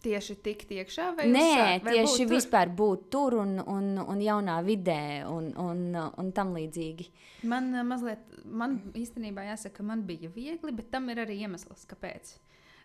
Tieši 0.02 0.34
tik 0.42 0.64
iekšā 0.66 1.04
vai 1.14 1.28
Nē, 1.30 1.42
uzsākt, 1.46 1.84
vai 1.86 1.92
tieši 1.94 2.24
būt 2.24 2.32
vispār 2.34 2.70
būt 2.74 3.04
tur 3.14 3.36
un, 3.38 3.52
un, 3.62 3.90
un 4.02 4.22
jaunā 4.22 4.56
vidē 4.66 5.22
un, 5.30 5.52
un, 5.62 5.84
un 5.94 6.32
tam 6.34 6.50
līdzīgi. 6.56 7.06
Man 7.46 7.70
uh, 7.76 7.84
mazliet, 7.86 8.24
man 8.44 8.80
īstenībā 8.98 9.44
jāsaka, 9.52 9.76
ka 9.78 9.86
man 9.86 10.02
bija 10.08 10.32
viegli, 10.34 10.74
bet 10.74 10.90
tam 10.90 11.06
ir 11.14 11.22
arī 11.22 11.38
iemesls, 11.46 11.86
kāpēc. 11.90 12.34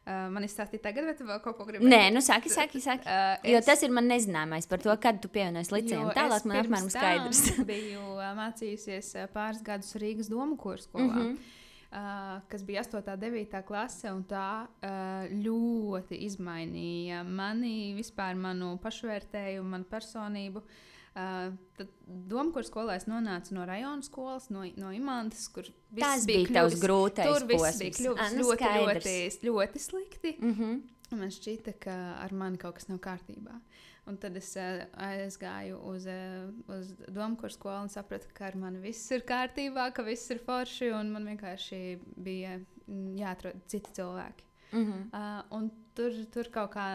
Uh, 0.08 0.30
man 0.32 0.46
izstāstīt 0.46 0.86
tagad, 0.86 1.10
vai 1.10 1.18
tu 1.18 1.26
vēl 1.28 1.42
kaut 1.44 1.58
ko 1.58 1.66
gribi? 1.68 1.90
Nē, 1.90 2.04
nu 2.14 2.22
saki, 2.24 2.54
saki, 2.54 2.80
saki. 2.86 3.10
Uh, 3.10 3.50
Jo 3.50 3.66
tas 3.66 3.82
ir 3.84 3.92
man 3.92 4.06
nezināmais 4.08 4.70
par 4.70 4.86
to, 4.86 4.94
kad 5.02 5.18
tu 5.24 5.32
pievienojies 5.34 5.74
licējam. 5.74 6.14
Tālāk 6.16 6.46
man 6.48 6.62
apmēram 6.62 6.92
skaidrs. 6.94 7.42
Es 7.52 7.64
biju 7.68 8.06
mācījusies 8.38 9.16
pāris 9.34 9.66
gadus 9.66 9.98
Rīgas 10.00 10.30
domu 10.32 10.56
kursu 10.62 10.92
skolā. 10.92 11.10
Mm. 11.10 11.32
-hmm. 11.34 11.66
Uh, 11.88 12.42
kas 12.52 12.64
bija 12.68 12.82
8. 12.84 12.98
un 13.14 13.20
9. 13.22 13.62
klase, 13.64 14.10
un 14.12 14.26
tā 14.28 14.68
uh, 14.68 15.30
ļoti 15.32 16.18
izmainīja 16.26 17.22
mani, 17.24 17.94
vispār 17.96 18.36
manu 18.36 18.74
pašvērtējumu, 18.84 19.70
manu 19.72 19.88
personību. 19.88 20.64
Uh, 21.18 21.56
tad 21.80 21.88
domāju, 22.30 22.66
skolā 22.68 22.98
es 23.00 23.08
nonācu 23.10 23.56
no 23.56 23.64
rajona 23.66 24.04
skolas, 24.06 24.50
no, 24.54 24.66
no 24.78 24.92
Imantas, 24.94 25.48
kur 25.50 25.64
Tas 25.98 26.28
bija 26.28 26.44
bija 26.44 26.50
kļuvis- 26.52 26.84
grūtais 26.84 27.32
Tur 27.32 27.48
viss 27.48 27.64
posms. 27.64 27.80
bija 27.80 27.96
kļuvis 28.02 28.22
Ā, 28.22 28.30
nu 28.36 28.44
ļoti, 28.44 28.60
skaidrs. 28.68 29.08
ļoti, 29.08 29.48
ļoti 29.48 29.80
slikti. 29.88 30.36
Mm 30.42 30.54
-hmm. 30.60 31.18
Man 31.18 31.30
šķita, 31.32 31.74
ka 31.80 31.96
ar 32.26 32.34
mani 32.34 32.58
kaut 32.58 32.76
kas 32.76 32.90
nav 32.90 33.00
kārtībā. 33.00 33.56
Un 34.08 34.16
tad 34.22 34.38
es 34.40 34.54
uh, 34.56 34.86
aizgāju 35.04 35.82
uz, 35.90 36.06
uh, 36.08 36.48
uz 36.72 36.94
domu 37.12 37.50
skolu 37.52 37.84
un 37.84 37.90
sapratu, 37.92 38.30
ka 38.34 38.48
ar 38.48 38.56
mani 38.60 38.80
viss 38.80 39.12
ir 39.12 39.26
kārtībā, 39.28 39.90
ka 39.96 40.06
viss 40.08 40.32
ir 40.32 40.40
forši. 40.46 40.94
un 40.96 41.12
Man 41.12 41.28
vienkārši 41.28 41.80
bija 42.16 42.56
mm, 42.60 43.18
jāatrod 43.20 43.66
citi 43.68 43.92
cilvēki. 44.00 44.46
Mm 44.72 44.86
-hmm. 44.86 45.52
Uh, 45.52 45.70
tur, 45.96 46.12
tur 46.32 46.50
kaut 46.52 46.72
kā 46.72 46.88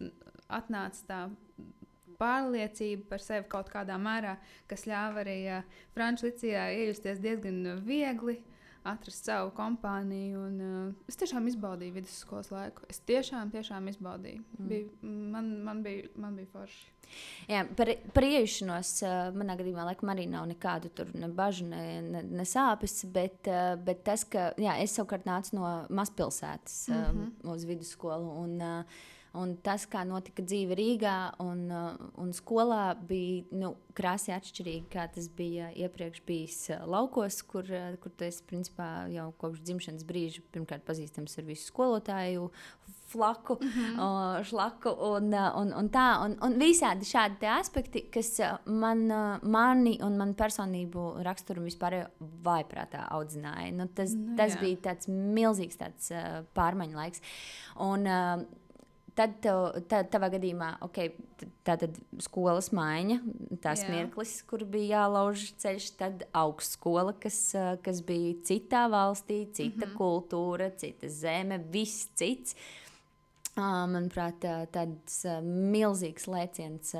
mm, 0.00 0.12
atnāca 0.48 1.06
tā 1.08 1.20
pārliecība 2.18 3.08
par 3.08 3.20
sevi 3.20 3.48
kaut 3.48 3.68
kādā 3.72 3.96
mērā, 4.00 4.36
kas 4.66 4.86
ļāva 4.86 5.24
arī 5.24 5.38
uh, 5.58 5.64
Frančijas 5.94 6.32
līcijā 6.34 6.68
iejusties 6.72 7.18
diezgan 7.18 7.80
viegli. 7.84 8.42
Atrast 8.86 9.26
savu 9.26 9.50
kompāniju, 9.56 10.42
un 10.46 10.60
uh, 10.62 11.06
es 11.10 11.18
tiešām 11.18 11.48
izbaudīju 11.50 11.96
vidusskolas 11.96 12.52
laiku. 12.54 12.86
Es 12.92 13.00
tiešām, 13.08 13.50
tiešām 13.54 13.88
izbaudīju. 13.90 14.44
Mm. 14.58 14.68
Bija, 14.70 14.92
man, 15.32 15.48
man, 15.66 15.82
bija, 15.86 16.10
man 16.22 16.36
bija 16.38 16.50
forši. 16.52 16.92
Jā, 17.50 17.62
par, 17.78 17.90
par 18.14 18.26
iejušanos 18.26 18.92
uh, 19.06 19.16
manā 19.36 19.56
gadījumā 19.58 19.88
laikam 19.90 20.10
arī 20.14 20.28
nav 20.30 20.46
nekādu 20.50 20.90
ne 21.14 21.30
bažu, 21.34 21.66
ne, 21.70 21.82
ne, 22.02 22.22
ne 22.26 22.46
sāpes. 22.46 23.00
Bet, 23.14 23.42
uh, 23.50 23.74
bet 23.82 24.04
tas, 24.06 24.26
ka 24.28 24.52
jā, 24.60 24.78
es 24.82 24.94
savukārt 24.98 25.26
nācu 25.28 25.58
no 25.58 25.74
mazpilsētas 25.90 26.80
mm. 26.90 27.04
-hmm. 27.04 27.52
uz 27.54 27.68
vidusskolu. 27.68 28.32
Un, 28.44 28.56
uh, 28.62 29.04
Un 29.36 29.56
tas, 29.64 29.86
kā 29.90 30.02
notika 30.08 30.44
dzīve 30.44 30.76
Rīgā 30.78 31.16
un, 31.44 31.66
uh, 31.70 31.94
un 32.20 32.32
skolā, 32.36 32.96
bija 33.08 33.44
nu, 33.56 33.74
krāsī 33.96 34.34
atšķirīgi, 34.36 34.88
kā 34.92 35.06
tas 35.12 35.28
bija 35.32 35.70
iepriekš 35.76 36.24
bijis 36.26 36.58
uh, 36.74 36.82
laukos, 36.90 37.40
kur, 37.48 37.68
uh, 37.70 37.94
kur 38.02 38.26
esi 38.26 38.44
principā 38.48 39.06
jau 39.12 39.30
kopš 39.40 39.62
dzimšanas 39.66 40.06
brīža 40.08 40.44
pirmkārt 40.52 40.84
pazīstams 40.88 41.38
ar 41.38 41.48
visu 41.48 41.70
skolotāju 41.70 42.50
flaku, 43.06 43.58
mm 43.60 43.68
-hmm. 43.68 44.00
uh, 44.02 44.44
šlaku 44.44 44.90
un, 44.90 45.34
un, 45.34 45.72
un 45.72 45.90
tā. 45.90 46.06
Un, 46.24 46.36
un 46.42 46.58
visādi 46.58 47.06
šādi 47.06 47.46
aspekti, 47.46 48.06
kas 48.10 48.40
man, 48.66 49.06
mani 49.42 49.98
un 50.02 50.16
manu 50.18 50.34
personību 50.34 51.22
raksturu 51.22 51.62
vispār 51.62 52.06
vaiprātā 52.42 53.06
audzināja. 53.10 53.72
Nu, 53.72 53.86
tas 53.86 54.16
Nu, 54.16 54.36
tas 54.36 54.56
jā. 54.56 54.60
bija 54.62 54.82
tāds 54.90 55.10
milzīgs 55.10 55.80
tāds, 55.80 56.12
pārmaiņu 56.56 56.98
laiks. 56.98 57.24
Un, 57.84 58.06
Tad, 59.16 59.38
tev, 59.40 59.62
tad 59.88 60.10
tavā 60.12 60.28
gadījumā, 60.34 60.74
okay, 60.84 61.14
tā 61.64 61.78
tad 61.80 61.94
skolas 62.20 62.68
maiņa, 62.76 63.14
Jā. 63.64 63.74
mirklis, 63.88 64.34
kur 64.44 64.66
bija 64.68 64.98
jālauž 65.00 65.46
ceļš, 65.62 65.86
tad 65.96 66.26
augstskola, 66.36 67.14
kas, 67.22 67.38
kas 67.86 68.02
bija 68.04 68.34
citā 68.44 68.84
valstī, 68.92 69.46
cita 69.48 69.86
mm 69.86 69.92
-hmm. 69.92 69.96
kultūra, 69.96 70.68
cita 70.76 71.08
zeme, 71.08 71.58
viss 71.72 72.10
cits. 72.14 72.56
Manuprāt, 73.56 74.44
tāds 74.68 75.22
milzīgs 75.72 76.28
lēciens 76.28 76.92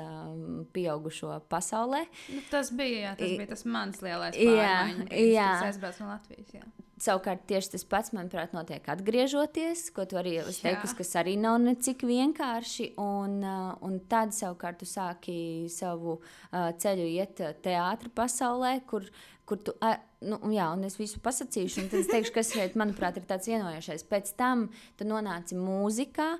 pieaugušo 0.73 1.37
pasaulē. 1.49 2.01
Nu, 2.33 2.41
tas 2.49 2.71
bija, 2.73 3.11
jā, 3.11 3.15
tas 3.19 3.29
bija 3.29 3.47
tas 3.47 3.65
mans 3.65 4.01
lielais 4.01 4.33
Jā, 4.33 4.57
pārmaiņu 4.57 5.05
brīdis, 5.05 5.33
jā. 5.35 5.45
kad 5.45 5.61
es 5.61 5.75
aizbraucu 5.75 6.03
no 6.03 6.09
Latvijas. 6.15 6.53
Jā. 6.55 6.65
Savukārt, 6.97 7.43
tieši 7.45 7.75
tas 7.75 7.83
pats, 7.85 8.09
manuprāt, 8.15 8.55
notiek 8.57 8.87
atgriežoties, 8.89 9.83
ko 9.93 10.07
tu 10.09 10.17
arī 10.17 10.39
esi 10.41 10.63
teikusi, 10.63 10.95
kas 10.97 11.11
arī 11.21 11.35
nav 11.37 11.59
necik 11.61 12.01
vienkārši. 12.09 12.87
Un, 13.03 13.35
uh, 13.45 13.75
un 13.85 13.99
tad, 14.09 14.33
savukārt, 14.33 14.79
tu 14.81 14.89
sāki 14.89 15.37
savu 15.69 16.15
uh, 16.17 16.71
ceļu 16.81 17.05
iet 17.11 17.43
uh, 17.45 17.53
teātra 17.61 18.09
pasaulē, 18.17 18.79
kur, 18.89 19.05
kur 19.45 19.61
tu. 19.61 19.77
Uh, 19.77 19.93
nu, 20.25 20.41
jā, 20.55 20.71
un 20.73 20.87
es 20.89 20.97
visu 20.97 21.21
pasakīšu, 21.21 21.83
un 21.83 21.91
tad 21.93 22.01
es 22.01 22.09
teikšu, 22.09 22.33
kas 22.39 22.49
šeit, 22.55 22.77
manuprāt, 22.81 23.21
ir 23.21 23.29
tāds 23.29 23.49
vienojošais. 23.51 24.07
Pēc 24.09 24.33
tam 24.39 24.65
tu 24.97 25.05
nonāci 25.05 25.59
mūzikā, 25.59 26.31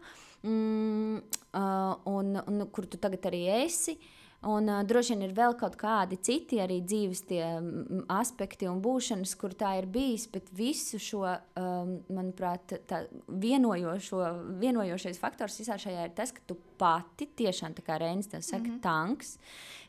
mm, 0.42 1.22
uh, 1.54 1.94
un, 2.18 2.34
un 2.48 2.66
kur 2.74 2.90
tu 2.90 2.98
tagad 3.02 3.30
arī 3.30 3.46
esi. 3.60 4.00
Un 4.46 4.70
uh, 4.70 4.84
droši 4.86 5.16
vien 5.16 5.24
ir 5.26 5.32
vēl 5.34 5.56
kaut 5.58 5.74
kādi 5.82 6.20
citi 6.22 6.60
arī 6.62 6.78
dzīves 6.86 7.24
tie, 7.26 7.42
mm, 7.58 8.04
aspekti 8.14 8.68
un 8.70 8.84
būšanas, 8.86 9.34
kur 9.40 9.56
tā 9.58 9.72
ir 9.80 9.88
bijis, 9.90 10.28
bet 10.30 10.52
visu 10.54 11.00
šo, 11.02 11.24
um, 11.58 11.96
manuprāt, 12.14 12.76
tā 12.86 13.02
vienojošais 13.26 15.18
faktors 15.18 15.58
visā 15.58 15.80
šajā 15.82 16.06
ir 16.06 16.14
tas, 16.14 16.36
ka 16.36 16.46
tu 16.46 16.60
pati, 16.78 17.26
tiešām 17.42 17.74
tā 17.74 17.82
kā 17.88 17.98
Reinis 17.98 18.30
te 18.30 18.38
saka, 18.42 18.68
mm 18.68 18.76
-hmm. 18.76 18.82
tanks, 18.86 19.40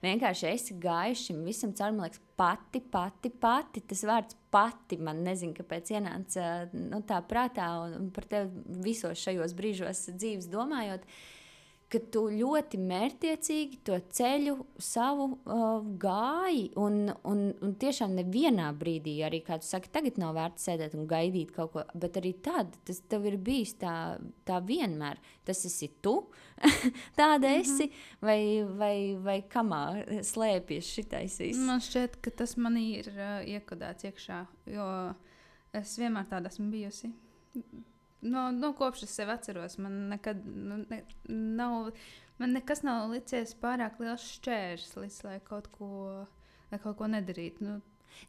vienkārši 0.03 0.53
esi 0.55 0.81
gājis 0.81 1.27
šim 1.29 1.45
visam 1.45 1.73
cauri, 1.75 1.97
man 1.97 2.09
liekas, 2.09 2.21
pati, 2.37 2.81
pati, 2.81 3.31
pati. 3.31 3.81
Tas 3.81 4.05
vārds 4.05 4.37
pati 4.51 4.97
man 4.97 5.23
nezinu, 5.25 5.53
kāpēc 5.53 5.91
ienāca 5.93 6.69
nu, 6.73 7.03
tā 7.03 7.21
prātā 7.21 7.69
un, 7.85 8.11
par 8.11 8.25
tevi 8.25 8.51
visos 8.67 9.19
šajos 9.19 9.53
brīžos 9.53 10.09
dzīves 10.17 10.49
domājot 10.49 11.05
ka 11.89 12.01
tu 12.13 12.27
ļoti 12.29 12.79
mērķiecīgi 12.85 13.79
to 13.87 13.97
ceļu 14.13 14.55
savu 14.83 15.29
uh, 15.33 15.87
gāji. 16.01 16.67
Un, 16.81 16.99
un, 17.29 17.43
un 17.65 17.75
tiešām 17.81 18.13
nevienā 18.19 18.69
brīdī, 18.77 19.15
arī 19.25 19.41
kā 19.47 19.57
tu 19.61 19.69
saki, 19.69 19.91
tagad 19.95 20.21
nav 20.21 20.35
vērts 20.37 20.69
sēdēt 20.69 20.97
un 20.99 21.07
gaidīt 21.09 21.55
kaut 21.57 21.73
ko, 21.73 21.85
bet 21.97 22.19
arī 22.21 22.35
tad 22.45 22.77
tas 22.89 23.01
tev 23.09 23.25
ir 23.31 23.39
bijis 23.41 23.75
tā, 23.81 23.95
tā 24.49 24.61
vienmēr. 24.65 25.21
Tas 25.49 25.65
esi 25.65 25.89
tu, 26.05 26.19
tāda 27.19 27.49
Mhm. 27.49 27.61
esi, 27.61 27.85
mm 27.85 27.91
-hmm. 27.91 28.21
vai, 28.21 28.65
vai, 28.79 29.17
vai 29.25 29.39
kamā 29.49 29.83
slēpjas 30.23 30.93
šitais 30.95 31.39
viss. 31.41 31.59
Man 31.59 31.81
šķiet, 31.81 32.21
ka 32.21 32.31
tas 32.31 32.57
manī 32.57 32.99
ir 32.99 33.09
uh, 33.09 33.41
iekodēts 33.49 34.05
iekšā, 34.05 34.47
jo 34.67 35.15
es 35.73 35.99
vienmēr 35.99 36.29
tāda 36.29 36.47
esmu 36.49 36.71
bijusi. 36.71 37.13
No, 38.23 38.49
no 38.51 38.73
kopš 38.75 39.05
es 39.07 39.13
sevi 39.15 39.31
atceros, 39.31 39.77
man 39.79 40.09
nekad 40.11 40.41
nu, 40.47 40.81
ne, 40.91 41.03
nav, 41.31 41.93
man 42.41 42.57
nekas 42.57 42.83
nav 42.83 43.11
licies 43.13 43.55
pārāk 43.63 44.01
liels 44.03 44.25
šķērslis, 44.39 45.21
lai 45.25 45.37
kaut 45.47 45.69
ko, 45.75 45.91
lai 46.73 46.81
kaut 46.83 46.99
ko 46.99 47.07
nedarītu. 47.07 47.63
Nu, 47.69 47.79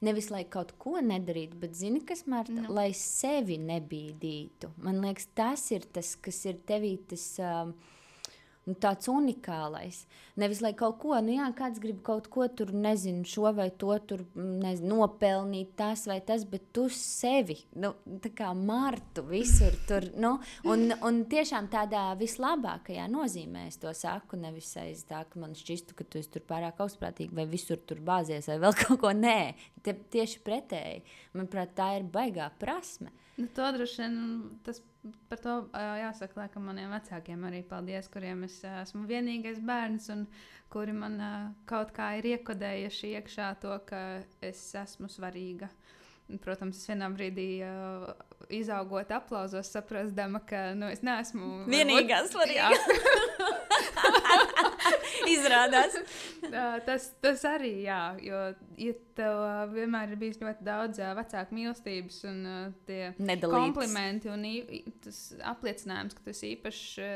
Nevis 0.06 0.28
lai 0.30 0.44
kaut 0.46 0.76
ko 0.78 1.00
nedarītu, 1.02 1.58
bet 1.58 1.74
zini, 1.74 2.04
kas 2.06 2.26
Marta, 2.30 2.54
Nu. 2.54 2.68
lai 2.76 2.92
sevi 2.94 3.58
nebīdītu. 3.58 4.70
Man 4.86 5.00
liekas, 5.02 5.26
tas 5.34 5.64
ir 5.72 5.88
tas, 5.96 6.12
kas 6.16 6.44
ir 6.46 6.60
tevī 6.68 6.92
tas. 7.10 7.24
Um, 7.42 7.74
nu, 8.70 8.78
tāds 8.80 9.10
unikālais. 9.12 10.04
Nevis 10.40 10.62
lai 10.64 10.72
kaut 10.78 11.00
ko, 11.02 11.16
nu 11.24 11.34
jā, 11.36 11.48
kāds 11.58 11.82
grib 11.84 12.00
kaut 12.06 12.30
ko 12.32 12.48
tur, 12.48 12.72
nezinu, 12.72 13.26
šo 13.28 13.52
vai 13.58 13.70
to 13.82 13.92
tur 14.08 14.24
mm, 14.24 14.54
nezinu, 14.64 15.00
nopelnīt, 15.00 15.74
tas 15.80 16.06
vai 16.10 16.20
tas, 16.26 16.46
bet 16.48 16.70
tu 16.76 16.86
sevi, 16.94 17.58
nu, 17.82 17.92
tā 18.24 18.32
kā 18.36 18.54
Martu 18.56 19.26
visur 19.28 19.76
tur, 19.90 20.08
nu, 20.20 20.36
un, 20.70 20.94
un 21.06 21.22
tiešām 21.30 21.68
tādā 21.74 22.06
vislabākajā 22.20 23.10
nozīmē 23.12 23.68
es 23.70 23.80
to 23.82 23.92
saku, 23.96 24.40
nevis 24.40 24.72
aiz 24.80 25.04
tā, 25.10 25.26
ka 25.28 25.42
man 25.42 25.58
šķistu, 25.58 25.98
ka 25.98 26.08
tu 26.08 26.22
esi 26.22 26.32
tur 26.38 26.46
pārāk 26.48 26.80
augstprātīgi 26.86 27.36
vai 27.36 27.48
visur 27.50 27.82
tur 27.84 28.00
bāzies 28.06 28.48
vai 28.52 28.62
vēl 28.64 28.78
kaut 28.86 29.04
ko, 29.04 29.14
nē, 29.16 29.40
Te, 29.84 29.94
tieši 29.96 30.42
pretēji. 30.44 31.04
Manuprāt, 31.36 31.74
tā 31.78 31.94
ir 32.00 32.08
baigā 32.12 32.50
prasme. 32.60 33.14
Nu, 33.40 33.48
to 33.56 33.72
droši 33.76 34.02
vien 34.04 34.16
tas 34.68 34.82
par 35.32 35.40
to 35.44 35.56
jāsaka 35.74 36.42
laikam 36.42 36.66
maniem 36.68 36.92
vecākiem 36.92 37.46
arī 37.48 37.62
paldies, 37.68 38.10
kuriem 38.12 38.44
es 38.48 38.58
esmu 38.68 39.06
vienīgais 39.10 39.62
bērns 39.66 40.10
un 40.16 40.26
kuri 40.74 40.94
man 40.94 41.16
kaut 41.70 41.94
kā 41.96 42.12
ir 42.20 42.28
iekodējuši 42.36 43.14
iekšā 43.20 43.54
to, 43.64 43.78
ka 43.90 44.02
es 44.46 44.64
esmu 44.84 45.10
svarīga. 45.12 45.72
Un, 45.72 45.99
Protams, 46.44 46.78
es 46.78 46.90
vienā 46.90 47.08
brīdī 47.10 47.48
uh, 47.66 48.10
izaugot 48.54 49.10
aplauzos, 49.14 49.72
saprastama, 49.74 50.42
ka 50.46 50.76
nu, 50.78 50.90
es 50.94 51.02
neesmu 51.06 51.64
Vienīgā 51.70 52.22
svarīgā. 52.30 52.70
Izrādās. 55.30 55.98
Tas, 56.86 57.10
tas 57.22 57.44
arī, 57.46 57.72
jā, 57.86 58.00
jo 58.24 58.38
ja 58.80 58.94
tev 59.18 59.42
ā, 59.44 59.66
vienmēr 59.70 60.14
ir 60.14 60.20
bijis 60.22 60.40
ļoti 60.42 60.66
daudz 60.66 61.02
ā, 61.04 61.12
vecāku 61.18 61.56
mīlestības 61.58 62.18
un 62.30 62.40
Nedalīts. 62.88 63.52
komplimenti 63.54 64.32
un 64.34 64.46
tas 65.04 65.20
apliecinājums, 65.52 66.16
ka 66.18 66.26
tas 66.26 66.42
ir 66.42 66.56
īpašs, 66.56 66.86
ā, 67.04 67.12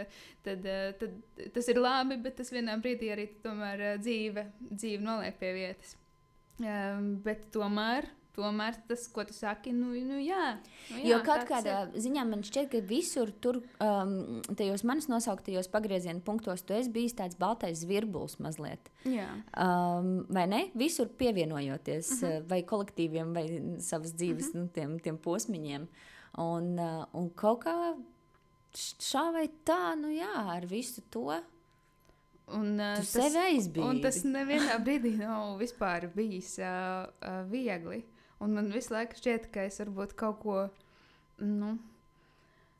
tad, 0.46 0.68
ā, 0.70 0.80
tad 1.00 1.50
tas 1.56 1.72
ir 1.72 1.82
labi, 1.82 2.20
bet 2.26 2.38
tas 2.42 2.54
vienā 2.54 2.78
brīdī 2.84 3.14
arī 3.16 3.30
tomēr 3.46 3.86
ā, 3.94 3.94
dzīve, 4.04 4.46
dzīve 4.70 5.02
noliek 5.06 5.40
pie 5.42 5.54
vietas. 5.58 5.96
Um, 6.62 7.16
bet 7.26 7.48
tomēr, 7.56 8.06
tomēr 8.34 8.78
tas, 8.88 9.06
ko 9.14 9.24
tu 9.30 9.34
saki, 9.36 9.72
nu, 9.78 9.92
nu 10.08 10.18
jā. 10.22 10.58
Nu, 10.90 10.98
jā 10.98 11.12
Jo 11.12 11.20
kaut 11.26 11.46
kādā 11.50 11.76
ir. 11.88 12.00
ziņā 12.06 12.24
man 12.30 12.42
šķiet, 12.46 12.70
ka 12.72 12.82
visur 12.90 13.32
tur, 13.44 13.62
um, 13.84 14.42
tajos 14.58 14.84
manis 14.84 15.08
nosauktajos 15.12 15.70
pagrieziena 15.74 16.24
punktos, 16.26 16.66
tu 16.66 16.74
esi 16.74 16.90
bijis 16.94 17.14
tāds 17.20 17.38
baltais 17.40 17.86
virbulis 17.90 18.40
mazliet. 18.44 18.90
Jā. 19.06 19.28
Um, 19.54 20.26
vai 20.34 20.48
ne? 20.50 20.64
Visur 20.76 21.08
pievienojoties 21.08 22.12
uh 22.12 22.24
Mhm. 22.24 22.32
-huh. 22.34 22.50
vai 22.50 22.62
kolektīviem, 22.64 23.34
vai 23.34 23.46
savas 23.80 24.14
dzīves 24.14 24.48
uh 24.50 24.54
-huh. 24.54 24.60
nu, 24.60 24.68
tiem, 24.68 25.00
tiem 25.00 25.18
posmiņiem. 25.18 25.88
Un, 26.38 26.80
uh, 26.80 27.06
un 27.14 27.30
kaut 27.36 27.64
kā 27.66 27.96
šā 28.74 29.32
vai 29.34 29.50
tā, 29.66 29.96
nu 29.96 30.08
jā, 30.10 30.34
ar 30.58 30.66
visu 30.66 31.02
to 31.10 31.44
Un, 32.52 32.78
ā, 32.78 32.98
tu 33.00 33.06
sevi 33.08 33.40
aizbīdi. 33.40 33.86
Un 33.88 34.02
tas 34.04 34.18
nevienā 34.24 34.76
brīdī 34.84 35.14
nav 35.18 35.58
vispār 35.62 36.10
bijis 36.16 36.58
uh, 36.60 37.08
uh, 37.24 37.44
viegli. 37.50 38.04
Un 38.44 38.54
man 38.58 38.70
visu 38.74 38.94
laiku 38.94 39.18
šķiet, 39.20 39.50
ka 39.54 39.64
es 39.70 39.80
varbūt 39.82 40.14
kaut 40.20 40.40
ko, 40.44 40.60
nu, 41.40 41.78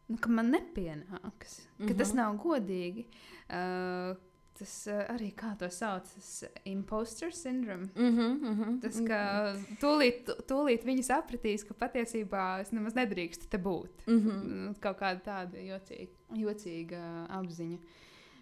nu 0.10 0.20
ka 0.22 0.30
man 0.30 0.52
nepienāks, 0.52 1.62
mm 1.62 1.86
-hmm. 1.86 1.88
ka 1.88 1.94
tas 1.94 2.14
Mhm. 2.14 2.18
nav 2.18 2.38
godīgi. 2.44 3.06
Uh, 3.50 4.18
tas 4.60 4.74
uh, 4.88 5.00
arī 5.16 5.32
kā 5.34 5.56
to 5.58 5.70
sauc, 5.70 6.04
tas 6.16 6.44
imposter 6.66 7.32
syndrome. 7.34 7.88
Mm 7.96 8.18
-hmm, 8.18 8.42
mm 8.42 8.64
-hmm. 8.64 8.82
Tas, 8.82 9.00
ka 9.08 9.20
tūlīt, 9.82 10.30
tūlīt 10.48 10.86
viņi 10.86 11.04
sapratīs, 11.04 11.68
ka 11.68 11.74
patiesībā 11.74 12.62
es 12.62 12.72
nemaz 12.72 12.94
nedrīkstu 12.94 13.48
te 13.50 13.58
būt. 13.58 14.08
Mm 14.08 14.20
-hmm. 14.20 14.80
Kaut 14.80 14.98
kāda 15.00 15.22
tāda 15.22 15.58
jocīga, 15.58 16.12
jocīga 16.30 17.28
apziņa. 17.30 17.78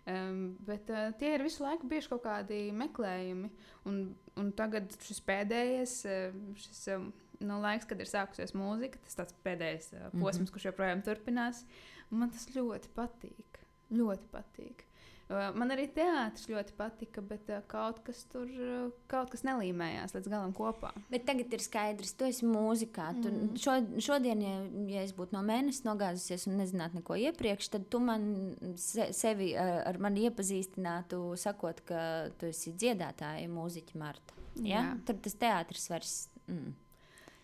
Um, 0.09 0.55
bet 0.65 0.89
uh, 0.89 1.11
tie 1.19 1.35
ir 1.35 1.43
visu 1.45 1.61
laiku 1.61 1.85
bijuši 1.89 2.09
kaut 2.09 2.23
kādi 2.25 2.61
meklējumi. 2.73 3.51
Un, 3.89 3.99
un 4.41 4.49
tagad 4.57 4.89
šis 5.05 5.21
pēdējais, 5.27 5.97
uh, 6.09 6.39
šis 6.57 6.81
um, 6.95 7.11
nu, 7.39 7.59
laiks, 7.61 7.85
kad 7.89 8.01
ir 8.01 8.09
sākusies 8.09 8.55
mūzika, 8.57 9.01
tas 9.05 9.19
tāds 9.19 9.37
pēdējais 9.45 9.91
uh, 9.93 10.07
posms, 10.09 10.23
mm 10.23 10.45
-hmm. 10.45 10.53
kurš 10.55 10.69
joprojām 10.71 11.03
turpinās. 11.05 11.65
Man 12.09 12.33
tas 12.33 12.49
ļoti 12.55 12.89
patīk. 12.97 13.61
Ļoti 13.93 14.31
patīk. 14.33 14.85
Uh, 15.31 15.47
man 15.55 15.71
arī 15.71 15.85
teātris 15.95 16.49
ļoti 16.51 16.73
patika, 16.75 17.21
bet 17.23 17.47
uh, 17.53 17.61
kaut 17.71 18.01
kas 18.03 18.25
tur 18.31 18.49
uh, 18.51 18.89
kaut 19.11 19.31
kas 19.31 19.45
nelīmējās 19.47 20.15
līdz 20.17 20.27
galam 20.31 20.51
kopā. 20.55 20.91
Bet 21.13 21.23
tagad 21.29 21.53
ir 21.55 21.63
skaidrs, 21.63 22.11
tu 22.19 22.27
esi 22.27 22.47
mūzikā. 22.49 23.07
Tu 23.21 23.31
mm. 23.31 23.53
šo, 23.61 23.77
šodien, 24.03 24.43
ja, 24.43 24.57
ja 24.91 25.05
es 25.07 25.15
būtu 25.15 25.37
no 25.37 25.43
mēneša 25.47 25.87
nogāzusies 25.87 26.49
un 26.49 26.59
nezinātu 26.59 26.99
neko 26.99 27.15
iepriekš, 27.29 27.71
tad 27.77 27.87
tu 27.93 28.03
man 28.03 28.27
se, 28.75 29.07
sevi 29.15 29.53
ar, 29.55 29.85
ar 29.93 30.01
mani 30.03 30.27
iepazīstinātu, 30.27 31.23
sakot, 31.39 31.79
ka 31.87 32.03
tu 32.41 32.51
esi 32.51 32.75
dziedātāja, 32.75 33.47
mūziķa 33.51 34.03
Marta. 34.03 34.39
Ja? 34.59 34.81
Jā. 34.81 34.85
Tad 35.07 35.23
tas 35.23 35.37
teātris 35.39 35.87
vairs. 35.93 36.15
Mm. 36.51 36.73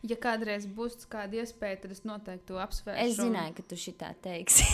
Ja 0.05 0.15
kādreiz 0.21 0.67
būs 0.69 1.07
kāda 1.09 1.39
iespēja, 1.41 1.79
tad 1.83 1.93
es 1.95 2.03
noteikti 2.05 2.51
to 2.51 2.59
apsvēršu. 2.61 3.01
Es 3.01 3.15
zināju, 3.17 3.55
ka 3.57 3.63
tu 3.65 3.79
šitā 3.81 4.11
teiksi. 4.21 4.67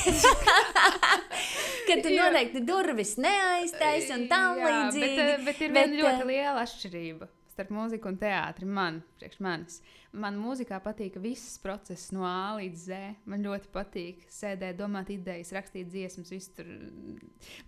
ka 1.88 1.96
tu 2.04 2.12
noteikti 2.12 2.64
durvis 2.68 3.16
neaiztaisi 3.24 4.12
un 4.18 4.28
tam 4.32 4.60
līdzīgi. 4.60 5.00
Bet, 5.00 5.24
eh, 5.24 5.46
bet 5.48 5.64
ir 5.64 5.78
bet, 5.78 5.96
viena 5.96 6.02
ļoti 6.02 6.28
liela 6.28 6.66
atšķirība 6.66 7.30
starp 7.54 7.72
mūziku 7.74 8.10
un 8.10 8.18
teātri. 8.22 8.68
Man, 8.70 9.02
priekš 9.20 9.40
manis. 9.44 9.78
Man 10.14 10.38
mūzikā 10.38 10.78
patīk 10.84 11.16
viss 11.22 11.58
process 11.62 12.12
no 12.14 12.26
A 12.28 12.56
līdz 12.60 12.82
Z. 12.88 13.00
Man 13.30 13.46
ļoti 13.46 13.70
patīk 13.74 14.26
sēdēt, 14.34 14.78
domāt 14.78 15.10
idejas, 15.14 15.54
rakstīt 15.56 15.90
dziesmas. 15.94 16.50
Tur... 16.58 16.70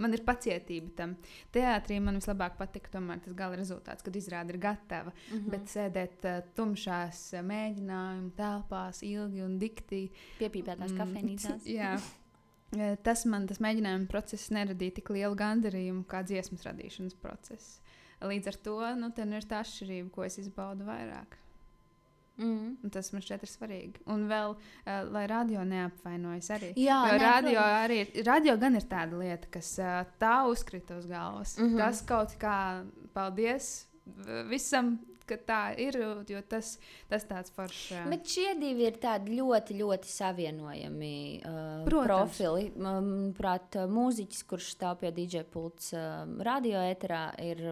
Man 0.01 0.17
ir 0.17 0.25
pacietība 0.27 0.93
tam. 0.99 1.15
Teātrī 1.55 1.99
man 2.03 2.19
vislabāk 2.21 2.57
patika 2.59 2.93
tomēr 2.97 3.23
tas 3.25 3.37
gala 3.37 3.57
rezultāts, 3.59 4.05
kad 4.05 4.17
izrāda 4.17 4.53
ir 4.53 4.61
gatava. 4.61 5.13
Mm 5.13 5.37
-hmm. 5.37 5.49
Bet 5.55 5.73
sēdēt 5.73 6.29
uh, 6.29 6.43
tumšās 6.57 7.23
uh, 7.33 7.45
mēģinājumu 7.45 8.35
telpās 8.37 9.01
ilgi 9.03 9.41
un 9.41 9.57
dikti. 9.59 10.05
Piepīpētās 10.39 10.91
mm, 10.91 10.97
kafejnīcās. 11.01 11.65
Jā. 11.79 11.97
Tas 13.05 13.23
man, 13.29 13.45
tas 13.47 13.61
mēģinājuma 13.63 14.07
process 14.11 14.51
neradīja 14.51 14.97
tik 14.97 15.09
lielu 15.09 15.35
gandarījumu 15.35 16.03
kā 16.09 16.23
dziesmas 16.27 16.65
radīšanas 16.65 17.15
process. 17.21 17.79
Līdz 18.25 18.51
ar 18.51 18.59
to 18.67 18.77
nu, 18.99 19.09
ir 19.15 19.49
tā 19.49 19.63
atšķirība, 19.63 20.11
ko 20.13 20.23
es 20.27 20.37
izbaudu 20.41 20.87
vairāk. 20.87 21.37
Mm. 22.37 22.75
Un 22.83 22.91
tas 22.91 23.13
man 23.13 23.23
šķiet 23.23 23.45
ir 23.45 23.51
svarīgi. 23.51 24.01
Un 24.11 24.25
vēl, 24.27 24.55
uh, 24.57 24.95
lai 25.15 25.23
radio 25.31 25.63
neapvainojas 25.67 26.51
arī. 26.57 26.73
Jā, 26.79 26.99
jo 27.07 27.19
radio, 27.21 27.59
arī, 27.63 27.99
radio 28.27 28.57
gan 28.59 28.75
ir 28.75 28.87
tāda 28.91 29.19
lieta, 29.21 29.51
kas 29.53 29.71
uh, 29.79 30.01
tā 30.19 30.35
uzkrita 30.51 30.97
uz 30.99 31.07
galvas. 31.07 31.55
Mm 31.57 31.69
-hmm. 31.69 31.77
Tas 31.77 32.01
kaut 32.01 32.35
kā, 32.41 32.83
paldies 33.13 33.87
visam, 34.49 34.99
ka 35.29 35.37
tā 35.47 35.59
ir, 35.81 35.97
jo 36.29 36.41
tas, 36.49 36.75
tas 37.09 37.25
tāds 37.27 37.53
foršs. 37.55 37.93
Bet 38.11 38.27
šie 38.29 38.53
divi 38.59 38.87
ir 38.87 38.99
tādi 39.01 39.37
ļoti, 39.39 39.77
ļoti 39.79 40.11
savienojami 40.11 41.15
uh, 41.41 41.85
Protams. 41.87 42.11
profili. 42.11 42.67
Manuprāt, 42.85 43.79
mūziķis, 43.91 44.45
kurš 44.49 44.71
stāv 44.75 44.99
pie 45.01 45.13
DJ 45.15 45.45
pults 45.51 45.91
uh, 45.95 46.23
radio 46.45 46.83
eterā, 46.85 47.27
ir 47.43 47.63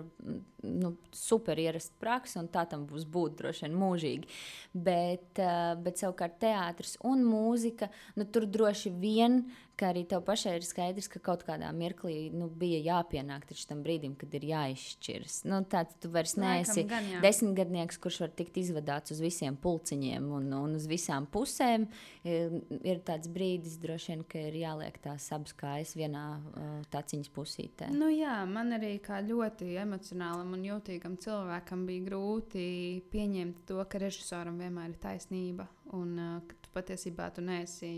nu, 0.64 0.94
super 1.14 1.60
ierasta 1.60 1.98
praksa, 2.02 2.40
un 2.42 2.50
tā 2.54 2.66
tam 2.70 2.88
būs 2.90 3.06
būt 3.10 3.38
droši 3.42 3.68
vien 3.68 3.78
mūžīgi. 3.84 4.40
Bet, 4.74 5.30
uh, 5.44 5.74
bet 5.84 6.02
savukārt 6.02 6.40
teātris 6.44 6.98
un 7.08 7.26
mūzika, 7.28 7.92
nu, 8.18 8.28
tur 8.30 8.50
droši 8.50 8.94
vien 8.98 9.44
ka 9.80 9.90
arī 9.90 10.04
tev 10.10 10.22
pašai 10.28 10.56
ir 10.60 10.66
skaidrs, 10.66 11.08
ka 11.10 11.22
kaut 11.24 11.44
kādā 11.48 11.70
mirklī 11.76 12.28
nu, 12.34 12.48
bija 12.48 12.80
jāpienāk 12.84 13.48
tam 13.68 13.82
brīdim, 13.86 14.14
kad 14.20 14.34
ir 14.38 14.46
jāizšķiras. 14.52 15.40
Nu, 15.50 15.62
tāds 15.70 15.98
tu 16.02 16.12
vairs 16.14 16.36
neesi 16.38 16.86
gan, 16.90 17.08
jā. 17.10 17.22
desmitgadnieks, 17.24 17.98
kurš 18.02 18.20
var 18.26 18.34
tikt 18.38 18.60
izvadāts 18.62 19.16
uz 19.16 19.22
visiem 19.24 19.58
pulciņiem 19.60 20.30
un, 20.38 20.50
un 20.58 20.78
uz 20.78 20.86
visām 20.90 21.26
pusēm. 21.34 21.88
Ir, 22.28 22.60
ir 22.86 23.02
tāds 23.08 23.32
brīdis, 23.34 23.80
droši 23.82 24.14
vien, 24.14 24.26
ka 24.30 24.46
ir 24.50 24.60
jāliek 24.62 25.00
tās 25.04 25.28
abas 25.36 25.56
kājas 25.58 25.96
vienā 25.98 26.26
uh, 26.38 26.74
taciņas 26.94 27.34
pusītē. 27.34 27.90
Nu, 27.98 28.12
jā, 28.14 28.42
man 28.50 28.78
arī 28.78 28.96
kā 29.04 29.24
ļoti 29.26 29.74
emocionālam 29.82 30.54
un 30.54 30.68
jūtīgam 30.70 31.18
cilvēkam 31.24 31.88
bija 31.90 32.08
grūti 32.12 32.68
pieņemt 33.14 33.66
to, 33.70 33.82
ka 33.90 34.02
režisoram 34.06 34.62
vienmēr 34.62 34.94
ir 34.94 35.02
taisnība 35.02 35.68
un 35.98 36.14
uh, 36.22 36.63
patiesībā 36.74 37.30
tu 37.36 37.44
neesi, 37.46 37.90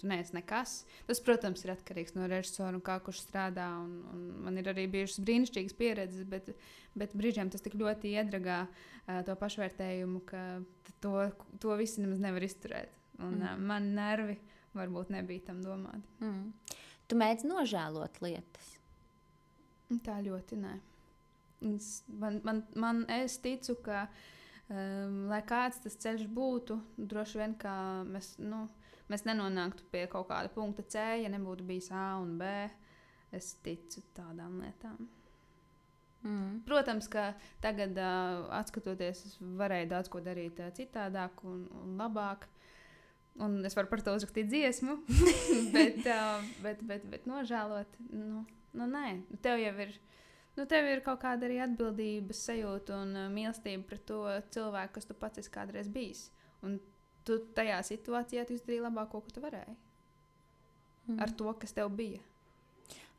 tu 0.00 0.08
neesi 0.10 0.34
nekas. 0.36 0.74
Tas, 1.08 1.20
protams, 1.24 1.64
ir 1.64 1.72
atkarīgs 1.74 2.16
no 2.16 2.28
režisora 2.30 2.74
un 2.76 2.82
kā 2.84 2.98
kurš 3.04 3.22
strādā. 3.24 3.68
Un, 3.82 3.94
un 4.12 4.24
man 4.46 4.60
ir 4.60 4.70
arī 4.72 4.86
bijušas 4.92 5.22
brīnišķīgas 5.24 5.76
pieredzes, 5.78 6.26
bet, 6.30 6.50
bet 6.98 7.14
brīžiem 7.18 7.52
tas 7.52 7.64
tik 7.64 7.78
ļoti 7.80 8.14
iedragā 8.18 8.64
uh, 8.66 9.20
to 9.26 9.36
pašvērtējumu, 9.40 10.24
ka 10.28 10.44
to, 11.04 11.28
to 11.62 11.78
visi 11.80 12.04
nemaz 12.04 12.22
nevar 12.22 12.46
izturēt. 12.46 12.98
Un, 13.20 13.38
mm. 13.38 13.44
uh, 13.44 13.56
man 13.72 13.92
nervi 13.96 14.38
varbūt 14.74 15.14
nebija 15.14 15.48
tam 15.50 15.62
domāti. 15.64 16.06
Mm. 16.24 16.78
Tu 17.08 17.18
mēdz 17.20 17.46
nožēlot 17.46 18.22
lietas. 18.24 18.74
Tā 20.04 20.18
ļoti 20.24 20.58
nē. 20.58 20.78
Man, 21.64 22.40
man, 22.44 22.64
man 22.76 23.04
es 23.12 23.38
ticu, 23.40 23.76
ka 23.84 24.06
uh, 24.08 24.30
Um, 24.64 25.26
lai 25.28 25.42
kāds 25.44 25.82
tas 25.84 25.98
ceļš 26.00 26.24
būtu, 26.32 26.78
droši 26.96 27.40
vien 27.42 27.56
mēs, 28.08 28.30
nu, 28.40 28.62
mēs 29.12 29.26
nenonāktu 29.28 29.84
pie 29.92 30.06
kaut 30.08 30.30
kāda 30.30 30.48
punkta 30.54 30.86
C, 30.88 31.02
ja 31.20 31.28
nebūtu 31.28 31.66
bijis 31.68 31.90
A 31.92 32.14
un 32.22 32.38
B. 32.40 32.48
Es 33.34 33.52
ticu 33.66 34.00
tādām 34.14 34.62
lietām. 34.62 35.08
Mm. 36.24 36.62
Protams, 36.64 37.10
ka 37.12 37.34
tagad, 37.60 37.98
uh, 38.00 38.48
skatoties, 38.64 39.20
es 39.28 39.36
varēju 39.60 39.90
daudz 39.90 40.08
ko 40.08 40.22
darīt 40.24 40.62
uh, 40.62 40.70
citādāk 40.72 41.42
un, 41.44 41.66
un 41.82 41.98
labāk. 42.00 42.46
Un 43.44 43.58
es 43.66 43.74
varu 43.76 43.90
par 43.90 44.00
to 44.06 44.14
uzrakstīt 44.16 44.48
dziesmu, 44.48 44.96
bet, 45.74 46.00
uh, 46.06 46.46
bet, 46.64 46.80
bet, 46.88 47.04
bet 47.10 47.28
nožēlot, 47.28 47.98
nu, 48.14 48.44
nu 48.78 48.88
nē, 48.88 49.08
tev 49.44 49.60
jau 49.60 49.74
ir 49.84 49.92
nu, 50.58 50.66
tev 50.70 50.88
ir 50.90 51.02
kaut 51.06 51.22
kāda 51.24 51.48
arī 51.48 51.60
atbildības 51.64 52.44
sajūta 52.48 53.00
un 53.02 53.16
uh, 53.18 53.30
mīlestība 53.32 53.86
pret 53.88 54.04
to 54.08 54.20
cilvēku, 54.54 54.96
kas 54.98 55.08
tu 55.08 55.16
pats 55.18 55.42
esi 55.42 55.52
kādreiz 55.54 55.90
bijis. 55.92 56.28
Un 56.64 56.78
tu 57.26 57.40
tajā 57.56 57.80
situācijā 57.88 58.44
tu 58.46 58.56
izdarīji 58.56 58.84
labāko, 58.84 59.22
ko 59.24 59.34
tu 59.34 59.42
varēji. 59.44 59.74
Mm. 61.08 61.18
Ar 61.20 61.34
to, 61.36 61.50
kas 61.60 61.76
tev 61.76 61.90
bija. 61.96 62.22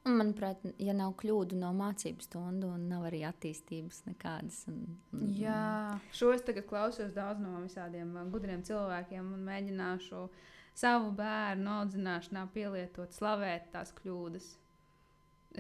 Un, 0.05 0.19
manuprāt, 0.19 0.61
ja 0.77 0.93
nav 0.93 1.15
kļūdu, 1.17 1.57
nav 1.57 1.73
mācību 1.77 2.21
stundu 2.21 2.69
un 2.75 2.83
nav 2.91 3.07
arī 3.07 3.23
attīstības 3.25 4.03
nekādas. 4.05 4.59
Un, 4.69 4.83
un, 5.17 5.23
Jā, 5.39 5.97
šo 6.13 6.29
es 6.35 6.45
tagad 6.45 6.67
klausos 6.69 7.13
daudz 7.15 7.41
no 7.41 7.57
visādiem 7.63 8.13
uh, 8.13 8.27
gudriem 8.29 8.61
cilvēkiem 8.65 9.33
un 9.33 9.47
mēģināšu 9.47 10.27
savu 10.77 11.09
bērnu 11.17 11.73
audzināšanā 11.79 12.45
pielietot, 12.53 13.15
slavēt 13.15 13.71
tās 13.73 13.93
kļūdas 13.97 14.53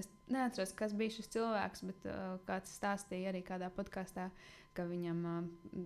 es 0.01 0.09
neatceros, 0.31 0.73
kas 0.77 0.93
bija 0.97 1.13
šis 1.15 1.31
cilvēks, 1.35 1.83
bet 1.89 2.05
uh, 2.09 2.35
kāds 2.47 2.75
stāstīja 2.77 3.31
arī 3.31 3.41
kādā 3.45 3.69
podkāstā, 3.73 4.29
ka 4.75 4.85
viņam 4.89 5.25
uh, 5.29 5.41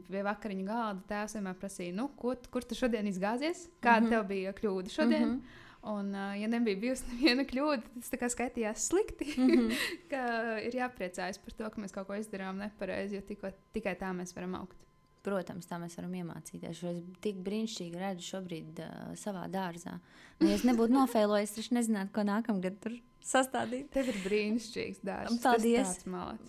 pie 0.10 0.26
vakariņu 0.26 0.68
galda 0.68 1.05
tēvs 1.10 1.38
vienmēr 1.38 1.57
prasīja, 1.60 1.95
nu, 1.97 2.10
ko, 2.20 2.36
kur 2.51 2.68
tu 2.68 2.78
šodien 2.78 3.10
izgāzies, 3.10 3.68
kāda 3.84 4.05
mm 4.05 4.05
-hmm. 4.05 4.16
tev 4.16 4.28
bija 4.34 4.53
kļūda 4.62 4.95
šodien. 4.95 5.26
Mm 5.26 5.34
-hmm. 5.39 5.66
Un, 5.82 6.10
uh, 6.16 6.41
ja 6.41 6.47
nebija 6.47 6.76
bijusi 6.76 7.05
neviena 7.14 7.43
kļūda, 7.47 7.82
tad 8.10 8.20
tas 8.20 8.36
skaitījās 8.36 8.89
slikti. 8.89 9.26
Mm 9.39 9.49
-hmm. 9.49 10.68
ir 10.68 10.76
jāpriecājas 10.76 11.39
par 11.39 11.53
to, 11.53 11.70
ka 11.70 11.82
mēs 11.82 11.93
kaut 11.93 12.07
ko 12.07 12.16
izdarām 12.16 12.57
nepareizi, 12.57 13.16
jo 13.16 13.22
tiko, 13.22 13.51
tikai 13.74 13.95
tā 13.95 14.14
mēs 14.14 14.36
varam 14.36 14.55
augt. 14.55 14.78
Protams, 15.22 15.68
tā 15.68 15.80
mēs 15.80 15.97
varam 15.97 16.14
iemācīties. 16.14 16.84
Es 16.84 17.03
tik 17.22 17.36
brīnišķīgi 17.43 17.99
redzu 17.99 18.22
šobrīd 18.22 18.80
uh, 18.80 19.16
savā 19.16 19.47
dārzā. 19.51 19.99
Nu, 20.39 20.47
ja 20.47 20.55
es 20.55 20.64
nebūtu 20.64 20.93
nofēlojis, 20.93 21.57
es 21.57 21.72
nezinātu, 21.72 22.12
ko 22.12 22.22
nākamgad 22.22 22.80
tur 22.80 22.95
sastādīt. 23.26 23.89
Tev 23.93 24.09
ir 24.11 24.17
brīnišķīgs 24.24 25.01
dārsts. 25.05 25.41
Paldies. 25.43 25.95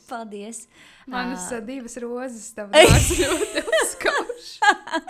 Paldies. 0.09 0.65
Manas 1.11 1.49
uh, 1.51 1.63
divas 1.65 1.97
rozes 2.03 2.51
tev 2.57 2.75
ļoti 3.21 3.65
uzskauž. 3.65 4.51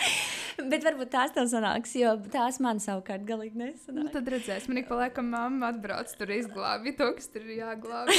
Bet 0.71 0.85
varbūt 0.85 1.13
tās 1.13 1.35
tev 1.35 1.49
sanāks, 1.51 1.93
jo 1.99 2.15
tās 2.33 2.61
man 2.63 2.81
savukārt 2.83 3.25
galīgi 3.29 3.61
nesanāk. 3.61 3.97
Nu, 3.97 4.07
tad 4.13 4.29
redzēs, 4.33 4.67
man 4.71 4.83
ik 4.83 4.89
pa 4.91 4.99
laikam 5.03 5.31
mamma 5.33 5.71
atbrauc 5.73 6.13
tur 6.19 6.33
izglābi 6.35 6.95
to, 6.99 7.11
kas 7.17 7.31
tur 7.33 7.47
ir 7.47 7.61
jāglābi. 7.61 8.17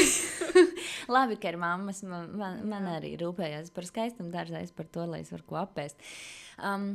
Labi, 1.15 1.37
ka 1.41 1.51
ir 1.53 1.59
mammas, 1.61 2.03
man, 2.07 2.31
man, 2.37 2.61
man 2.71 2.89
arī 2.95 3.13
rūpējās 3.21 3.73
par 3.75 3.87
skaistumu 3.89 4.33
dārzais, 4.33 4.73
par 4.75 4.89
to, 4.93 5.05
lai 5.09 5.23
es 5.25 5.33
varu 5.33 5.47
ko 5.49 5.59
apēst. 5.61 6.11
Um, 6.61 6.93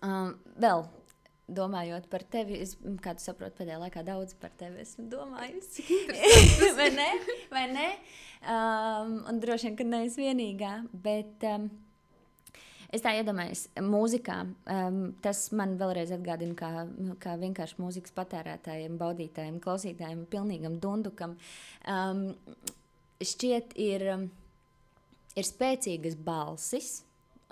um, 0.00 0.36
vēl 0.62 0.86
domājot 1.46 2.08
par 2.10 2.24
tevi, 2.26 2.58
es, 2.64 2.74
kā 3.02 3.14
tu 3.16 3.22
saproti, 3.22 3.60
pēdējā 3.60 3.78
laikā 3.84 4.02
daudz 4.06 4.34
par 4.40 4.54
tevi 4.58 4.82
esmu 4.82 5.06
domājusi. 5.12 5.84
vai 6.78 6.90
ne? 6.94 7.08
Vai 7.52 7.66
ne? 7.70 7.88
Um, 8.42 9.18
un 9.30 9.42
droši 9.42 9.68
vien, 9.68 9.76
ka 9.78 9.86
neesmu 9.86 10.26
vienīgā. 10.26 10.72
Bet 11.06 11.46
um, 11.46 11.68
es 12.90 13.04
tā 13.04 13.14
iedomājos, 13.20 13.66
mūzikā 13.78 14.40
um, 14.42 15.00
tas 15.22 15.44
man 15.56 15.76
vēlreiz 15.78 16.14
atgādina, 16.16 16.58
kā, 16.58 16.72
kā 17.22 17.36
vienkārši 17.42 17.80
mūzikas 17.82 18.16
patērētājiem, 18.18 18.98
baudītājiem, 19.00 19.62
klausītājiem, 19.62 20.26
pilnīgam 20.32 20.80
dundukam. 20.82 21.38
Um, 21.86 22.28
šķiet, 23.22 23.78
ir, 23.86 24.08
um, 24.16 24.30
ir 25.38 25.46
spēcīgas 25.46 26.18
balsis 26.26 26.96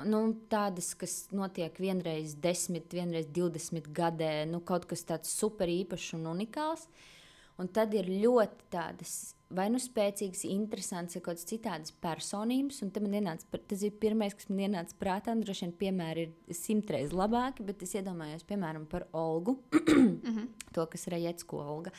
nu, 0.02 0.20
tādas, 0.50 0.92
kas 0.98 1.14
notiek 1.34 1.76
vienreiz 1.80 2.34
desmit, 2.42 2.90
vienreiz 2.94 3.28
divdesmit 3.30 3.86
gadē, 3.94 4.44
nu, 4.50 4.60
kaut 4.66 4.88
kas 4.90 5.06
tāds 5.06 5.30
super 5.30 5.70
īpašs 5.70 6.16
un 6.18 6.26
unikāls. 6.34 6.88
Un 7.62 7.70
tad 7.70 7.94
ir 7.94 8.08
ļoti 8.10 8.70
tādas 8.72 9.34
vai 9.54 9.66
nu 9.70 9.78
spēcīgas, 9.80 10.42
interesantas, 10.48 11.16
kaut 11.18 11.26
kādas 11.28 11.46
citādas 11.48 11.92
personības. 12.02 12.80
Un 12.84 13.14
ienāca, 13.14 13.60
tas 13.68 13.84
ir 13.86 13.94
pirmais, 14.00 14.34
kas 14.36 14.48
man 14.50 14.64
ienāca 14.66 14.96
prātā. 14.98 15.34
Droši 15.38 15.66
vien, 15.66 15.74
piemēram, 15.82 16.34
ir 16.48 16.58
simtreiz 16.58 17.14
labāki, 17.14 17.64
bet 17.66 17.82
es 17.86 17.94
iedomājos, 17.98 18.46
piemēram, 18.48 18.86
par 18.90 19.06
Olgu. 19.16 19.56
to, 20.74 20.86
kas 20.90 21.06
ir 21.06 21.16
Rejecko 21.16 21.60
Olga. 21.62 21.94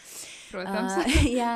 Protams. 0.51 0.99
Uh, 0.99 1.19
jā, 1.39 1.53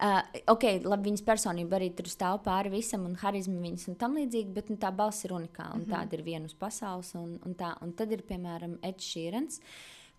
uh, 0.00 0.20
ok, 0.54 0.68
labi, 0.86 1.10
viņas 1.10 1.26
personība 1.26 1.78
arī 1.78 1.92
tur 1.96 2.08
stāv 2.10 2.40
pāri 2.46 2.72
visam, 2.72 3.06
un 3.08 3.18
harizma 3.20 3.60
viņas 3.60 3.90
un 3.92 3.98
tam 4.00 4.16
līdzīgi, 4.20 4.54
bet 4.56 4.72
nu, 4.72 4.78
tā 4.80 4.92
balss 4.96 5.26
ir 5.26 5.36
unikāla. 5.36 5.76
Mm 5.76 5.84
-hmm. 5.84 5.92
Tāda 5.96 6.18
ir 6.18 6.26
viena 6.26 6.48
uz 6.48 6.54
pasaules. 6.56 7.14
Un, 7.18 7.38
un, 7.44 7.56
tā, 7.58 7.74
un 7.82 7.92
tad 7.92 8.12
ir, 8.12 8.24
piemēram, 8.28 8.78
Edžers 8.80 9.10
Šīrens, 9.12 9.60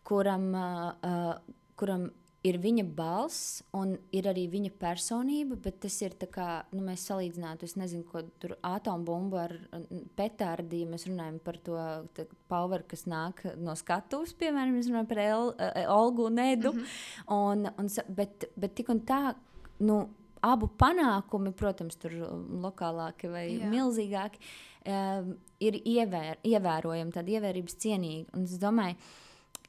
kuram, 0.03 0.51
uh, 0.53 0.91
uh, 1.01 1.55
kuram 1.79 2.11
ir 2.44 2.58
viņa 2.60 2.84
balss 2.96 3.62
un 3.78 3.94
ir 4.16 4.28
arī 4.28 4.44
viņa 4.52 4.74
personība, 4.80 5.58
bet 5.64 5.80
tas 5.86 5.96
ir 6.04 6.16
tā 6.20 6.28
kā 6.32 6.48
nu, 6.76 6.82
mēs 6.86 7.06
salīdzinātu, 7.08 7.68
es 7.68 7.78
nezinu, 7.80 8.04
ko 8.10 8.26
tur 8.41 8.56
atombumbu 8.68 9.39
ar 9.39 9.56
petārdi, 10.20 10.82
ja 10.84 10.89
mēs 10.91 11.08
runājam 11.08 11.39
par 11.44 11.60
to 11.64 11.78
power, 12.52 12.84
kas 12.88 13.06
nāk 13.10 13.46
no 13.60 13.78
skatuves, 13.80 14.36
piemēram, 14.39 14.76
mēs 14.76 14.91
runājam 14.91 15.10
par 15.14 15.24
El, 15.24 15.54
uh, 15.54 15.80
Olgu 15.96 16.28
un 16.28 16.44
Edu. 16.44 16.74
Mm 16.74 16.84
-hmm. 16.84 17.34
un, 17.38 17.72
un, 17.78 18.16
bet, 18.16 18.50
bet 18.56 18.76
tik 18.76 18.89
un 18.89 19.00
tā, 19.00 19.36
nu, 19.80 20.10
abu 20.41 20.68
panākumi, 20.68 21.54
protams, 21.56 21.96
tur 21.96 22.12
lokālāki 22.12 23.32
vai 23.32 23.48
Jā. 23.58 23.70
milzīgāki, 23.70 24.39
um, 24.86 25.38
ir 25.60 25.74
ievēr, 25.74 26.38
ievērojami, 26.44 27.12
tādi 27.12 27.38
ievērības 27.38 27.76
cienīgi. 27.76 28.26
Un 28.34 28.44
es 28.44 28.58
domāju, 28.60 28.96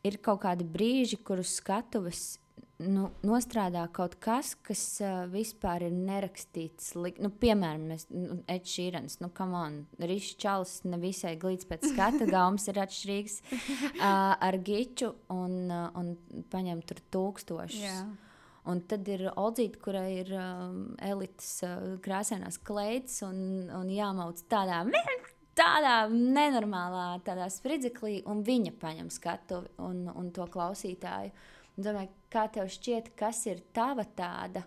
ir 0.02 0.18
kaut 0.18 0.42
kādi 0.42 0.64
brīži, 0.64 1.22
kurus 1.22 1.54
skatuves 1.60 2.40
nu, 2.82 3.08
nostrādā 3.26 3.84
kaut 3.94 4.16
kas, 4.22 4.54
kas 4.66 4.82
uh, 5.04 5.24
vispār 5.30 5.86
ir 5.86 5.94
nerakstīts. 5.94 6.94
Nu, 7.22 7.30
piemēram, 7.30 7.86
mēs, 7.92 8.08
nu, 8.10 8.40
Edžers, 8.50 9.20
nu, 9.22 9.30
come 9.34 9.58
on, 9.58 9.78
Rišs 10.02 10.34
Čalis 10.42 10.74
nevisai 10.88 11.36
glīts 11.40 11.68
pēc 11.70 11.86
skata, 11.92 12.26
gaumas 12.34 12.66
ir 12.70 12.80
atšķirīgs 12.82 13.40
uh, 13.44 14.02
ar 14.02 14.58
giču 14.66 15.12
un, 15.32 15.58
uh, 15.70 15.88
un 16.00 16.44
paņem 16.50 16.82
tur 16.88 17.02
tūkstošus. 17.14 17.80
Yeah. 17.84 18.12
Un 18.70 18.80
tad 18.88 19.04
ir 19.12 19.26
Oldzīte, 19.28 19.76
kurai 19.84 20.08
ir 20.22 20.30
um, 20.40 20.94
elites 21.04 21.58
uh, 21.66 21.98
krāsainās 22.02 22.56
kleitas 22.64 23.20
un, 23.26 23.68
un 23.76 23.90
jāmauc 23.92 24.40
tādā. 24.50 24.82
Tādā 25.54 26.08
nenormālā 26.10 27.20
tādā 27.22 27.44
spridzeklī, 27.52 28.24
un 28.26 28.40
viņa 28.42 28.72
paņem 28.80 29.12
skatu 29.14 29.60
un, 29.84 30.08
un 30.10 30.32
to 30.34 30.48
klausītāju. 30.50 31.30
Uh, 31.30 31.52
Domāju, 31.74 32.12
kā 32.30 32.46
tev 32.54 32.68
šķiet, 32.70 33.12
kas 33.18 33.40
ir 33.50 33.60
tava 33.74 34.04
tāda, 34.06 34.62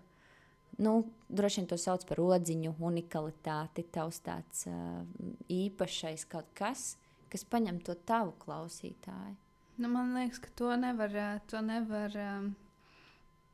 nu, 0.84 0.99
droši 1.30 1.62
vien 1.62 1.70
to 1.72 1.78
sauc 1.80 2.03
par 2.10 2.20
odziņu, 2.20 2.76
unikalitāti, 2.84 3.86
tavs 3.95 4.20
tāds 4.26 4.66
uh, 4.68 5.03
īpašais 5.47 6.28
kaut 6.28 6.49
kas, 6.58 6.95
kas 7.32 7.47
paņem 7.47 7.80
to 7.88 7.95
tavu 8.08 8.36
klausītāju. 8.43 9.38
Nu, 9.78 9.91
man 9.93 10.16
liekas, 10.18 10.41
ka 10.43 10.51
to 10.58 10.74
nevar, 10.80 11.14
to 11.47 11.62
nevar 11.64 12.16
um, 12.18 12.49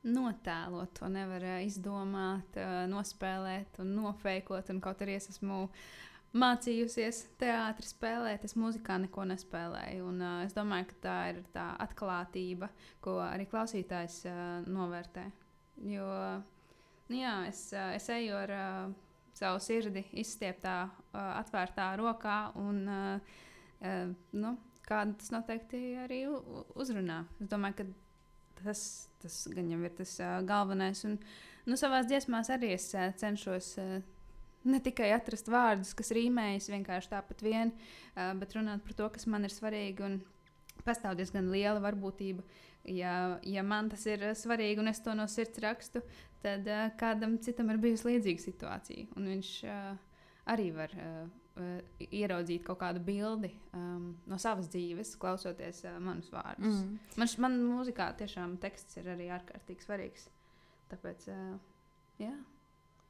notēlot, 0.08 0.96
to 0.98 1.10
nevar 1.12 1.46
izdomāt, 1.62 2.58
nospēlēt 2.90 3.82
un 3.84 3.92
nofēkot. 4.00 4.72
Un 4.72 4.80
kaut 4.84 5.04
arī 5.04 5.18
es 5.20 5.30
esmu 5.34 5.66
uh, 5.66 5.84
mācījusies 6.38 7.20
teātrī 7.42 7.88
spēlēt, 7.88 8.46
es 8.48 8.56
mūzikā 8.58 8.98
neko 9.06 9.26
nespēlēju. 9.30 10.08
Un, 10.10 10.22
uh, 10.24 10.42
es 10.48 10.56
domāju, 10.58 10.90
ka 10.90 11.00
tā 11.06 11.18
ir 11.34 11.42
tā 11.54 11.68
atklātība, 11.84 12.72
ko 13.04 13.20
arī 13.26 13.46
klausītājs 13.52 14.24
uh, 14.30 14.42
novērtē. 14.66 15.28
Jo 15.90 16.08
nu, 17.10 17.18
jā, 17.18 17.36
es, 17.50 17.68
uh, 17.76 17.92
es 17.98 18.10
eju 18.14 18.38
ar 18.38 18.54
uh, 18.58 18.94
savu 19.38 19.62
sirdi 19.64 20.06
izstieptā, 20.24 20.78
uh, 20.90 21.20
atvērtā 21.42 21.92
rokā, 22.02 22.38
un 22.62 22.82
uh, 22.90 23.36
uh, 23.84 24.14
nu, 24.34 24.56
kādu 24.88 25.18
tas 25.22 25.34
noteikti 25.34 25.84
arī 26.04 26.24
uzrunā. 26.30 27.24
Es 27.42 27.52
domāju, 27.52 27.84
ka 27.84 28.64
tas, 28.64 28.84
tas 29.22 29.44
gan 29.54 29.70
jau 29.70 29.82
ir 29.86 29.94
tas 29.98 30.18
uh, 30.22 30.40
galvenais. 30.48 31.06
Un, 31.10 31.20
nu, 31.70 31.78
savās 31.80 32.10
dziesmās 32.10 32.50
arī 32.54 32.74
es 32.78 32.90
uh, 32.98 33.12
cenšos. 33.22 33.76
Uh, 33.82 34.02
ne 34.68 34.80
tikai 34.84 35.12
atrast 35.16 35.50
vārdus, 35.52 35.94
kas 35.98 36.14
rīmējas 36.16 36.70
vienkārši 36.72 37.12
tāpat 37.12 37.44
vien, 37.46 37.74
bet 38.40 38.56
runāt 38.58 38.84
par 38.86 38.98
to, 39.00 39.10
kas 39.16 39.28
man 39.32 39.48
ir 39.48 39.54
svarīgi. 39.54 40.06
Un 40.08 40.22
pastāv 40.88 41.18
diezgan 41.20 41.52
liela 41.54 41.82
varbūtība. 41.84 42.44
Ja, 42.92 43.40
ja 43.48 43.64
man 43.64 43.88
tas 43.92 44.04
ir 44.10 44.26
svarīgi 44.36 44.82
un 44.84 44.92
es 44.92 45.00
to 45.04 45.14
no 45.16 45.28
sirds 45.32 45.62
rakstu, 45.64 46.02
tad 46.44 46.68
uh, 46.68 46.90
kādam 47.00 47.38
citam 47.44 47.72
ir 47.72 47.80
bijusi 47.84 48.10
līdzīga 48.10 48.44
situācija. 48.44 49.08
Un 49.16 49.30
viņš 49.32 49.52
uh, 49.70 49.94
arī 50.52 50.68
var 50.76 50.92
uh, 51.00 51.22
ieraudzīt 52.10 52.66
kaut 52.68 52.82
kādu 52.82 53.04
bildi 53.06 53.54
um, 53.78 54.10
no 54.28 54.40
savas 54.42 54.68
dzīves, 54.74 55.16
klausoties 55.22 55.84
uh, 55.88 56.00
manus 56.04 56.32
vārdus. 56.34 56.82
Mm. 56.82 56.98
Man, 57.22 57.36
man 57.46 57.60
mūzikā 57.70 58.10
tiešām 58.20 58.58
teksts 58.64 59.00
ir 59.00 59.14
arī 59.16 59.30
ārkārtīgi 59.38 59.88
svarīgs. 59.88 60.28
Tāpēc, 60.92 61.30
uh, 61.32 61.54
jā. 62.20 62.34
Nu, 62.34 62.50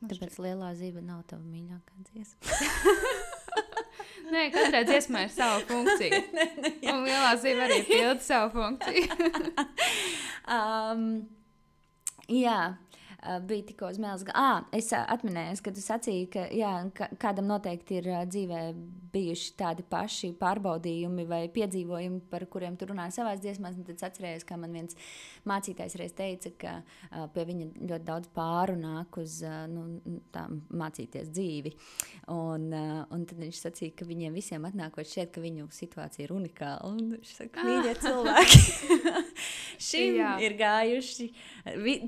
Tāpēc 0.09 0.39
lielā 0.43 0.73
zīme 0.75 1.03
nav 1.05 1.23
tava 1.29 1.43
mīļākā 1.47 2.01
dziesma. 2.09 3.31
Nē, 4.33 4.47
katrai 4.53 4.83
dziesmai 4.87 5.25
ir 5.27 5.33
sava 5.33 5.59
funkcija. 5.67 6.21
ne, 6.37 6.47
ne, 6.63 6.71
jā. 6.81 6.95
un 6.95 7.03
lielā 7.07 7.33
zīme 7.41 7.65
arī 7.67 7.79
pilda 7.87 8.23
savu 8.23 8.53
funkciju. 8.55 9.31
um, 10.57 11.05
jā, 12.31 12.57
bija 13.47 13.67
tikko 13.69 13.91
uz 13.93 13.99
mēles. 14.01 14.25
Ah, 14.35 14.65
es 14.75 14.91
uh, 14.93 15.03
atminējos, 15.13 15.61
ka 15.63 15.73
tu 15.75 15.83
sacīji, 15.83 16.27
ka 16.33 16.47
jā, 16.53 16.73
ka, 16.97 17.09
kādam 17.21 17.49
noteikti 17.51 17.99
ir 18.01 18.09
uh, 18.11 18.23
dzīvē 18.29 18.61
bijuši 19.13 19.53
tādi 19.59 19.85
paši 19.85 20.31
pārbaudījumi 20.39 21.25
vai 21.29 21.43
piedzīvojumi, 21.53 22.23
par 22.31 22.45
kuriem 22.51 22.77
tu 22.79 22.87
runāji 22.89 23.17
savā 23.19 23.35
dziesmās. 23.37 23.77
Tad 23.77 23.93
es 23.93 24.05
atcerējos, 24.07 24.45
kā 24.49 24.57
man 24.59 24.73
viens 24.73 24.97
mācītājs 25.49 25.97
reiz 26.01 26.15
teica, 26.17 26.51
ka 26.57 26.73
pie 27.35 27.45
viņa 27.49 27.67
ļoti 27.81 28.07
daudz 28.07 28.31
pāru 28.33 28.75
nāk 28.79 29.19
uz 29.21 29.39
nu, 29.69 29.85
mācīties 30.81 31.29
dzīvi. 31.33 31.73
Un, 32.33 32.69
un 32.73 33.25
tad 33.29 33.37
viņš 33.43 33.61
sacīja, 33.67 33.95
ka 33.99 34.07
viņiem 34.09 34.33
visiem 34.33 34.65
atnākot 34.65 35.09
šķiet, 35.09 35.33
ka 35.35 35.43
viņu 35.43 35.69
situācija 35.73 36.25
ir 36.25 36.33
unikāla. 36.33 36.89
Un 36.89 37.13
viņš 37.13 37.35
saka, 37.37 37.67
mīļie 37.67 37.93
cilvēki, 38.01 38.63
šim 39.91 40.19
Jā. 40.23 40.33
ir 40.41 40.57
gājuši 40.57 41.29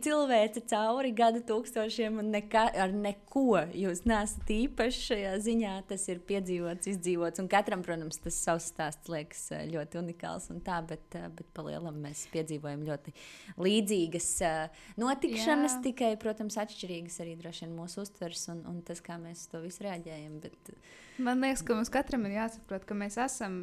cilvēce 0.05 0.65
cauri 0.71 1.04
gadu 1.15 1.41
tūkstošiem 1.45 2.19
un 2.21 2.31
nekā, 2.33 2.63
ar 2.81 2.93
neko 2.95 3.61
jūs 3.75 4.03
nesat 4.09 4.49
īpaši 4.55 5.03
šajā 5.09 5.33
ziņā. 5.45 5.73
Tas 5.89 6.07
ir 6.11 6.21
piedzīvots, 6.29 6.89
izdzīvots. 6.93 7.41
Un 7.43 7.49
katram, 7.51 7.83
protams, 7.85 8.19
tas 8.23 8.39
savs 8.47 8.69
stāsts 8.71 9.11
liekas 9.11 9.43
eh, 9.55 9.65
ļoti 9.71 10.01
unikāls. 10.01 10.49
Tā, 10.65 10.79
bet, 10.87 11.05
eh, 11.19 11.29
bet 11.35 11.49
palielam 11.57 12.01
mēs 12.05 12.25
piedzīvojam 12.33 12.85
ļoti 12.87 13.15
līdzīgas 13.61 14.29
eh, 14.47 14.83
notikšanas, 15.01 15.77
Jā. 15.77 15.83
tikai, 15.89 16.11
protams, 16.21 16.59
atšķirīgas 16.65 17.21
arī 17.25 17.37
droši 17.39 17.67
vien 17.67 17.75
mūsu 17.77 18.05
uztvers 18.05 18.47
un, 18.53 18.63
un 18.71 18.81
tas, 18.85 19.03
kā 19.05 19.19
mēs 19.21 19.47
to 19.51 19.63
visu 19.65 19.85
reaģējam. 19.87 20.39
Bet, 20.45 20.75
Man 21.15 21.39
liekas, 21.39 21.61
ka 21.63 21.75
mums 21.77 21.87
katram 21.87 22.25
ir 22.27 22.33
jāsaprot, 22.35 22.83
ka 22.83 22.95
mēs 22.97 23.15
esam, 23.23 23.53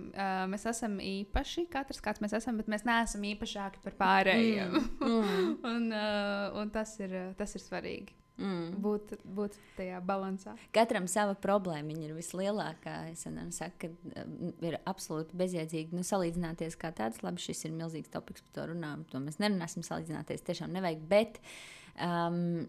mēs 0.49 0.62
esam 0.70 0.95
īpaši, 1.05 1.66
katrs 1.68 2.01
kāds 2.01 2.22
mēs 2.24 2.32
esam, 2.38 2.57
bet 2.57 2.70
mēs 2.72 2.86
neesam 2.88 3.26
īpašāki 3.28 3.82
par 3.84 3.97
pārējiem. 3.99 4.72
Mm. 4.72 5.11
mm. 5.11 5.51
un, 5.72 5.90
uh, 5.93 6.57
un 6.62 6.72
tas, 6.72 6.95
ir, 7.05 7.12
tas 7.39 7.57
ir 7.59 7.64
svarīgi. 7.64 8.18
Mm. 8.41 8.78
Būt, 8.83 9.12
būt 9.37 9.59
tajā 9.76 9.99
balansā. 10.09 10.55
Katram 10.74 11.05
sava 11.11 11.35
problēma 11.39 11.93
ir 12.01 12.14
vislielākā. 12.16 12.95
Es 13.12 13.26
saku, 13.59 13.91
ka 13.91 14.22
um, 14.24 14.55
ir 14.64 14.78
absolūti 14.89 15.37
bezjēdzīgi 15.39 15.95
nu, 15.95 16.05
salīdzināties 16.07 16.78
kā 16.80 16.91
tāds. 16.97 17.20
Labi, 17.22 17.45
šis 17.45 17.66
ir 17.68 17.76
milzīgs 17.76 18.11
topoks, 18.12 18.43
par 18.49 18.57
to 18.57 18.66
runājam. 18.72 19.05
To 19.12 19.20
mēs 19.22 19.39
nerunāsim 19.43 19.85
salīdzināties. 19.87 20.47
Tiešām 20.49 20.72
nevajag. 20.74 21.05
Bet 21.12 21.39
uh, 21.39 21.82
Um, 21.93 22.64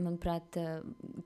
manuprāt, 0.00 0.56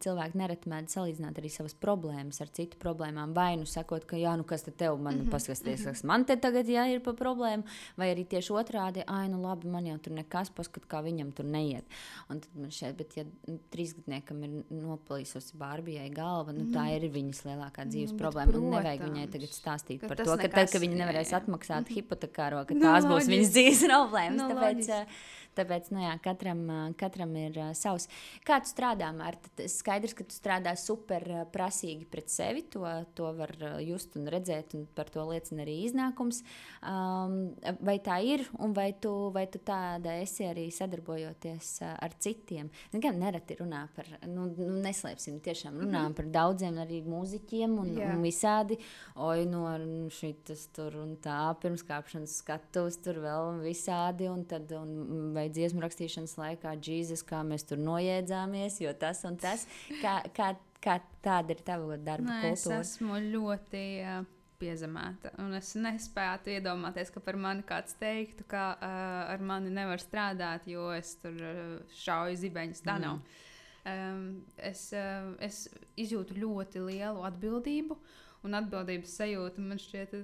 cilvēki 0.03 0.39
nereti 0.41 0.70
mēdz 0.72 0.97
salīdzināt 0.97 1.37
arī 1.39 1.51
savas 1.53 1.77
problēmas 1.79 2.41
ar 2.43 2.51
citu 2.57 2.81
problēmām. 2.83 3.31
Vai 3.37 3.53
nu 3.61 3.68
sakot, 3.68 4.03
ka, 4.11 4.18
jā, 4.18 4.33
nu 4.35 4.43
kas 4.49 4.66
te 4.66 4.72
tev 4.75 4.99
man 4.99 5.14
mm 5.14 5.20
-hmm. 5.20 5.31
paskaties, 5.31 5.62
mm 5.62 5.85
-hmm. 5.85 5.85
kas 5.93 6.03
man 6.05 6.25
te 6.25 6.37
tagad 6.37 6.66
jā, 6.66 6.87
ir 6.91 7.01
pa 7.01 7.12
problēmu, 7.12 7.62
vai 7.97 8.14
arī 8.14 8.27
tieši 8.27 8.53
otrādi, 8.53 9.05
ah, 9.07 9.29
nu 9.29 9.41
labi, 9.43 9.68
man 9.68 9.87
jau 9.87 9.99
tur 9.99 10.12
nekas, 10.12 10.51
paskat, 10.51 10.87
kā 10.87 11.03
viņam 11.03 11.33
tur 11.33 11.45
neiet. 11.45 11.85
Un 12.29 12.41
tad 12.41 12.51
man 12.57 12.70
šeit, 12.70 12.97
bet 12.97 13.16
ja 13.16 13.25
trīsgadniekam 13.70 14.43
ir 14.43 14.64
noplīsusi 14.70 15.57
Bārbijai 15.57 16.11
galva, 16.11 16.53
nu 16.53 16.64
tā 16.72 16.85
mhm. 16.85 17.05
ir 17.05 17.11
viņas 17.11 17.45
lielākā 17.45 17.87
dzīves 17.87 18.12
mm, 18.12 18.18
problēma. 18.18 18.51
Protams, 18.51 18.64
un 18.64 18.70
nevajag 18.70 19.01
viņai 19.01 19.31
tagad 19.31 19.49
stāstīt 19.49 20.09
par 20.09 20.16
to, 20.16 20.37
ka 20.37 20.49
tad, 20.49 20.70
kad 20.72 20.81
viņa 20.81 20.97
nevarēs 20.97 21.33
atmaksāt 21.33 21.89
hipotekāro, 21.89 22.66
ka 22.66 22.75
tās 22.75 23.05
nu, 23.05 23.11
būs 23.11 23.29
viņas 23.29 23.51
dzīves 23.51 23.87
problēmas. 23.87 24.43
Nu, 24.43 24.49
Tāpēc, 24.49 24.75
loģis 24.75 25.07
Tāpēc 25.55 25.91
nu, 25.95 26.01
jā, 26.03 26.14
katram, 26.22 26.64
katram 27.01 27.35
ir 27.37 27.59
uh, 27.61 27.73
savs. 27.77 28.09
Kā 28.47 28.61
tu 28.62 28.71
strādā, 28.73 29.11
Mārta? 29.17 29.69
Skaidrs, 29.71 30.15
ka 30.17 30.27
tu 30.29 30.37
strādā 30.37 30.75
super 30.79 31.25
prasīgi 31.53 32.07
pret 32.11 32.31
sevi. 32.33 32.65
To, 32.75 32.85
to 33.15 33.33
var 33.39 33.55
just 33.83 34.17
un 34.19 34.29
redzēt, 34.31 34.75
un 34.79 34.87
par 34.97 35.11
to 35.12 35.25
liecina 35.29 35.65
arī 35.65 35.81
iznākums. 35.89 36.43
Um, 36.83 37.55
vai 37.85 37.99
tā 38.05 38.21
ir, 38.25 38.47
un 38.59 38.75
vai 38.77 38.91
tu, 39.01 39.12
vai 39.35 39.47
tu 39.51 39.61
tāda 39.65 40.17
esi 40.23 40.47
arī 40.49 40.69
sadarbojoties 40.75 41.79
ar 41.85 42.17
citiem? 42.19 42.71
Gan 42.93 43.19
nereti 43.21 43.59
runā 43.61 43.87
par, 43.97 44.09
nu, 44.29 44.49
nu 44.57 44.81
neslēpsim, 44.85 45.41
tiešām 45.45 45.79
runā 45.81 46.05
mm 46.05 46.09
-hmm. 46.09 46.15
par 46.15 46.27
daudziem 46.27 46.79
arī 46.83 47.03
mūziķiem 47.05 47.79
un, 47.79 47.95
jā. 47.99 48.15
un 48.15 48.23
visādi. 48.23 48.79
Oi, 49.15 49.47
no 49.47 49.65
nu, 49.79 50.09
šīs 50.11 50.69
tur 50.75 50.97
un 50.97 51.17
tā 51.17 51.55
pirmskāpšanas 51.62 52.39
skatuves 52.43 52.97
tur 52.97 53.15
vēl 53.23 53.61
visādi. 53.65 54.29
Un 54.31 54.45
tad, 54.45 54.71
un, 54.73 55.33
vai 55.35 55.49
dziesmu 55.49 55.81
rakstīšanas 55.81 56.37
laikā, 56.39 56.54
Jēzus, 56.63 57.25
kā 57.27 57.43
mēs 57.47 57.67
tur 57.69 57.83
nojēdzāmies, 57.83 58.81
jo 58.85 58.93
tas 58.99 59.25
un 59.29 59.37
tas, 59.41 59.67
kā, 60.03 60.21
kā, 60.37 60.55
kā 60.85 61.01
tāda 61.25 61.57
ir 61.57 61.65
tava 61.67 61.99
darba 61.99 62.31
Nē, 62.31 62.41
kultūra. 62.49 62.81
Es 62.81 62.95
esmu 62.95 63.21
ļoti. 63.33 63.85
Uh 64.05 64.33
piezemēta. 64.65 65.33
Un 65.43 65.55
es 65.59 65.73
nespēju 65.79 66.55
iedomāties, 66.57 67.11
ka 67.15 67.23
par 67.25 67.39
mani 67.41 67.65
kāds 67.67 67.97
teiktu, 68.01 68.47
ka 68.51 68.67
uh, 68.75 69.33
ar 69.33 69.43
mani 69.45 69.73
nevar 69.75 70.03
strādāt, 70.03 70.69
jo 70.71 70.91
es 70.95 71.15
tur 71.23 71.35
uh, 71.41 71.97
šauju 72.01 72.39
zibeņus. 72.45 72.85
Tā 72.87 72.99
mm. 72.99 73.05
nav. 73.05 73.43
Um, 73.85 74.23
es, 74.57 74.87
uh, 74.97 75.35
es 75.45 75.67
izjūtu 76.01 76.39
ļoti 76.39 76.85
lielu 76.87 77.27
atbildību, 77.29 77.99
un 78.47 78.61
atbildības 78.61 79.19
sajūta 79.21 79.65
man 79.65 79.81
šķiet 79.83 80.17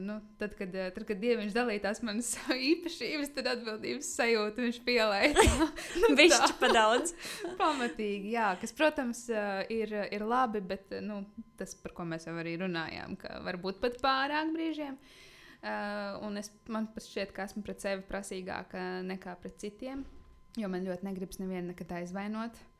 nu, 0.00 0.18
tad, 0.38 0.54
kad, 0.58 0.74
uh, 0.74 0.90
tad, 0.94 1.06
kad 1.08 1.20
Dievs 1.22 1.54
dalīja 1.56 1.86
tās 1.86 2.02
manas 2.04 2.32
īpašības, 2.72 3.32
tad 3.36 3.48
atbildības 3.54 4.10
sajūta 4.18 4.64
viņš 4.64 4.80
pielēja. 4.86 5.46
Viņš 6.20 6.56
pa 6.60 6.70
daudz. 6.74 7.14
Pamatīgi, 7.60 8.34
jā, 8.34 8.50
kas, 8.60 8.74
protams, 8.76 9.24
uh, 9.32 9.62
ir, 9.72 9.94
ir 10.14 10.26
labi, 10.28 10.62
bet 10.64 10.92
nu, 11.04 11.22
tas, 11.60 11.76
par 11.80 11.96
ko 11.96 12.08
mēs 12.08 12.28
jau 12.28 12.36
arī 12.40 12.56
runājām, 12.60 13.16
ka 13.20 13.40
varbūt 13.46 13.80
pat 13.84 14.00
pārāk 14.04 14.52
brīžiem. 14.54 14.98
Uh, 15.64 16.20
un 16.26 16.36
es, 16.36 16.50
man 16.68 16.90
šķiet, 16.92 17.32
ka 17.32 17.48
esmu 17.48 17.64
pret 17.64 17.80
sevi 17.80 18.04
prasīgāka 18.04 19.00
nekā 19.08 19.38
pret 19.40 19.56
citiem, 19.62 20.04
jo 20.60 20.68
man 20.68 20.84
ļoti 20.84 21.08
negribas 21.08 21.40
nevienu 21.40 21.72
nekad 21.72 21.96
aizvainot. 22.02 22.60
Uh, 22.60 22.73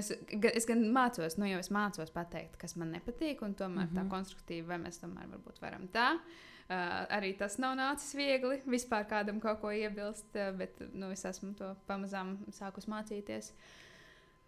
es, 0.00 0.10
es 0.52 0.66
gan 0.68 0.82
mācos, 0.94 1.36
nu 1.38 1.48
jau 1.48 1.60
es 1.62 1.70
mācos 1.74 2.12
pateikt, 2.14 2.56
kas 2.60 2.76
man 2.80 2.92
nepatīk, 2.94 3.42
un 3.46 3.54
tomēr 3.54 3.84
mm 3.84 3.90
-hmm. 3.90 3.98
tā 3.98 4.02
mhm. 4.02 4.10
konstruktīvi, 4.10 4.66
vai 4.66 4.78
mēs 4.78 5.00
tomēr 5.02 5.38
varam 5.60 5.88
tā. 5.88 6.18
Uh, 6.64 7.04
arī 7.12 7.34
tas 7.36 7.58
nav 7.58 7.76
nācis 7.76 8.14
viegli 8.16 8.62
vispār 8.64 9.04
kādam 9.04 9.40
kaut 9.40 9.60
ko 9.60 9.70
iebilst, 9.70 10.32
bet 10.32 10.80
nu, 10.94 11.10
es 11.10 11.24
esmu 11.24 11.54
to 11.54 11.76
pamazām 11.86 12.38
sākus 12.48 12.88
mācīties. 12.88 13.52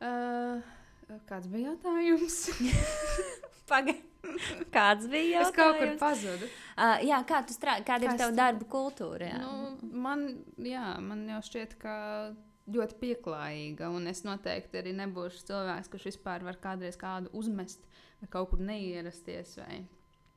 Uh, 0.01 0.63
kāds 1.29 1.47
bija 1.47 1.71
jautājums? 1.71 2.51
Pagaid. 3.71 4.03
Kāds 4.75 5.07
bija 5.11 5.43
jautājums? 5.43 5.51
Es 5.51 5.57
kaut 5.57 5.79
kur 5.79 5.93
pazudu. 6.01 6.49
Uh, 6.77 6.97
jā, 7.07 7.21
kā 7.29 7.43
tu 7.47 7.55
strādā? 7.55 7.85
Kāda 7.87 8.09
kā 8.09 8.15
ir 8.15 8.19
tava 8.19 8.37
darba 8.37 8.65
kultūra? 8.65 9.29
Jā? 9.31 9.39
Nu, 9.43 9.93
man, 9.93 10.27
jā, 10.57 10.87
man 11.05 11.29
jau 11.31 11.43
šķiet, 11.51 11.77
ka 11.83 11.95
ļoti 12.73 12.99
pieklājīga. 13.03 13.91
Un 13.95 14.11
es 14.11 14.25
noteikti 14.27 14.81
arī 14.81 14.95
nebūšu 14.97 15.47
cilvēks, 15.51 15.93
kurš 15.93 16.11
vispār 16.13 16.47
var 16.47 16.59
kādreiz 16.63 16.99
kādu 17.01 17.33
uzmest 17.37 17.87
vai 18.21 18.31
kaut 18.33 18.51
kur 18.53 18.65
neierasties. 18.65 19.59
Vai, 19.61 19.85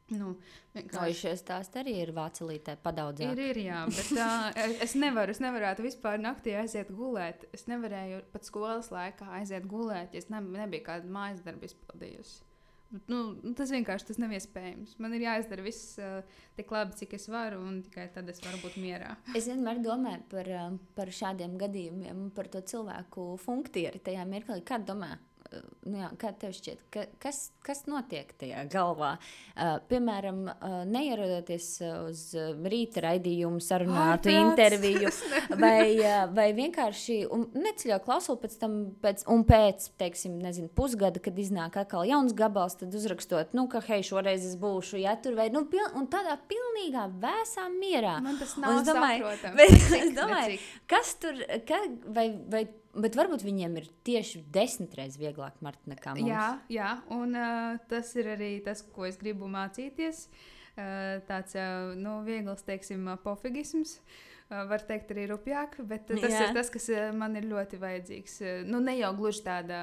Nu, 0.09 0.31
vienkārši... 0.73 1.17
šis 1.19 1.43
stāsts 1.43 1.77
arī 1.77 1.93
ir 2.01 2.11
vācelītē 2.15 2.79
padaudzēts. 2.81 3.29
Ir, 3.29 3.41
ir, 3.51 3.59
jā, 3.67 3.83
bet 3.91 4.11
tā, 4.17 4.29
es 4.85 4.95
nevaru, 4.97 5.35
es 5.35 5.41
nevarētu 5.43 5.85
vispār 5.85 6.21
naktī 6.21 6.55
aiziet 6.57 6.89
gulēt. 6.95 7.45
Es 7.53 7.67
nevarēju 7.69 8.23
pat 8.33 8.47
skolas 8.47 8.89
laikā 8.93 9.29
aiziet 9.37 9.67
gulēt, 9.69 10.15
ja 10.15 10.23
es 10.23 10.29
ne, 10.33 10.41
nebiju 10.41 10.87
kādu 10.87 11.13
mājas 11.13 11.43
darbu 11.45 11.69
izpildījusi. 11.69 12.48
Nu, 12.89 13.19
tas 13.57 13.69
vienkārši 13.69 14.07
tas 14.09 14.17
nav 14.21 14.31
iespējams. 14.33 14.95
Man 15.03 15.13
ir 15.13 15.27
jāizdara 15.27 15.61
viss 15.65 15.99
uh, 16.01 16.23
tik 16.57 16.71
labi, 16.73 16.97
cik 16.97 17.13
es 17.19 17.27
varu, 17.29 17.61
un 17.61 17.83
tikai 17.85 18.07
tad 18.15 18.29
es 18.33 18.41
varu 18.41 18.61
būt 18.63 18.79
mierā. 18.81 19.11
Es 19.37 19.45
vienmēr 19.49 19.81
domāju 19.85 20.23
par, 20.31 20.49
par 20.97 21.13
šādiem 21.13 21.57
gadījumiem, 21.61 22.29
par 22.33 22.49
to 22.49 22.63
cilvēku 22.65 23.31
funkciju 23.45 24.01
tajā 24.05 24.25
mirklī. 24.29 24.63
Kā 24.65 24.81
domā? 24.81 25.13
Nu, 25.85 25.97
jā, 26.01 26.09
kā 26.19 26.31
tev 26.39 26.53
šķiet, 26.55 26.81
ka, 26.93 27.05
kas, 27.21 27.39
kas 27.65 27.83
notiek 27.89 28.31
tajā 28.39 28.63
galvā? 28.71 29.15
Uh, 29.53 29.77
piemēram, 29.89 30.41
uh, 30.51 30.75
neierodoties 30.89 31.67
uz 32.09 32.23
rīta 32.69 33.03
raidījumu, 33.07 33.61
sarunātu 33.63 34.31
Ai, 34.31 34.37
interviju, 34.43 35.11
vai, 35.63 35.83
uh, 35.97 36.25
vai 36.35 36.49
vienkārši 36.57 37.19
neceļot 37.29 38.05
klausuli 38.05 38.41
pēc 38.43 38.57
tam, 38.61 38.77
pēc, 39.03 39.25
un 39.33 39.45
pēc, 39.49 39.89
teiksim, 40.01 40.39
nezinu, 40.43 40.71
pusgada, 40.75 41.21
kad 41.23 41.37
iznāk 41.39 41.79
atkal 41.81 42.07
jauns 42.09 42.35
gabals, 42.37 42.77
tad 42.79 42.95
uzrakstot, 42.95 43.55
nu, 43.57 43.67
ka 43.71 43.83
hei, 43.89 44.01
šoreiz 44.05 44.45
es 44.51 44.57
būšu, 44.59 45.01
ja 45.03 45.15
tur 45.21 45.37
vai, 45.39 45.49
nu, 45.53 45.65
pil, 45.71 45.85
un 45.99 46.09
tādā 46.11 46.37
pilnīgā 46.49 47.09
vēsā 47.21 47.69
mierā. 47.73 48.19
Man 48.25 48.39
tas 48.41 48.57
nav 48.61 48.83
domāju, 48.87 49.33
bet, 49.57 49.77
es 49.99 50.13
domāju, 50.17 50.59
kas 50.91 51.15
tur, 51.21 51.41
ka, 51.67 51.83
vai, 52.13 52.29
vai 52.51 52.67
Bet 52.97 53.17
varbūt 53.19 53.43
viņiem 53.45 53.75
ir 53.77 53.89
tieši 54.07 54.41
desmit 54.53 54.95
reizes 54.97 55.19
vieglāk 55.21 55.59
markt 55.65 55.85
nekā 55.89 56.15
mums. 56.17 56.29
Jā, 56.31 56.47
jā 56.73 56.93
un 57.13 57.37
uh, 57.37 57.77
tas 57.91 58.15
ir 58.17 58.31
arī 58.33 58.55
tas, 58.65 58.81
ko 58.95 59.05
es 59.09 59.19
gribu 59.21 59.49
mācīties. 59.51 60.25
Uh, 60.79 61.19
tāds 61.27 61.53
uh, 61.59 61.93
nu, 61.99 62.21
viegls, 62.25 62.65
teiksim, 62.65 63.05
pofigisms. 63.21 63.99
Uh, 63.99 64.28
var 64.49 64.81
teikt, 64.81 65.11
arī 65.13 65.27
rupjāk, 65.29 65.75
bet 65.85 66.07
tas 66.09 66.23
jā. 66.33 66.47
ir 66.47 66.55
tas, 66.57 66.71
kas 66.73 66.87
man 67.13 67.35
ir 67.37 67.45
ļoti 67.51 67.77
vajadzīgs. 67.81 68.37
Nu, 68.65 68.79
ne 68.81 68.95
jau 68.97 69.11
gluži 69.17 69.43
tāda 69.45 69.79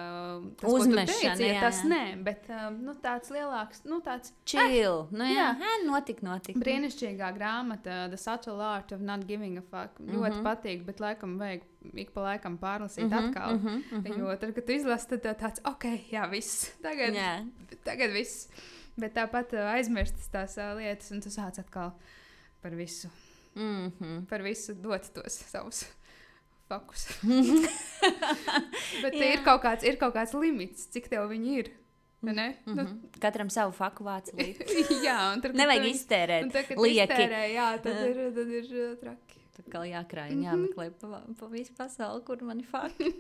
teici, 0.59 1.29
jā, 1.47 1.61
tas 1.63 1.85
nē, 1.87 2.01
bet 2.27 2.49
nu, 2.75 2.97
tāds 3.03 3.31
lielāks, 3.35 3.85
nu, 3.87 4.01
tāds 4.03 4.33
chill. 4.43 5.05
Eh, 5.07 5.15
nu, 5.15 5.29
jā, 5.31 5.53
jā. 5.63 5.75
notik, 5.87 6.23
notik. 6.27 6.59
Brīnišķīgā 6.63 7.31
grāmata, 7.37 8.07
The 8.11 8.19
Subtle 8.19 8.59
Art 8.67 8.91
of 8.97 9.05
Not 9.07 9.29
Giving 9.29 9.61
a 9.61 9.63
Fuck. 9.63 10.01
Mm 10.01 10.09
-hmm. 10.09 10.17
Ļoti 10.17 10.43
patīk, 10.43 10.83
bet 10.85 11.01
laikam 11.01 11.39
vajag 11.39 11.63
ik 11.95 12.11
pa 12.11 12.21
laikam 12.21 12.59
pārlasīt 12.59 13.07
mm 13.07 13.13
-hmm, 13.13 13.29
atkal. 13.29 13.55
Mm 13.55 13.67
-hmm, 13.67 13.83
mm 13.93 14.03
-hmm. 14.03 14.19
Jo 14.19 14.37
tad, 14.37 14.55
kad 14.55 14.67
tu 14.67 14.73
izlasi, 14.73 15.09
tad 15.09 15.39
tāds, 15.43 15.61
ok, 15.65 15.85
jā, 16.11 16.31
viss. 16.31 16.73
Tagad, 16.83 17.15
jā. 17.15 17.47
tagad 17.85 18.11
viss. 18.11 18.49
Bet 18.97 19.15
tāpat 19.15 19.55
aizmirstas 19.55 20.29
tās 20.29 20.57
lietas, 20.77 21.11
un 21.11 21.21
tu 21.21 21.29
sāc 21.29 21.59
atkal 21.59 21.93
par 22.63 22.75
visu 22.75 23.09
Mm 23.57 23.93
-hmm. 23.99 24.27
Par 24.29 24.43
visu 24.43 24.75
dot 24.75 25.09
tos 25.15 25.39
savus 25.51 25.85
fakus. 26.69 27.09
Bet 29.03 29.15
ir 29.15 29.43
kaut, 29.45 29.63
kāds, 29.63 29.85
ir 29.85 29.97
kaut 29.97 30.15
kāds 30.15 30.35
limits, 30.35 30.87
cik 30.93 31.09
tev 31.09 31.29
viņi 31.31 31.59
ir. 31.59 31.71
Mm 32.21 32.33
-hmm. 32.33 32.65
nu, 32.75 33.11
Katram 33.21 33.51
savu 33.51 33.73
faku 33.73 34.05
vācu 34.05 34.35
līniju. 34.39 35.03
jā, 35.05 35.35
un 35.35 35.41
tur 35.41 35.53
nevajag 35.55 35.83
tu, 35.83 35.89
iztērēt. 35.89 36.53
Kad 36.53 36.79
lieki. 36.79 37.13
iztērē, 37.13 37.43
jā, 37.55 37.83
tad 37.83 38.07
ir, 38.07 38.33
tad 38.35 38.49
ir 38.49 38.65
uh, 38.65 38.97
traki. 39.01 39.41
Tad 39.57 39.67
kā 39.73 39.81
jākrāj 39.89 40.33
un 40.33 40.43
jāmeklē 40.43 40.91
pa, 41.01 41.23
pa 41.41 41.47
visu 41.47 41.73
pasauli, 41.77 42.25
kur 42.25 42.43
man 42.43 42.61
ir 42.61 42.67
faki. 42.67 43.15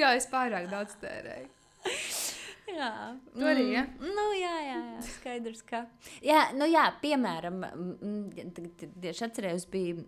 jā, 0.00 0.16
es 0.16 0.26
pārāk 0.28 0.70
daudz 0.70 0.96
tērēju. 1.00 1.48
Jā, 2.66 2.90
tur 3.32 3.46
arī. 3.50 3.66
Ja? 3.74 3.84
Mm, 3.86 4.14
nu, 4.16 4.24
jā, 4.36 4.54
jā, 4.64 4.80
jā, 4.80 5.04
skaidrs. 5.18 5.62
Ka... 5.66 5.84
Jā, 6.24 6.48
nu, 6.56 6.66
jā, 6.70 6.88
piemēram, 7.02 7.62
tieši 9.02 9.28
atcerējos, 9.28 9.68
bija. 9.72 10.02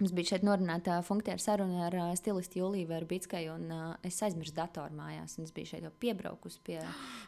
Mums 0.00 0.14
bija 0.16 0.30
šeit 0.30 0.44
norunāta 0.48 0.94
funkcija 1.04 1.34
saruna 1.42 1.82
ar 1.90 1.96
uh, 1.98 2.12
stilistu 2.16 2.62
Juliju 2.62 2.88
Verbickai, 2.88 3.42
un 3.52 3.66
uh, 3.68 3.88
es 4.06 4.16
aizmirsu 4.24 4.54
datoru 4.56 4.96
mājās. 4.96 5.34
Es 5.42 5.52
biju 5.52 5.74
šeit 5.74 5.84
jau 5.84 5.90
piebraukusi 6.00 6.62
pie, 6.64 6.78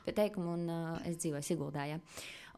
pie 0.07 0.15
teikuma, 0.17 0.55
un 0.55 0.71
uh, 0.73 1.03
es 1.05 1.19
dzīvoju 1.21 1.45
Siguldā. 1.45 1.85
Ja. 1.91 2.01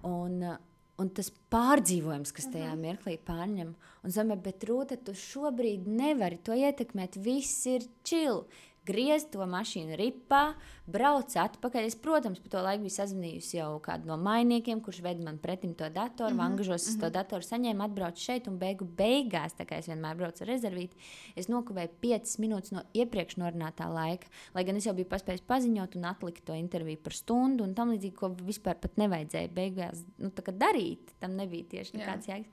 Un, 0.06 0.38
uh, 0.38 0.60
Un 0.94 1.08
tas 1.10 1.26
pārdzīvojums, 1.50 2.30
kas 2.30 2.46
tajā 2.52 2.68
uh 2.68 2.76
-huh. 2.76 2.82
mirklī 2.84 3.16
pārņem, 3.26 3.72
un 4.04 4.12
zeme, 4.14 4.36
bet 4.36 4.62
rūta, 4.68 4.96
tu 4.96 5.10
šobrīd 5.10 5.88
nevari 5.90 6.38
to 6.38 6.52
ietekmēt. 6.54 7.18
Viss 7.18 7.66
ir 7.66 7.82
čili 8.04 8.44
griez 8.86 9.26
to 9.32 9.44
mašīnu 9.48 9.96
ripā, 9.98 10.42
brauc 10.90 11.32
atpakaļ. 11.40 11.88
Es, 11.88 11.96
protams, 11.96 12.40
pa 12.44 12.52
to 12.52 12.62
laiku 12.64 12.84
biju 12.84 12.94
sazvanījusi 12.94 13.58
jau 13.58 13.70
kādu 13.84 14.10
no 14.10 14.18
mainiekiem, 14.20 14.82
kurš 14.84 15.00
ved 15.04 15.22
man 15.24 15.38
pretim 15.42 15.74
to 15.74 15.88
datoru, 15.88 16.34
mm 16.34 16.40
-hmm. 16.40 16.44
angažos 16.44 16.88
uz 16.88 16.98
to 17.00 17.10
datoru, 17.10 17.42
saņēmu, 17.42 17.84
atbraucu 17.84 18.20
šeit 18.20 18.48
un 18.48 18.58
beigu 18.58 18.84
beigās, 18.84 19.56
tā 19.58 19.66
kā 19.66 19.78
es 19.78 19.88
vienmēr 19.88 20.16
braucu 20.16 20.44
ar 20.44 20.48
rezervīti, 20.48 20.96
es 21.36 21.48
nokavēju 21.48 21.88
5 22.00 22.38
minūtes 22.38 22.72
no 22.72 22.82
iepriekš 22.94 23.36
norunātā 23.36 23.88
laika, 23.88 24.26
lai 24.54 24.64
gan 24.64 24.76
es 24.76 24.86
jau 24.86 24.94
biju 24.94 25.08
paspējis 25.08 25.46
paziņot 25.46 25.96
un 25.96 26.04
atlikt 26.04 26.44
to 26.44 26.52
interviju 26.52 26.98
par 27.02 27.12
stundu 27.12 27.64
un 27.64 27.74
tam 27.74 27.90
līdzīgi, 27.90 28.14
ko 28.14 28.28
vispār 28.28 28.74
pat 28.74 28.96
nevajadzēja 28.96 29.48
beigās 29.48 30.04
nu, 30.18 30.30
darīt. 30.30 31.14
Tam 31.20 31.36
nebija 31.36 31.64
tieši 31.64 31.96
nekāds 31.98 32.28
jēgas. 32.28 32.50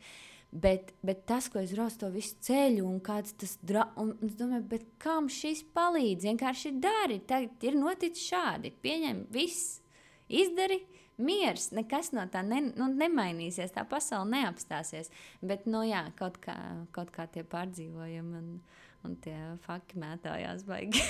Bet, 0.52 0.90
bet 1.00 1.22
tas, 1.30 1.46
ko 1.48 1.62
es 1.62 1.72
raustu 1.78 2.04
to 2.04 2.10
visu 2.12 2.36
ceļu, 2.44 2.84
un 2.84 2.98
kāds 3.04 3.38
tas 3.40 3.54
dra... 3.64 3.86
un 4.02 4.12
es 4.28 4.34
domāju, 4.36 4.82
kam 5.00 5.30
šis 5.32 5.64
palīdz? 5.72 6.28
Vienkārši 6.28 6.74
dari. 6.84 7.22
Tagad 7.24 7.64
ir 7.64 7.78
noticis 7.80 8.26
šādi. 8.34 8.74
Pieņem, 8.84 9.24
viss 9.32 9.80
izdari, 10.28 10.82
miers, 11.24 11.70
nekas 11.72 12.12
no 12.12 12.26
tā 12.32 12.44
ne, 12.44 12.66
nu, 12.76 12.90
nemainīsies, 12.92 13.72
tā 13.78 13.86
pasaule 13.88 14.28
neapstāsies. 14.34 15.08
Bet, 15.40 15.70
nu, 15.72 15.86
jā, 15.88 16.04
kaut 16.20 16.42
kā, 16.44 16.58
kaut 16.92 17.16
kā 17.16 17.30
tie 17.32 17.48
pārdzīvojumi. 17.48 18.44
Un, 18.44 18.56
Un 19.02 19.16
tie 19.18 19.34
fakti 19.64 19.98
mētājās 19.98 20.62
baigi. 20.68 21.02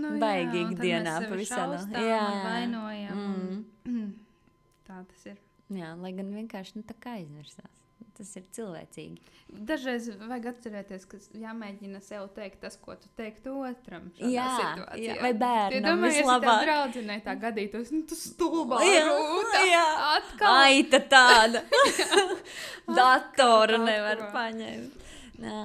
Nu, 0.00 0.14
baigi 0.22 0.62
jā, 0.62 0.70
ikdienā 0.70 1.18
pavisam. 1.28 1.74
Jā. 1.92 2.22
vainojam. 2.46 3.20
Mm. 3.20 3.58
Un... 3.84 4.06
Tā 4.88 5.02
tas 5.04 5.26
ir. 5.28 5.36
Jā, 5.76 5.92
lai 6.00 6.14
gan 6.16 6.32
vienkārši 6.32 6.78
nu, 6.80 6.86
tā 6.88 6.96
kā 6.96 7.18
aizmirsās. 7.18 7.79
Tas 8.20 8.30
ir 8.36 8.44
cilvēcīgi. 8.52 9.22
Dažreiz 9.68 10.10
vajag 10.20 10.46
atcerēties, 10.50 11.06
ka 11.08 11.18
jāmēģina 11.40 12.02
sev 12.04 12.26
teikt 12.36 12.60
tas, 12.64 12.76
ko 12.80 12.92
tu 13.00 13.08
teiktu 13.16 13.54
otram. 13.64 14.10
Jā, 14.20 14.44
situācijā. 14.58 15.06
jā, 15.06 15.14
vai 15.22 15.30
bērnam 15.40 15.78
Iedomājies, 15.78 16.20
ja 16.28 16.36
tā 16.44 16.56
draudzenei 16.66 17.16
tā 17.24 17.34
gadītos, 17.40 17.92
nu 17.94 18.02
tu 18.10 18.18
stulbā 18.18 18.82
Jā, 18.84 19.06
rūta. 19.08 19.62
jā. 19.70 19.86
Atkal. 20.18 20.58
Ai, 20.66 20.82
tā 20.92 21.00
tāda. 21.14 21.64
Datoru 23.00 23.80
nevar 23.86 24.26
paņemt. 24.34 25.08
Jā. 25.40 25.64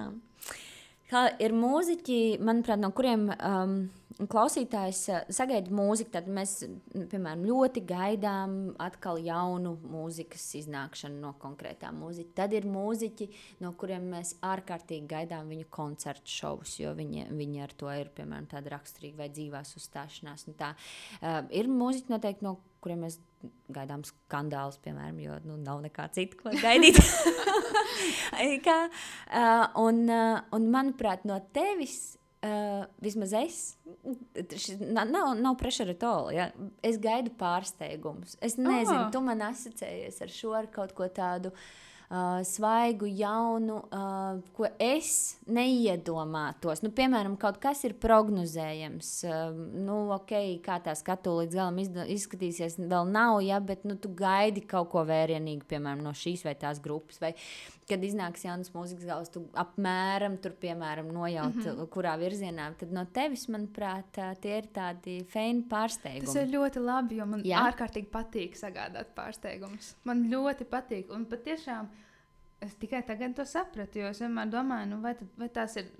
Kā 1.11 1.27
ir 1.43 1.53
mūziķi, 1.53 2.19
manuprāt, 2.41 2.79
no 2.81 2.89
kuriem 2.95 3.27
um, 3.35 3.75
klausītājs 4.19 5.01
uh, 5.11 5.23
sagaida 5.33 5.73
mūziku, 5.75 6.13
tad 6.13 6.29
mēs, 6.31 6.57
piemēram, 6.95 7.43
ļoti 7.49 7.83
gaidām 7.87 8.55
atkal 8.81 9.19
jaunu 9.23 9.75
mūzikas 9.83 10.45
iznākšanu 10.61 11.19
no 11.23 11.33
konkrētām 11.41 11.99
mūziķiem. 12.03 12.35
Tad 12.37 12.55
ir 12.55 12.67
mūziķi, 12.69 13.29
no 13.65 13.73
kuriem 13.79 14.07
mēs 14.15 14.35
ārkārtīgi 14.45 15.09
gaidām 15.11 15.51
viņu 15.51 15.67
koncertu 15.73 16.31
šovus, 16.31 16.77
jo 16.79 16.95
viņi, 16.97 17.27
viņi 17.35 17.65
ar 17.65 17.75
to 17.75 17.91
ir, 17.91 18.13
piemēram, 18.15 18.47
tāda 18.51 18.75
raksturīga 18.77 19.25
vai 19.25 19.29
dzīvās 19.33 19.75
uzstāšanās. 19.79 20.47
un 20.49 20.59
Tā. 20.59 20.71
Uh, 21.19 21.43
ir 21.51 21.71
mūziķi 21.71 22.15
noteikti, 22.15 22.47
no 22.47 22.57
kuriem 22.85 23.03
mēs 23.05 23.19
gaidām 23.73 24.03
skandālus, 24.05 24.77
piemēram, 24.83 25.17
jo 25.21 25.37
nu, 25.45 25.57
nav 25.61 25.81
nekā 25.85 26.07
cita, 26.15 26.37
ko 26.39 26.53
gaidīt. 26.61 27.01
Kā, 28.65 28.77
uh, 28.89 29.65
un, 29.81 30.05
uh, 30.09 30.43
un, 30.55 30.69
manuprāt, 30.73 31.25
no 31.27 31.39
tevis. 31.55 32.15
Uh, 32.45 32.83
vismaz 33.01 33.31
es, 33.39 33.55
šis, 34.53 34.75
na- 34.79 35.05
nav, 35.09 35.31
nav 35.39 35.55
pressure 35.57 35.89
at 35.95 36.03
all. 36.05 36.27
Ja? 36.35 36.51
Es 36.85 36.99
gaidu 37.01 37.31
pārsteigumus. 37.39 38.35
Es 38.45 38.57
nezinu, 38.59 39.07
Ah. 39.07 39.09
tu 39.09 39.21
man 39.25 39.39
asociējies 39.47 40.21
ar 40.21 40.33
šo 40.35 40.51
ar 40.59 40.67
kaut 40.67 40.93
ko 40.93 41.07
tādu 41.09 41.49
uh, 41.49 41.63
svaigu, 42.43 43.07
jaunu, 43.09 43.79
uh, 43.89 44.41
ko 44.53 44.67
es 44.79 45.37
neiedomātos. 45.49 46.83
Nu, 46.85 46.91
piemēram, 46.95 47.37
kaut 47.41 47.57
kas 47.63 47.81
ir 47.87 47.95
prognozējams. 48.01 49.11
Uh, 49.25 49.55
nu, 49.85 49.97
ok, 50.13 50.35
kā 50.65 50.77
tā 50.85 50.93
skatu 50.97 51.37
līdz 51.39 51.57
galam 51.57 51.79
izskatīsies, 51.81 52.77
vēl 52.77 53.09
nav, 53.09 53.39
ja, 53.45 53.59
bet 53.63 53.87
nu, 53.89 53.97
tu 53.97 54.13
gaidi 54.13 54.61
kaut 54.69 54.91
ko 54.93 55.05
vērienīgu, 55.07 55.65
piemēram, 55.69 56.03
no 56.05 56.13
šīs 56.15 56.45
vai 56.45 56.53
tās 56.61 56.81
grupas. 56.83 57.17
Vai, 57.23 57.33
kad 57.89 58.05
iznāks 58.05 58.45
jaunas 58.45 58.71
mūzikas 58.73 59.05
gals, 59.09 59.33
tu 59.33 59.43
apmēram 59.57 60.37
tur, 60.41 60.55
piemēram, 60.61 61.09
nojaut, 61.13 61.57
mm 61.57 61.65
-hmm. 61.65 61.89
kurā 61.93 62.15
virzienā. 62.21 62.71
Tad 62.79 62.93
no 62.93 63.05
tevis, 63.05 63.47
manuprāt, 63.49 64.21
tie 64.41 64.57
ir 64.57 64.69
tādi 64.73 65.19
feini 65.29 65.65
pārsteigumi. 65.69 66.25
Tas 66.25 66.35
ir 66.41 66.53
ļoti 66.53 66.81
labi, 66.85 67.19
jo 67.21 67.25
man? 67.25 67.43
Jā. 67.45 67.65
ārkārtīgi 67.69 68.09
patīk 68.13 68.57
sagādāt 68.57 69.13
pārsteigumus. 69.17 69.95
Man 70.03 70.25
ļoti 70.31 70.65
patīk. 70.69 71.13
Un 71.13 71.25
patiešām 71.25 71.89
es 72.65 72.75
tikai 72.81 73.03
tagad 73.07 73.35
to 73.37 73.45
sapratu, 73.47 74.01
jo 74.01 74.09
es 74.11 74.21
vienmēr 74.23 74.51
domāju, 74.51 74.89
nu, 74.93 74.99
vai, 75.03 75.15
tad, 75.19 75.31
vai 75.39 75.51
tās 75.53 75.79
ir. 75.81 75.93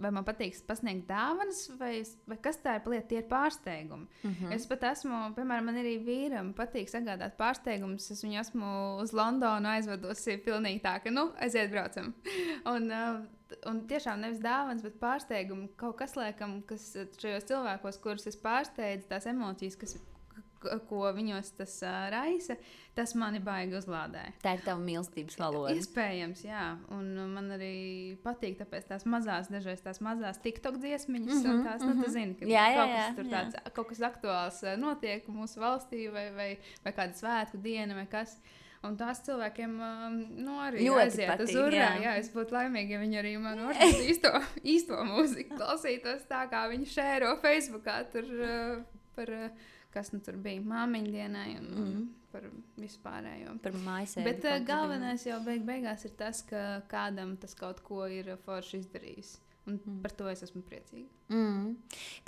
Vai 0.00 0.08
man 0.08 0.24
patīk 0.24 0.54
pasniegt 0.64 1.02
dāvanas, 1.04 1.66
vai, 1.76 1.98
vai 2.24 2.36
kas 2.40 2.56
tā 2.64 2.78
ir 2.78 2.82
par 2.84 2.94
lietu, 2.94 3.08
tie 3.10 3.18
ir 3.18 3.26
pārsteigumi. 3.28 4.06
Mm 4.22 4.30
-hmm. 4.30 4.54
Es 4.56 4.66
pat 4.66 4.86
esmu, 4.88 5.34
piemēram, 5.36 5.66
man 5.68 5.76
arī 5.76 5.92
vīram 6.00 6.54
patīk 6.56 6.88
sagādāt 6.88 7.36
pārsteigumus. 7.36 8.10
Es 8.10 8.24
viņu 8.24 8.40
esmu 8.40 8.70
uz 9.02 9.12
Londonu 9.12 9.68
aizvedusi 9.68 10.38
pilnīgi 10.46 10.80
tā, 10.80 11.02
ka, 11.02 11.10
nu, 11.10 11.32
aiziet, 11.36 11.70
braucam. 11.70 12.14
Un, 12.74 12.90
un 13.66 13.80
tiešām 13.86 14.20
nevis 14.20 14.40
dāvāns, 14.40 14.82
bet 14.82 14.98
pārsteigumi. 15.00 15.68
Kaut 15.76 15.96
kas, 15.96 16.16
laikam, 16.16 16.62
kas 16.62 16.96
šajos 17.20 17.44
cilvēkos, 17.44 18.00
kurus 18.02 18.26
es 18.26 18.36
pārsteidzu, 18.36 19.08
tās 19.08 19.26
emocijas, 19.26 19.76
kas, 19.76 19.98
ko 20.88 21.04
viņos 21.16 21.52
tas 21.58 21.76
uh, 21.84 22.08
raisa, 22.12 22.56
tas 22.96 23.12
mani 23.18 23.40
baigi 23.44 23.76
uzlādē. 23.76 24.22
Tā 24.42 24.54
ir 24.56 24.64
tava 24.64 24.80
mīlestības 24.80 25.38
valoda. 25.40 25.74
Iespējams, 25.76 26.44
jā. 26.46 26.64
Un 26.96 27.12
man 27.34 27.50
arī 27.56 28.16
patīk 28.24 28.58
tās 28.88 29.04
mazās, 29.04 29.50
dažreiz 29.52 29.80
tās 29.84 30.00
mazās 30.04 30.40
TikTok 30.44 30.78
dziesmiņas, 30.82 31.34
mm 31.34 31.42
-hmm, 31.42 31.54
un 31.54 31.64
tās, 31.64 31.82
nu, 31.84 32.02
tu 32.02 32.10
zini, 32.10 32.34
ka 32.34 32.44
Mhm, 32.46 32.52
Jā, 32.52 32.66
jā, 32.70 32.76
kaut, 32.76 32.90
jā, 32.90 33.06
kas 33.06 33.16
tur 33.16 33.24
jā. 33.24 33.32
tāds, 33.32 33.72
kaut 33.74 33.88
kas 33.88 34.00
aktuāls 34.10 34.62
notiek 34.78 35.26
mūsu 35.28 35.60
valstī, 35.60 36.06
vai, 36.12 36.30
vai, 36.32 36.58
vai 36.84 36.92
kāda 36.92 37.12
svētku 37.14 37.60
diena, 37.62 37.94
vai 37.94 38.06
kas. 38.06 38.38
Un 38.86 38.94
tās 38.96 39.18
cilvēkiem 39.26 39.72
nu, 40.44 40.58
arī 40.62 40.84
Ļoti 40.84 41.00
aiziet 41.02 41.40
uz 41.40 41.48
patīk, 41.48 41.56
urā. 41.56 41.74
jā. 41.74 41.86
Jā. 41.96 42.02
jā, 42.04 42.12
es 42.20 42.28
būtu 42.30 42.54
laimīga, 42.54 42.92
ja 42.94 42.98
viņi 43.00 43.18
arī 43.18 43.32
man 43.40 43.58
īsto, 44.10 44.30
īsto 44.62 45.00
mūziku 45.08 45.56
klausītos 45.56 46.26
tā, 46.28 46.44
kā 46.52 46.68
viņi 46.70 46.86
šēro 46.86 47.32
Facebookā 47.42 47.96
tur 48.12 48.24
uh, 48.36 48.84
par, 49.16 49.32
uh, 49.32 49.50
kas 49.96 50.12
nu 50.12 50.20
tur 50.24 50.36
bija, 50.44 50.60
māmiņu 50.64 51.14
dienai 51.14 51.48
un 51.56 51.70
mm. 51.72 52.04
par 52.34 52.46
vispārējo. 52.80 53.56
Par 53.64 53.80
mājasēm. 53.86 54.28
Bet 54.28 54.44
uh, 54.44 54.58
galvenais 54.66 55.24
jau 55.26 55.40
beig 55.46 55.64
beigās 55.66 56.04
ir 56.08 56.14
tas, 56.20 56.44
ka 56.46 56.82
kādam 56.90 57.34
tas 57.40 57.56
kaut 57.58 57.80
ko 57.86 58.04
ir 58.12 58.34
uh, 58.34 58.40
forši 58.44 58.82
izdarījis. 58.84 59.36
Un 59.66 59.80
mm. 59.80 60.02
par 60.04 60.12
to 60.14 60.28
es 60.30 60.44
esmu 60.46 60.62
priecīga. 60.66 61.08
Mm. 61.32 61.72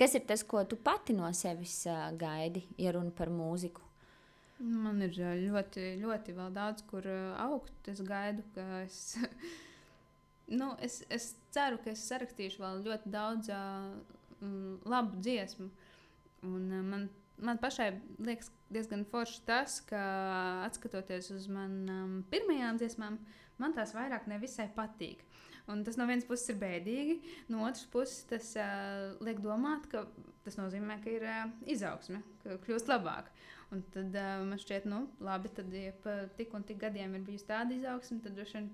Kas 0.01 0.17
ir 0.19 0.25
tas, 0.27 0.43
ko 0.43 0.65
tu 0.67 0.81
pati 0.81 1.15
no 1.15 1.29
sevis 1.37 1.85
uh, 1.87 2.09
gaidi, 2.19 2.65
ja 2.81 2.95
runa 2.97 3.15
par 3.15 3.31
mūziku? 3.31 3.85
Man 4.59 4.99
ir 5.07 5.15
ļoti, 5.15 5.93
ļoti 6.01 6.35
vēl 6.35 6.55
daudz, 6.57 6.83
kur 6.91 7.07
uh, 7.07 7.37
augt. 7.45 7.77
Es 7.91 8.03
gaidu, 8.03 8.43
ka 8.57 8.65
es. 8.81 9.15
nu, 10.59 10.73
es, 10.83 11.05
es 11.15 11.31
ceru, 11.55 11.79
ka 11.85 11.93
es 11.93 12.03
sarakstīšu 12.11 12.65
vēl 12.65 12.83
ļoti 12.89 13.13
daudz 13.15 13.53
uh, 13.55 13.93
labu 14.89 15.23
dziesmu. 15.23 15.69
Un, 16.49 16.67
uh, 16.73 16.83
man, 16.83 17.07
man 17.45 17.59
pašai 17.61 17.91
liekas 18.19 18.51
diezgan 18.73 19.05
forši 19.09 19.43
tas, 19.49 19.79
ka 19.89 20.01
atskatoties 20.67 21.31
uz 21.35 21.49
manām 21.53 22.23
pirmajām 22.33 22.81
dziesmām, 22.81 23.19
man 23.59 23.77
tās 23.77 23.95
vairāk 23.97 24.29
nevisai 24.31 24.69
patīk. 24.77 25.25
Un 25.69 25.83
tas 25.85 25.99
no 26.01 26.07
vienas 26.09 26.25
puses 26.25 26.49
ir 26.49 26.57
bēdīgi, 26.63 27.19
no 27.53 27.67
otras 27.67 27.85
puses 27.93 28.23
tas 28.31 28.55
uh, 28.57 29.19
liek 29.25 29.43
domāt, 29.45 29.85
ka 29.93 30.07
tas 30.47 30.57
nozīmē, 30.57 30.97
ka 31.05 31.13
ir 31.13 31.27
uh, 31.29 31.51
izaugsme, 31.69 32.23
ka 32.41 32.57
kļūst 32.65 32.89
labāk. 32.89 33.29
Un 33.75 33.83
tad 33.93 34.17
uh, 34.17 34.39
man 34.49 34.61
šķiet, 34.63 34.87
nu, 34.89 35.03
labi, 35.21 35.53
tad, 35.53 35.69
ja 35.77 35.93
pa 36.05 36.23
tik 36.39 36.57
un 36.57 36.65
tik 36.65 36.81
gadiem 36.87 37.19
ir 37.19 37.27
bijusi 37.27 37.51
tāda 37.51 37.77
izaugsme, 37.77 38.23
tad 38.25 38.39
droši 38.39 38.57
vien 38.57 38.71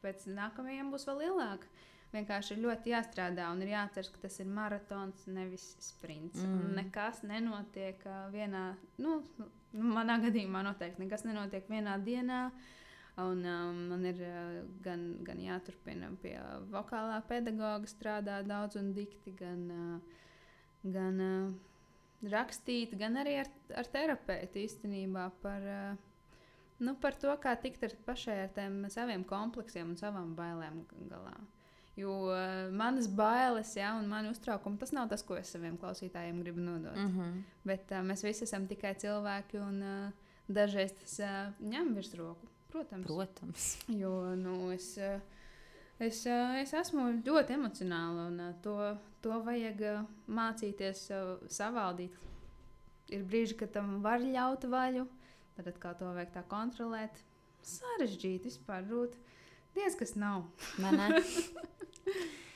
pēc 0.00 0.24
nākamajiem 0.32 0.88
būs 0.94 1.04
vēl 1.10 1.26
lielāka. 1.26 1.68
Vienkārši 2.08 2.54
ir 2.54 2.62
ļoti 2.64 2.92
jāstrādā 2.94 3.50
un 3.52 3.60
ir 3.60 3.74
jāatcerās, 3.74 4.08
ka 4.14 4.22
tas 4.22 4.38
ir 4.40 4.48
maratons, 4.48 5.26
nevis 5.28 5.74
sprints. 5.84 6.40
Mm. 6.40 6.54
Un 6.56 6.78
nekas 6.78 7.20
nenotiek 7.28 8.00
uh, 8.08 8.30
vienā, 8.32 8.64
nu, 9.04 9.18
nu, 9.36 9.48
manā 9.98 10.16
gadījumā 10.22 10.62
noteikti 10.64 11.04
nekas 11.04 11.26
nenotiek 11.28 11.68
vienā 11.68 11.98
dienā. 12.06 12.46
Un, 13.18 13.42
um, 13.50 13.78
man 13.90 14.06
ir 14.08 14.22
uh, 14.24 14.60
gan, 14.84 15.02
gan 15.26 15.40
jāturpina 15.42 16.08
pie 16.22 16.36
vokālā 16.72 17.18
pedagoga 17.28 17.90
strādāt 17.90 18.46
daudz 18.48 18.78
un 18.80 18.92
dikti, 18.96 19.34
gan, 19.36 19.64
uh, 19.74 20.28
gan 20.86 21.20
uh, 21.24 22.30
rakstīt, 22.32 22.94
gan 22.96 23.18
arī 23.20 23.36
ar, 23.42 23.52
ar 23.76 23.90
terapeitu 23.92 24.62
īstenībā 24.62 25.26
par, 25.42 25.68
uh, 25.74 26.40
nu, 26.80 26.96
par 27.02 27.20
to, 27.20 27.34
kā 27.42 27.58
tikt 27.60 27.84
ar 27.90 27.98
pašai 28.08 28.40
ar 28.46 28.56
tiem 28.56 28.84
saviem 28.94 29.26
kompleksiem 29.28 29.92
un 29.92 30.00
savām 30.00 30.32
bailēm 30.38 30.84
galā. 31.10 31.36
Jo 31.98 32.12
uh, 32.30 32.68
manas 32.78 33.08
bailes, 33.10 33.72
ja, 33.74 33.94
un 33.98 34.06
mani 34.06 34.30
uztraukumi, 34.30 34.78
tas 34.78 34.92
nav 34.94 35.08
tas, 35.10 35.24
ko 35.26 35.34
es 35.38 35.50
saviem 35.50 35.74
klausītājiem 35.80 36.38
gribu 36.44 36.62
nodot. 36.62 36.94
Mm. 36.94 37.14
-hmm. 37.16 37.40
Bet 37.66 37.90
uh, 37.90 38.04
mēs 38.06 38.22
visi 38.22 38.44
esam 38.46 38.68
tikai 38.70 38.94
cilvēki, 39.02 39.58
un 39.58 39.82
uh, 39.82 40.28
dažreiz 40.46 40.94
tas 41.00 41.18
uh, 41.24 41.40
ņem 41.58 41.94
virsroku. 41.96 42.46
Protams. 42.68 43.06
Protams. 43.06 43.66
Jo 43.88 44.36
nu, 44.36 44.70
es, 44.72 44.96
uh, 44.96 45.20
es, 45.98 46.24
uh, 46.26 46.54
es 46.60 46.72
esmu 46.72 47.08
ļoti 47.26 47.56
emocionāla, 47.56 48.28
un 48.28 48.40
uh, 48.40 48.54
to, 48.62 48.76
to 49.24 49.40
vajag 49.42 49.80
uh, 49.80 50.04
mācīties 50.28 51.08
uh, 51.10 51.48
savaldīt. 51.48 52.14
Ir 53.08 53.24
brīži, 53.24 53.56
kad 53.56 53.72
tam 53.72 54.02
var 54.04 54.20
ļaut 54.20 54.68
vaļu, 54.68 55.06
tad 55.56 55.72
atkal 55.72 55.96
to 55.98 56.12
vajag 56.12 56.30
tā 56.34 56.44
kontrolēt. 56.46 57.24
Sarežģīti 57.64 58.52
vispār 58.52 58.84
būt. 58.86 59.16
Diez 59.74 59.96
kas 59.98 60.14
nav. 60.16 60.44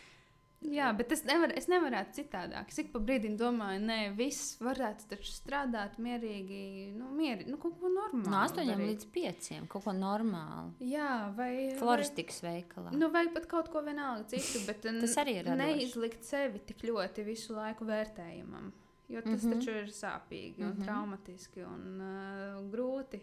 Jā, 0.62 0.92
bet 0.94 1.10
es, 1.14 1.24
nevar, 1.26 1.50
es 1.58 1.66
nevarētu 1.70 2.14
citādāk. 2.20 2.70
Es 2.70 2.78
ik 2.78 2.92
pa 2.92 3.00
brīdim 3.02 3.34
domāju, 3.38 3.80
nē, 3.82 3.96
viss 4.14 4.60
varētu 4.62 5.08
taču 5.10 5.32
strādāt 5.34 5.96
mierīgi, 6.02 6.92
nu, 6.94 7.08
mieri, 7.16 7.48
nu 7.50 7.58
kaut 7.62 7.74
ko 7.80 7.90
normālu. 7.90 8.30
No 8.30 8.38
8 8.44 8.60
darīt. 8.70 8.84
līdz 8.92 9.08
5. 9.16 9.50
Kaut 9.72 9.86
ko 9.88 9.94
normālu. 9.96 10.70
Jā, 10.86 11.32
vai. 11.36 11.50
Floristikas 11.80 12.38
veikalā. 12.46 12.94
Nu, 12.94 13.10
vai 13.14 13.24
pat 13.34 13.48
kaut 13.50 13.72
ko 13.74 13.82
vienalga 13.82 14.28
citu, 14.30 14.62
bet 14.68 14.86
Tas 14.86 15.18
arī 15.24 15.40
ir 15.40 15.50
neizlikt 15.58 16.22
sevi 16.28 16.62
tik 16.70 16.86
ļoti 16.86 17.26
visu 17.26 17.58
laiku 17.58 17.88
vērtējumam. 17.88 18.70
jo 19.12 19.20
tas 19.20 19.42
mm. 19.42 19.50
-hmm. 19.50 19.58
taču 19.58 19.70
ir 19.70 19.88
sāpīgi 19.92 20.62
un 20.62 20.68
mm. 20.68 20.72
-hmm. 20.72 20.84
traumatiski 20.84 21.62
un 21.62 22.00
uh, 22.00 22.70
grūti. 22.72 23.20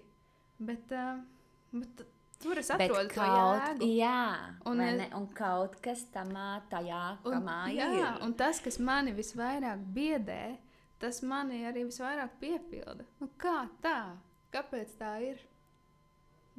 Bet, 0.60 0.92
uh, 0.92 1.24
bet 1.72 2.04
tur 2.42 2.60
es 2.62 2.70
atrodu 2.72 3.12
kaut, 3.14 3.60
jēgu. 3.62 3.90
jā, 3.98 4.16
Un 4.70 4.80
un, 4.86 5.02
un 5.20 5.28
kaut 5.36 5.76
kas 5.84 6.06
tamā, 6.14 6.62
tajā 6.72 7.02
Un, 7.26 7.34
kamā 7.36 7.58
jā, 7.76 7.90
ir. 8.00 8.10
un 8.26 8.34
tas, 8.40 8.62
kas 8.64 8.80
mani 8.80 9.14
visvairāk 9.18 9.84
biedē, 9.96 10.42
tas 11.00 11.22
mani 11.24 11.62
arī 11.70 11.86
visvairāk 11.90 12.38
piepilda. 12.42 13.06
Nu, 13.20 13.30
kā 13.40 13.62
tā? 13.84 13.98
Kāpēc 14.52 14.96
tā 15.00 15.14
ir? 15.24 15.44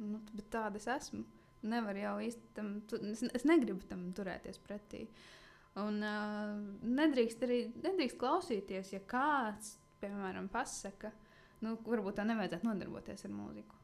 Nu, 0.01 0.21
bet 0.33 0.47
tāda 0.53 0.79
es 0.81 0.87
esmu. 0.89 1.25
Nevar 1.61 1.93
jau 1.99 2.15
īsti 2.25 2.53
tam, 2.57 2.71
tu, 2.89 2.97
es, 3.11 3.21
es 3.37 3.43
negribu 3.45 3.85
tam 3.89 4.07
turēties 4.17 4.57
pretī. 4.65 5.03
Un 5.81 5.99
uh, 6.01 6.55
nedrīkst 6.81 7.43
arī 7.45 7.59
nedrīkst 7.83 8.17
klausīties, 8.19 8.89
ja 8.95 9.01
kāds, 9.07 9.75
piemēram, 10.01 10.49
pasaka, 10.51 11.11
nu, 11.61 11.75
varbūt 11.85 12.17
tā 12.17 12.25
nevajadzētu 12.27 12.67
nodarboties 12.67 13.27
ar 13.29 13.35
mūziku. 13.37 13.77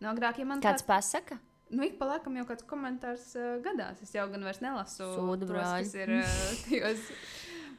Nu, 0.00 0.08
agrāk, 0.10 0.40
ja 0.40 0.48
man 0.48 0.62
Kāds 0.64 0.84
pasaka? 0.86 1.38
Nu, 1.70 1.84
ik 1.86 2.00
pa 2.00 2.08
laikam 2.08 2.34
jau 2.40 2.46
kāds 2.48 2.66
komentārs 2.66 3.30
uh, 3.38 3.60
gadās. 3.62 4.00
Es 4.02 4.14
jau 4.16 4.26
gan 4.32 4.42
vairs 4.42 4.58
nelasu 4.64 5.06
Sūdu 5.06 5.46
tos, 5.46 5.52
brāļi. 5.52 5.86
kas 5.86 5.94
ir 6.00 6.12
uh, 6.16 6.44
tajos 6.66 7.04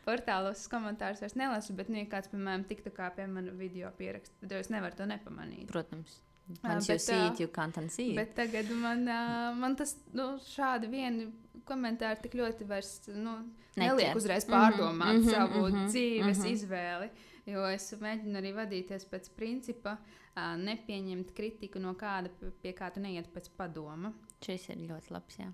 portālos. 0.06 0.64
Komentārus 0.72 1.24
vairs 1.26 1.36
nelasu, 1.40 1.76
bet, 1.78 1.92
nu, 1.92 2.00
ja 2.00 2.08
kāds, 2.14 2.32
piemēram, 2.32 2.64
tiktu 2.70 2.94
kā 2.96 3.10
pie 3.16 3.28
manas 3.28 3.58
video 3.60 3.92
pieraksta, 3.98 4.38
tad 4.44 4.56
jau 4.56 4.62
es 4.64 4.72
nevaru 4.72 5.02
to 5.02 5.10
nepamanīt. 5.12 5.66
Protams. 5.72 6.22
Ā, 6.66 6.78
it, 6.84 7.40
you 7.40 7.48
can't 7.54 7.78
unsee 7.80 8.12
it. 8.12 8.18
Bet 8.18 8.34
tagad 8.36 8.72
man, 8.76 9.06
uh, 9.08 9.52
man 9.56 9.76
tas 9.80 9.94
nu, 10.18 10.34
šādi 10.44 10.90
vieni 10.92 11.30
komentāri 11.68 12.20
tik 12.26 12.36
ļoti 12.40 12.68
vairs 12.68 12.96
nu, 13.14 13.38
neliek 13.80 14.10
Neķer. 14.10 14.20
uzreiz 14.20 14.48
Mhm, 14.48 14.56
pārdomāt 14.56 15.14
mm 15.14 15.22
-hmm, 15.22 15.32
savu 15.32 15.68
mm 15.68 15.76
-hmm, 15.76 15.92
dzīves 15.94 16.38
mm. 16.38 16.44
-hmm. 16.44 16.54
izvēli. 16.56 17.10
Jo 17.52 17.66
es 17.68 17.90
mēģinu 18.00 18.40
arī 18.40 18.54
vadīties 18.56 19.08
pēc 19.12 19.32
principa, 19.36 19.98
uh, 19.98 20.54
nepieņemt 20.62 21.34
kritiku 21.38 21.82
no 21.84 21.94
kāda, 22.00 22.32
pie 22.64 22.74
kā 22.78 22.92
tu 22.94 23.04
neiet 23.04 23.28
pēc 23.34 23.52
padoma. 23.58 24.14
Šis 24.46 24.70
ir 24.74 24.88
ļoti 24.90 25.14
labs, 25.14 25.40
jā. 25.42 25.52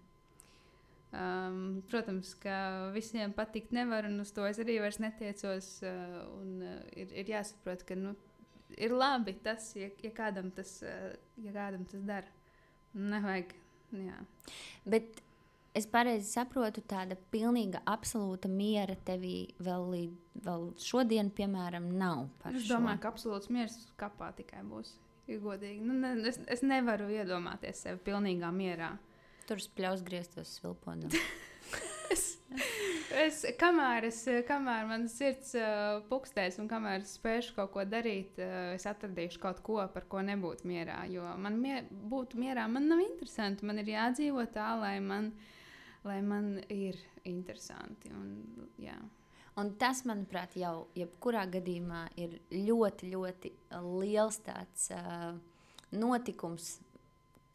Um, 1.17 1.81
protams, 1.87 2.33
ka 2.35 2.91
visiem 2.91 3.31
patikt 3.33 3.71
nevar, 3.75 4.05
un 4.09 4.19
uz 4.19 4.33
to 4.35 4.43
es 4.45 4.59
arī 4.59 4.75
vairs 4.83 4.99
netiecos. 4.99 5.69
Uh, 5.87 6.17
un, 6.35 6.57
uh, 6.61 6.81
ir, 6.99 7.13
ir 7.23 7.31
jāsaprot, 7.31 7.85
ka 7.87 7.95
nu, 7.97 8.11
ir 8.75 8.93
labi 8.93 9.37
tas, 9.43 9.71
ja, 9.79 9.87
ja, 10.03 10.11
kādam 10.15 10.51
tas, 10.55 10.77
uh, 10.83 11.13
ja 11.45 11.55
kādam 11.55 11.87
tas 11.87 12.03
dara. 12.07 12.35
Nevajag. 12.97 13.55
Jā. 13.95 14.19
Bet 14.89 15.21
es 15.77 15.87
pareizi 15.89 16.27
saprotu, 16.31 16.81
tāda 16.89 17.15
pilnīga, 17.33 17.83
absolūta 17.87 18.49
miera 18.51 18.95
tevī 19.07 19.53
vēl, 19.63 19.85
līdz- 19.93 20.43
vēl 20.47 20.67
šodien, 20.81 21.29
piemēram, 21.37 21.91
nav. 21.97 22.27
Es 22.51 22.63
šo. 22.65 22.75
domāju, 22.75 23.01
ka 23.03 23.11
absolūts 23.13 23.49
miers 23.53 23.77
kapā 24.01 24.31
tikai 24.37 24.63
būs. 24.67 24.95
Godīgi. 25.27 25.81
Nu, 25.83 25.91
ne, 25.99 26.13
es, 26.29 26.37
es 26.47 26.61
nevaru 26.63 27.09
iedomāties 27.11 27.81
sevi 27.83 27.99
pilnīgā 28.05 28.47
mierā. 28.55 28.93
tur 29.47 29.59
spļaus 29.63 30.01
grieztos 30.07 30.57
svilpodu. 30.59 31.11
Es, 32.07 32.37
es, 33.11 33.41
kamēr, 33.59 34.05
es, 34.07 34.21
kamēr 34.47 34.85
man 34.87 35.01
sirds 35.11 35.49
uh, 35.59 35.97
pukstēs 36.07 36.55
un 36.61 36.69
kamēr 36.71 37.01
es 37.03 37.17
spēšu 37.17 37.57
kaut 37.57 37.73
ko 37.73 37.83
darīt, 37.83 38.37
uh, 38.39 38.71
es 38.77 38.85
atradīšu 38.87 39.41
kaut 39.43 39.59
ko, 39.65 39.81
par 39.91 40.05
ko 40.07 40.21
nebūtu 40.23 40.69
mierā. 40.71 41.01
Jo 41.11 41.25
man 41.35 41.57
mier, 41.59 41.83
būtu 41.91 42.39
mierā, 42.39 42.63
man 42.71 42.87
nav 42.87 43.03
interesanti. 43.03 43.67
Man 43.67 43.83
ir 43.83 43.91
jādzīvo 43.91 44.45
tā, 44.55 44.69
lai 44.79 44.93
man, 45.03 45.33
lai 46.07 46.21
man 46.25 46.57
ir 46.73 46.97
interesanti. 47.27 48.11
Un, 48.15 48.69
jā. 48.81 48.97
Un 49.57 49.73
tas, 49.81 50.03
manuprāt, 50.05 50.55
jau 50.59 50.87
jebkurā 50.97 51.47
gadījumā 51.57 52.03
ir 52.21 52.37
ļoti, 52.53 53.11
ļoti 53.13 53.53
liels 54.03 54.37
tāds 54.45 54.91
uh, 54.93 55.31
notikums 55.97 56.77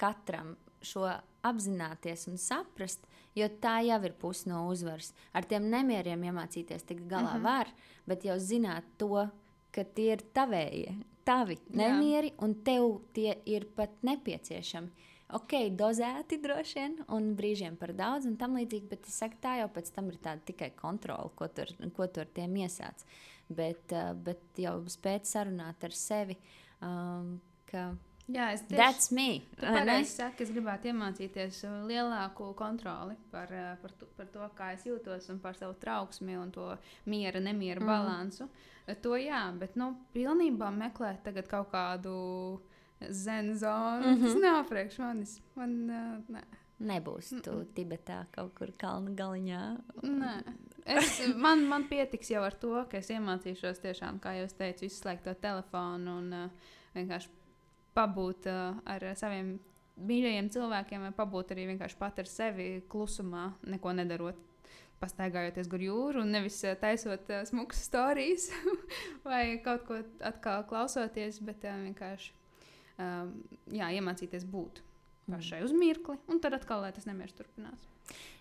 katram 0.00 0.56
šo 0.82 1.06
apzināties 1.46 2.26
un 2.30 2.38
saprast, 2.38 3.06
jo 3.38 3.46
tā 3.62 3.78
jau 3.86 3.98
ir 4.06 4.14
puse 4.18 4.50
no 4.50 4.64
uzvaras. 4.70 5.12
Ar 5.34 5.46
tiem 5.48 5.68
nemieriem 5.70 6.26
iemācīties 6.30 6.86
tikt 6.86 7.06
galā 7.10 7.36
mm. 7.36 7.38
-hmm. 7.38 7.46
var, 7.46 7.70
bet 8.06 8.24
jau 8.26 8.36
zināt 8.38 8.84
to, 8.98 9.28
ka 9.72 9.84
tie 9.84 10.12
ir 10.12 10.22
tavējie, 10.34 10.96
tavi 11.24 11.58
nemieri, 11.70 12.32
un 12.38 12.54
tev 12.66 13.00
tie 13.14 13.38
ir 13.46 13.66
pat 13.76 13.90
nepieciešami. 14.02 14.90
Ok, 15.32 15.54
dozēti 15.78 16.36
droši 16.42 16.76
vien, 16.76 16.94
un 17.16 17.30
brīžiem 17.36 17.78
par 17.80 17.94
daudz, 17.96 18.26
un 18.28 18.36
tam 18.40 18.58
līdzīgi, 18.58 18.88
bet 18.90 19.08
es 19.08 19.16
saku, 19.22 19.38
tā 19.40 19.56
jau 19.62 19.68
pēc 19.72 19.88
tam 19.96 20.10
ir 20.12 20.18
tāda 20.20 20.44
tikai 20.50 20.72
kontrole, 20.76 21.32
ko 21.38 21.48
tur, 21.48 21.72
ko 21.96 22.08
tur 22.12 22.28
tiem 22.36 22.58
iesāc. 22.60 23.04
Bet, 23.52 23.92
uh, 23.96 24.12
bet 24.12 24.60
jau 24.60 24.76
spēt 24.92 25.28
sarunāt 25.28 25.84
ar 25.88 25.96
sevi, 25.96 26.36
um, 26.84 27.38
jā, 27.72 28.50
es 28.52 28.64
tieši. 28.68 28.76
Tu 29.56 29.64
pareizi 29.64 30.12
saki, 30.12 30.44
es 30.44 30.52
gribētu 30.52 30.92
iemācīties 30.92 31.62
uh, 31.68 31.78
lielāku 31.88 32.50
kontroli 32.58 33.16
par, 33.32 33.52
uh, 33.56 33.72
par, 33.80 33.96
to, 34.00 34.08
par 34.18 34.28
to, 34.34 34.50
kā 34.58 34.72
es 34.76 34.84
jūtos 34.88 35.30
un 35.32 35.40
par 35.40 35.56
savu 35.56 35.78
trauksmi 35.80 36.36
un 36.40 36.52
to 36.52 36.68
miera, 37.08 37.40
nemiera 37.40 37.80
mm. 37.80 37.88
balansu. 37.88 38.50
To 39.00 39.16
jā, 39.16 39.46
bet 39.56 39.80
nu, 39.80 39.94
pilnībā 40.12 40.68
meklēt 40.76 41.28
kaut 41.48 41.72
kādu 41.72 42.14
zen 43.10 43.54
zonu. 43.58 44.06
Mm. 44.06 44.14
-hmm. 44.14 44.22
Tas 44.22 44.42
nav 44.42 44.68
priekš 44.68 44.98
manis. 44.98 45.40
Man, 45.54 45.90
uh, 45.90 46.36
nē. 46.36 46.42
Nebūs 46.82 47.28
tu 47.44 47.52
Tibetā 47.76 48.24
kaut 48.34 48.54
kur 48.58 48.72
kalna 48.78 49.10
galiņā. 49.10 49.62
Nē. 50.02 50.32
Es, 50.84 51.20
man, 51.36 51.62
man 51.70 51.84
pietiks 51.88 52.30
jau 52.30 52.42
ar 52.42 52.54
to, 52.58 52.86
ka 52.90 52.98
es 52.98 53.10
iemācīšos 53.10 53.78
tiešām, 53.84 54.18
kā 54.22 54.32
jau 54.34 54.48
teicu, 54.58 54.88
izslēgt 54.88 55.22
to 55.28 55.34
telefonu 55.34 56.16
un 56.18 56.32
uh, 56.32 56.72
vienkārši 56.96 57.28
pabūt 57.94 58.48
uh, 58.50 58.80
ar 58.88 59.06
saviem 59.14 59.60
mīļajiem 60.02 60.48
cilvēkiem, 60.50 61.06
vai 61.06 61.12
pabūt 61.14 61.52
arī 61.54 61.68
vienkārši 61.70 61.98
pat 62.00 62.18
ar 62.18 62.30
sevi 62.30 62.68
klusumā, 62.90 63.52
neko 63.62 63.94
nedarot. 64.00 64.48
Pastaigājoties 65.02 65.66
gar 65.66 65.82
jūru, 65.82 66.20
un 66.22 66.30
nevis 66.34 66.60
taisot 66.80 67.30
uh, 67.30 67.42
smukas 67.46 67.82
stāstījus, 67.88 68.50
vai 69.28 69.58
kaut 69.64 69.86
ko 69.86 70.02
atkal 70.22 70.66
klausoties, 70.70 71.40
bet 71.46 71.66
uh, 71.66 71.78
vienkārši 71.86 72.34
um, 72.98 73.32
jā, 73.72 73.92
iemācīties 73.98 74.44
būt 74.48 74.82
pašai 75.32 75.62
uz 75.64 75.72
mirkli, 75.72 76.18
un 76.28 76.40
tad 76.42 76.56
atkal, 76.56 76.82
lai 76.84 76.92
tas 76.92 77.06
nemieris 77.08 77.36
turpinās. 77.38 77.86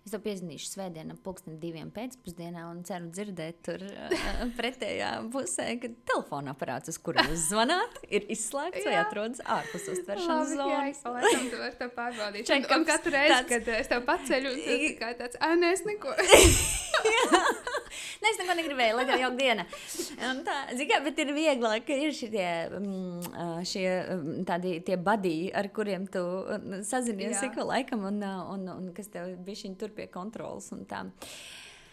Es 0.02 0.10
tev 0.10 0.24
piezīmēšu 0.26 0.66
svētdienā, 0.72 1.14
pulksten 1.22 1.60
diviem 1.62 1.92
pēcpusdienā, 1.94 2.64
un 2.72 2.80
ceru 2.88 3.12
dzirdēt 3.14 3.60
tur 3.68 3.84
uh, 3.86 4.16
pretējā 4.60 5.12
pusē, 5.32 5.68
ka 5.80 5.92
telefona 6.10 6.56
aparāts, 6.56 6.90
uz 6.90 6.98
kuru 6.98 7.22
jūs 7.30 7.46
zvanāt, 7.52 8.00
ir 8.10 8.26
izslēgts 8.34 8.88
vai 8.88 8.96
atrodas 9.04 9.44
ārpus 9.46 9.86
uztveršanas 9.94 10.56
Labi, 10.58 10.74
jā, 10.74 10.80
zonas. 10.82 10.98
es 10.98 11.04
palaikam 11.06 11.78
to 11.84 11.90
pārbaudīt. 12.00 12.42
Un, 12.42 12.42
un 12.42 12.50
Check-ups 12.50 12.90
katru 12.90 13.14
reizi, 13.16 13.36
tāds- 13.38 13.52
kad 13.54 13.72
es 13.78 13.94
tev 13.94 14.08
paceļu, 14.10 14.56
tas 14.58 14.82
tikai 14.88 15.14
tāds, 15.22 15.40
ah, 15.46 15.54
nē, 15.62 15.72
es 15.78 15.86
neko. 15.88 16.18
Nē, 18.22 18.30
es 18.30 18.38
neko 18.38 18.56
negribēju, 18.58 18.98
lai 19.00 19.06
tā 19.10 19.18
jau 19.18 19.32
diena. 19.38 19.66
Un 20.30 20.42
Tā, 20.46 20.58
zini 20.76 20.88
kā, 20.92 21.00
bet 21.06 21.22
ir 21.24 21.32
vieglāk, 21.34 21.86
ka 21.88 21.98
ir 21.98 22.14
šitie, 22.14 22.48
mm, 22.78 23.64
šie 23.66 23.86
mm, 23.90 24.44
tādi 24.50 24.76
tie 24.86 24.98
badī, 25.02 25.36
ar 25.58 25.72
kuriem 25.74 26.06
tu 26.12 26.22
mm, 26.22 26.84
sazinies 26.88 27.42
ik 27.48 27.58
pa 27.58 27.66
laikam, 27.74 28.06
un, 28.12 28.22
un, 28.22 28.68
un 28.76 28.92
kas 28.98 29.10
tev 29.14 29.34
bišķiņ 29.48 29.78
tur 29.82 29.96
pie 29.98 30.06
kontrolas 30.14 30.70
un 30.76 30.86
tā. 30.90 31.06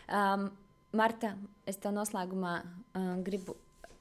Um, 0.09 0.51
Marta, 0.97 1.35
es 1.69 1.81
tev 1.81 1.97
noslēgumā 1.97 2.55
uh, 2.61 3.17
gribu 3.25 3.57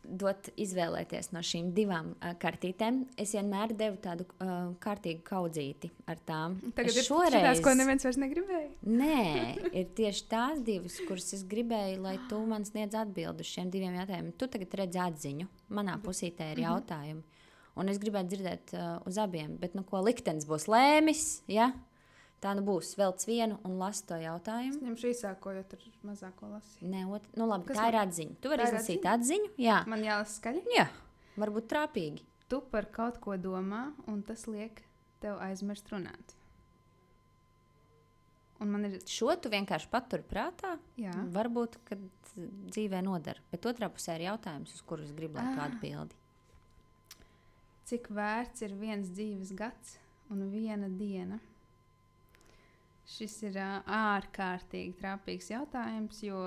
dot 0.08 0.50
izvēlēties 0.60 1.32
no 1.36 1.42
šīm 1.46 1.72
divām 1.76 2.14
uh, 2.16 2.34
kartītēm. 2.40 3.04
Es 3.20 3.34
vienmēr 3.36 3.74
devu 3.78 4.00
tādu 4.04 4.28
uh, 4.28 4.74
kārtīgu 4.84 5.24
kaudzīti 5.28 5.92
ar 6.10 6.22
tām. 6.28 6.58
Tagad 6.78 6.92
Es 6.94 7.02
ir 7.02 7.08
šoreiz... 7.10 7.36
tās, 7.36 7.64
ko 7.66 7.74
neviens 7.78 8.08
vairs 8.08 8.20
negribēja. 8.22 8.70
Nē, 8.88 9.24
ir 9.72 9.90
tieši 9.98 10.28
tās 10.32 10.62
divas, 10.66 11.00
kuras 11.08 11.32
es 11.38 11.44
gribēju, 11.50 12.02
lai 12.06 12.18
tu 12.30 12.40
man 12.50 12.68
sniedz 12.68 12.98
atbildi 12.98 13.46
uz 13.46 13.52
šiem 13.52 13.72
diviem 13.74 13.98
jautājumiem. 14.00 14.36
Tu 14.40 14.52
tagad 14.54 14.78
redzi 14.82 15.04
atziņu, 15.04 15.50
manā 15.78 15.98
pusītē 16.04 16.54
ir 16.56 16.64
jautājumi. 16.68 17.26
Un 17.78 17.92
es 17.92 18.00
gribētu 18.02 18.32
dzirdēt 18.34 18.74
uh, 18.74 18.88
uz 19.06 19.20
abiem, 19.22 19.54
bet 19.62 19.76
nu, 19.78 19.84
ko 19.86 20.02
liktenis 20.02 20.48
būs 20.50 20.66
lēmis? 20.72 21.28
Ja? 21.52 21.70
Tā 22.48 22.54
nu 22.56 22.64
būs. 22.64 22.94
Velc 22.96 23.26
vienu 23.28 23.58
un 23.68 23.76
lasu 23.82 24.06
to 24.08 24.16
jautājumu. 24.24 24.80
Ņemšu 24.88 25.10
īsāko, 25.12 25.52
jo 25.58 25.64
tur 25.68 25.84
mazāko 26.08 26.48
lasīju. 26.54 26.88
Nē, 26.94 27.04
ot... 27.18 27.26
nu, 27.36 27.48
labi, 27.50 27.68
Kas 27.68 27.76
tā 27.82 27.84
man- 27.84 27.92
ir 27.94 28.00
atziņa. 28.06 28.36
Tu 28.46 28.52
vari 28.54 28.68
izlasīt 28.70 29.08
atziņu. 29.18 29.50
Jā, 29.66 29.82
Man 29.92 30.06
jālasa 30.06 30.38
skaļi. 30.40 30.64
Jā. 30.78 30.88
varbūt 31.38 31.68
trāpīgi. 31.74 32.24
Tu 32.48 32.62
par 32.72 32.86
kaut 32.96 33.18
ko 33.20 33.36
domā, 33.36 33.82
un 34.08 34.22
tas 34.24 34.46
liek 34.48 34.80
tev 35.20 35.42
aizmirst 35.44 35.90
runāt. 35.92 36.38
Un 38.64 38.72
man 38.74 38.86
ir. 38.88 38.96
Šo 39.06 39.36
tu 39.42 39.52
vienkārši 39.54 39.90
paturi 39.92 40.24
prātā. 40.26 40.78
Jā, 40.98 41.12
Varbūt, 41.36 41.76
kad 41.86 42.00
dzīvē 42.72 43.04
nodara. 43.06 43.44
Bet 43.52 43.68
otrā 43.70 43.90
pusē 43.94 44.16
ir 44.18 44.24
jautājums, 44.32 44.74
uz 44.74 44.82
kuru 44.88 45.04
es 45.06 45.12
gribu, 45.18 45.38
lai 45.38 45.52
tu 45.54 45.60
Ah. 45.62 45.68
atbildi. 45.70 46.16
cik 47.88 48.08
vērts 48.12 48.62
ir 48.66 48.74
viens 48.76 49.08
dzīves 49.08 49.54
gads 49.56 49.98
un 50.30 50.42
viena 50.52 50.90
diena? 50.90 51.38
Šis 53.08 53.38
ir 53.48 53.56
ārkārtīgi 53.62 54.98
trāpīgs 55.00 55.48
jautājums, 55.54 56.20
jo 56.26 56.42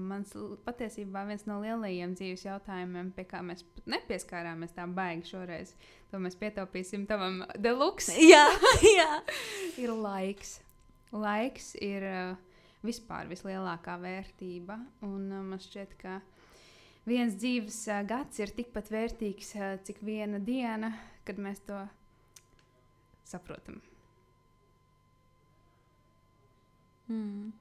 mans 0.00 0.32
patiesībā 0.64 1.26
viens 1.28 1.44
no 1.48 1.58
lielajiem 1.60 2.14
dzīves 2.16 2.46
jautājumiem, 2.46 3.10
pie 3.16 3.26
kā 3.28 3.42
mēs 3.44 3.64
nepieskārāmies 3.84 4.72
tā 4.76 4.86
baigi 4.88 5.28
šoreiz, 5.34 5.74
to 6.10 6.20
mēs 6.22 6.38
pietaupīsim 6.40 7.04
tavam 7.08 7.42
deluxe, 7.60 8.14
Jā, 8.32 8.46
jā. 8.84 9.10
ir 9.84 9.92
laiks. 9.92 10.60
Laiks 11.12 11.74
ir 11.78 12.04
vispār 12.84 13.28
vislielākā 13.30 13.98
vērtība, 14.00 14.78
un 15.06 15.28
man 15.50 15.60
šķiet, 15.62 15.92
ka 16.00 16.18
viens 17.06 17.36
dzīves 17.38 17.82
gads 18.08 18.40
ir 18.42 18.54
tikpat 18.56 18.90
vērtīgs, 18.92 19.52
cik 19.86 20.00
viena 20.04 20.40
diena, 20.42 20.94
kad 21.28 21.38
mēs 21.40 21.62
to 21.68 21.84
saprotam. 23.28 23.82
Mm. 27.12 27.52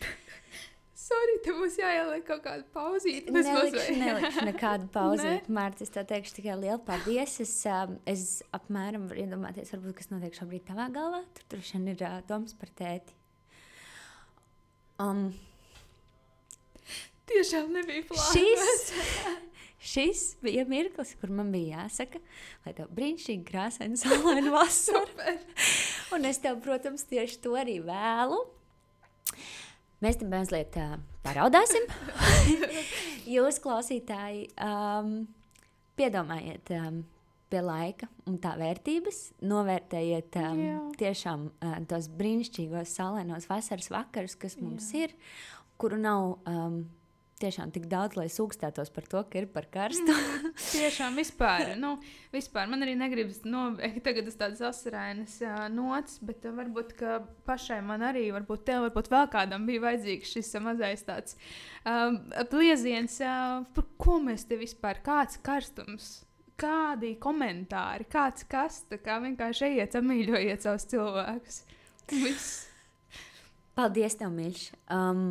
Sorry, 1.06 1.36
tev 1.44 1.54
būs 1.62 1.76
jāieliek 1.78 2.24
kaut 2.26 2.42
kāda 2.44 2.64
pauzīte. 2.74 3.30
bez 3.34 3.46
Nelikšu, 3.46 4.46
nekādu 4.48 4.88
pauzi. 4.96 5.28
Ne? 5.28 5.36
Mārcis, 5.58 5.86
es 5.86 5.94
tev 5.94 6.04
teikšu 6.10 6.32
tikai 6.40 6.56
lielu 6.58 6.80
paldies. 6.86 7.32
Es, 7.44 7.54
um, 7.70 7.90
es 8.08 8.20
apmēram 8.56 9.06
varu 9.10 9.22
iedomāties, 9.22 9.70
varbūt, 9.76 9.94
kas 10.00 10.10
notiek 10.14 10.34
šobrīd 10.38 10.64
tavā 10.70 10.86
galvā. 10.94 11.20
Tur 11.38 11.44
droši 11.54 11.70
vien 11.78 11.86
ir 11.94 12.00
uh, 12.08 12.18
domas 12.28 12.54
par 12.58 12.70
tēti. 12.80 13.12
Um, 15.02 15.28
Tiešām 17.26 17.72
nebija 17.74 18.02
plānots. 18.06 18.32
šis, 18.32 18.82
šis 19.86 20.24
bija 20.42 20.66
mirklis, 20.68 21.14
kur 21.20 21.32
man 21.34 21.52
bija 21.54 21.82
jāsaka, 21.82 22.20
lai 22.66 22.74
tev 22.76 22.90
brīnišķīgi 22.96 23.46
krāsaini 23.48 24.00
saulaini 24.02 24.52
vasara. 24.54 25.36
Un 26.16 26.28
es 26.28 26.40
tev, 26.42 26.60
protams, 26.64 27.06
tieši 27.08 27.40
to 27.44 27.56
arī 27.58 27.78
vēlu. 27.86 28.42
Mēs 30.04 30.18
tam 30.20 30.28
mazliet 30.34 30.76
uh, 30.76 30.98
paraudāsim. 31.24 31.86
Jūs, 33.36 33.58
klausītāji, 33.64 34.50
um, 34.60 35.22
piedomājiet 35.96 36.72
um, 36.76 37.00
pie 37.50 37.62
laika 37.64 38.08
un 38.28 38.36
tā 38.42 38.52
vērtības, 38.60 39.22
novērtējiet 39.46 40.36
um, 40.42 40.60
Jā. 40.60 40.78
tiešām 41.00 41.48
uh, 41.48 41.78
tos 41.88 42.10
brīnišķīgos 42.18 42.92
saulainos 42.98 43.48
vasaras 43.48 43.88
vakarus, 43.94 44.36
kas 44.40 44.58
mums 44.60 44.90
Jā. 44.92 45.06
ir, 45.06 45.16
kuru 45.80 45.98
nav 46.02 46.36
um, 46.44 46.82
tiešām 47.40 47.72
tik 47.74 47.86
daudz, 47.90 48.16
lai 48.16 48.26
sūkstētos 48.32 48.90
par 48.94 49.06
to, 49.10 49.20
ka 49.28 49.40
ir 49.42 49.46
par 49.52 49.66
karstu. 49.72 50.14
Tiešām 50.72 51.18
vispār. 51.20 51.74
Nu, 51.80 51.96
vispār. 52.32 52.68
Man 52.70 52.84
arī 52.86 52.94
negribas 52.98 53.42
nobeigt 53.44 54.02
tagad 54.06 54.28
uz 54.30 54.38
tādas 54.40 54.62
asarainas 54.64 55.38
nots, 55.74 56.20
bet 56.24 56.46
uh, 56.48 56.54
varbūt 56.56 56.94
pašai 57.48 57.82
man 57.86 58.04
arī, 58.08 58.28
varbūt 58.34 58.64
tev, 58.68 58.86
varbūt 58.86 59.10
vēl 59.12 59.28
kādam 59.32 59.66
bija 59.68 59.84
vajadzīgs 59.84 60.36
šis 60.36 60.54
uh, 60.56 60.64
mazais 60.68 61.04
tāds 61.06 61.36
um, 61.84 62.22
plieziens, 62.52 63.18
uh, 63.24 63.66
par 63.76 63.90
ko 64.00 64.20
mēs 64.24 64.46
te 64.48 64.60
vispār, 64.60 65.02
kāds 65.04 65.40
karstums. 65.44 66.14
Kādi 66.56 67.18
komentāri, 67.20 68.06
kāds 68.08 68.46
kas, 68.48 68.78
tā 68.88 68.96
kā 69.04 69.18
vienkārši 69.20 69.66
ejiet, 69.66 69.98
amīļojiet 69.98 70.64
savus 70.64 70.88
cilvēkus. 70.88 71.58
Viss. 72.14 72.54
Paldies, 73.76 74.16
tev, 74.16 74.32
mīļš! 74.32 74.62
Um, 74.88 75.26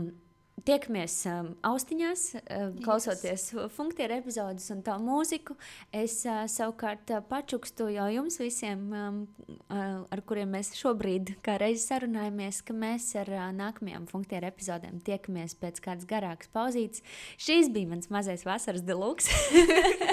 Tiekamies 0.63 1.13
um, 1.27 1.49
austiņās, 1.67 2.21
uh, 2.39 2.69
klausoties 2.85 3.49
funkciju 3.75 4.13
epizodus 4.15 4.69
un 4.71 4.79
tā 4.85 4.95
mūziku. 5.03 5.57
Es 5.91 6.21
uh, 6.23 6.45
savukārt 6.49 7.11
uh, 7.11 7.19
pačukstu 7.27 7.89
jau 7.91 8.05
jums 8.13 8.39
visiem, 8.39 8.85
um, 8.95 9.19
uh, 9.67 10.05
ar 10.07 10.23
kuriem 10.25 10.55
mēs 10.55 10.71
šobrīd 10.79 11.33
kā 11.45 11.57
reizi 11.59 11.83
sarunājamies, 11.89 12.61
ka 12.65 12.77
mēs 12.77 13.09
ar 13.19 13.33
uh, 13.35 13.43
nākamajām 13.57 14.07
funkciju 14.09 14.47
epizodēm 14.47 15.03
tiekamies 15.05 15.57
pēc 15.59 15.83
kādas 15.83 16.07
garākas 16.09 16.49
pauzītes. 16.55 17.03
Šīs 17.35 17.69
bija 17.75 17.91
mans 17.91 18.09
mazais 18.13 18.47
vasaras 18.47 18.87
deluks. 18.87 19.27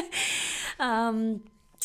um, 0.91 1.39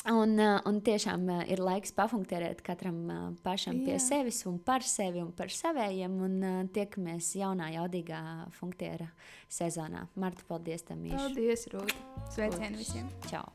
Un, 0.05 0.35
uh, 0.37 0.59
un 0.69 0.77
tiešām 0.85 1.23
uh, 1.31 1.39
ir 1.49 1.61
laiks 1.63 1.93
pafunkcionēt 1.97 2.61
katram 2.65 2.99
uh, 3.09 3.23
pašam 3.43 3.79
pie 3.85 3.95
Jā. 3.95 4.03
sevis 4.03 4.43
un 4.49 4.59
par 4.63 4.85
sevi 4.85 5.23
un 5.23 5.31
par 5.35 5.51
savējiem. 5.53 6.19
Un 6.27 6.67
tiekamies 6.73 7.33
jaunā, 7.39 7.71
jaudīgā 7.77 8.21
funkciona 8.59 9.09
sezonā. 9.49 10.07
Marta, 10.19 10.45
paldies, 10.49 10.85
mīļš! 10.91 11.17
Paldies, 11.17 11.67
Rūta. 11.73 12.27
Sveicieni 12.35 12.83
visiem! 12.83 13.09
Čau! 13.31 13.45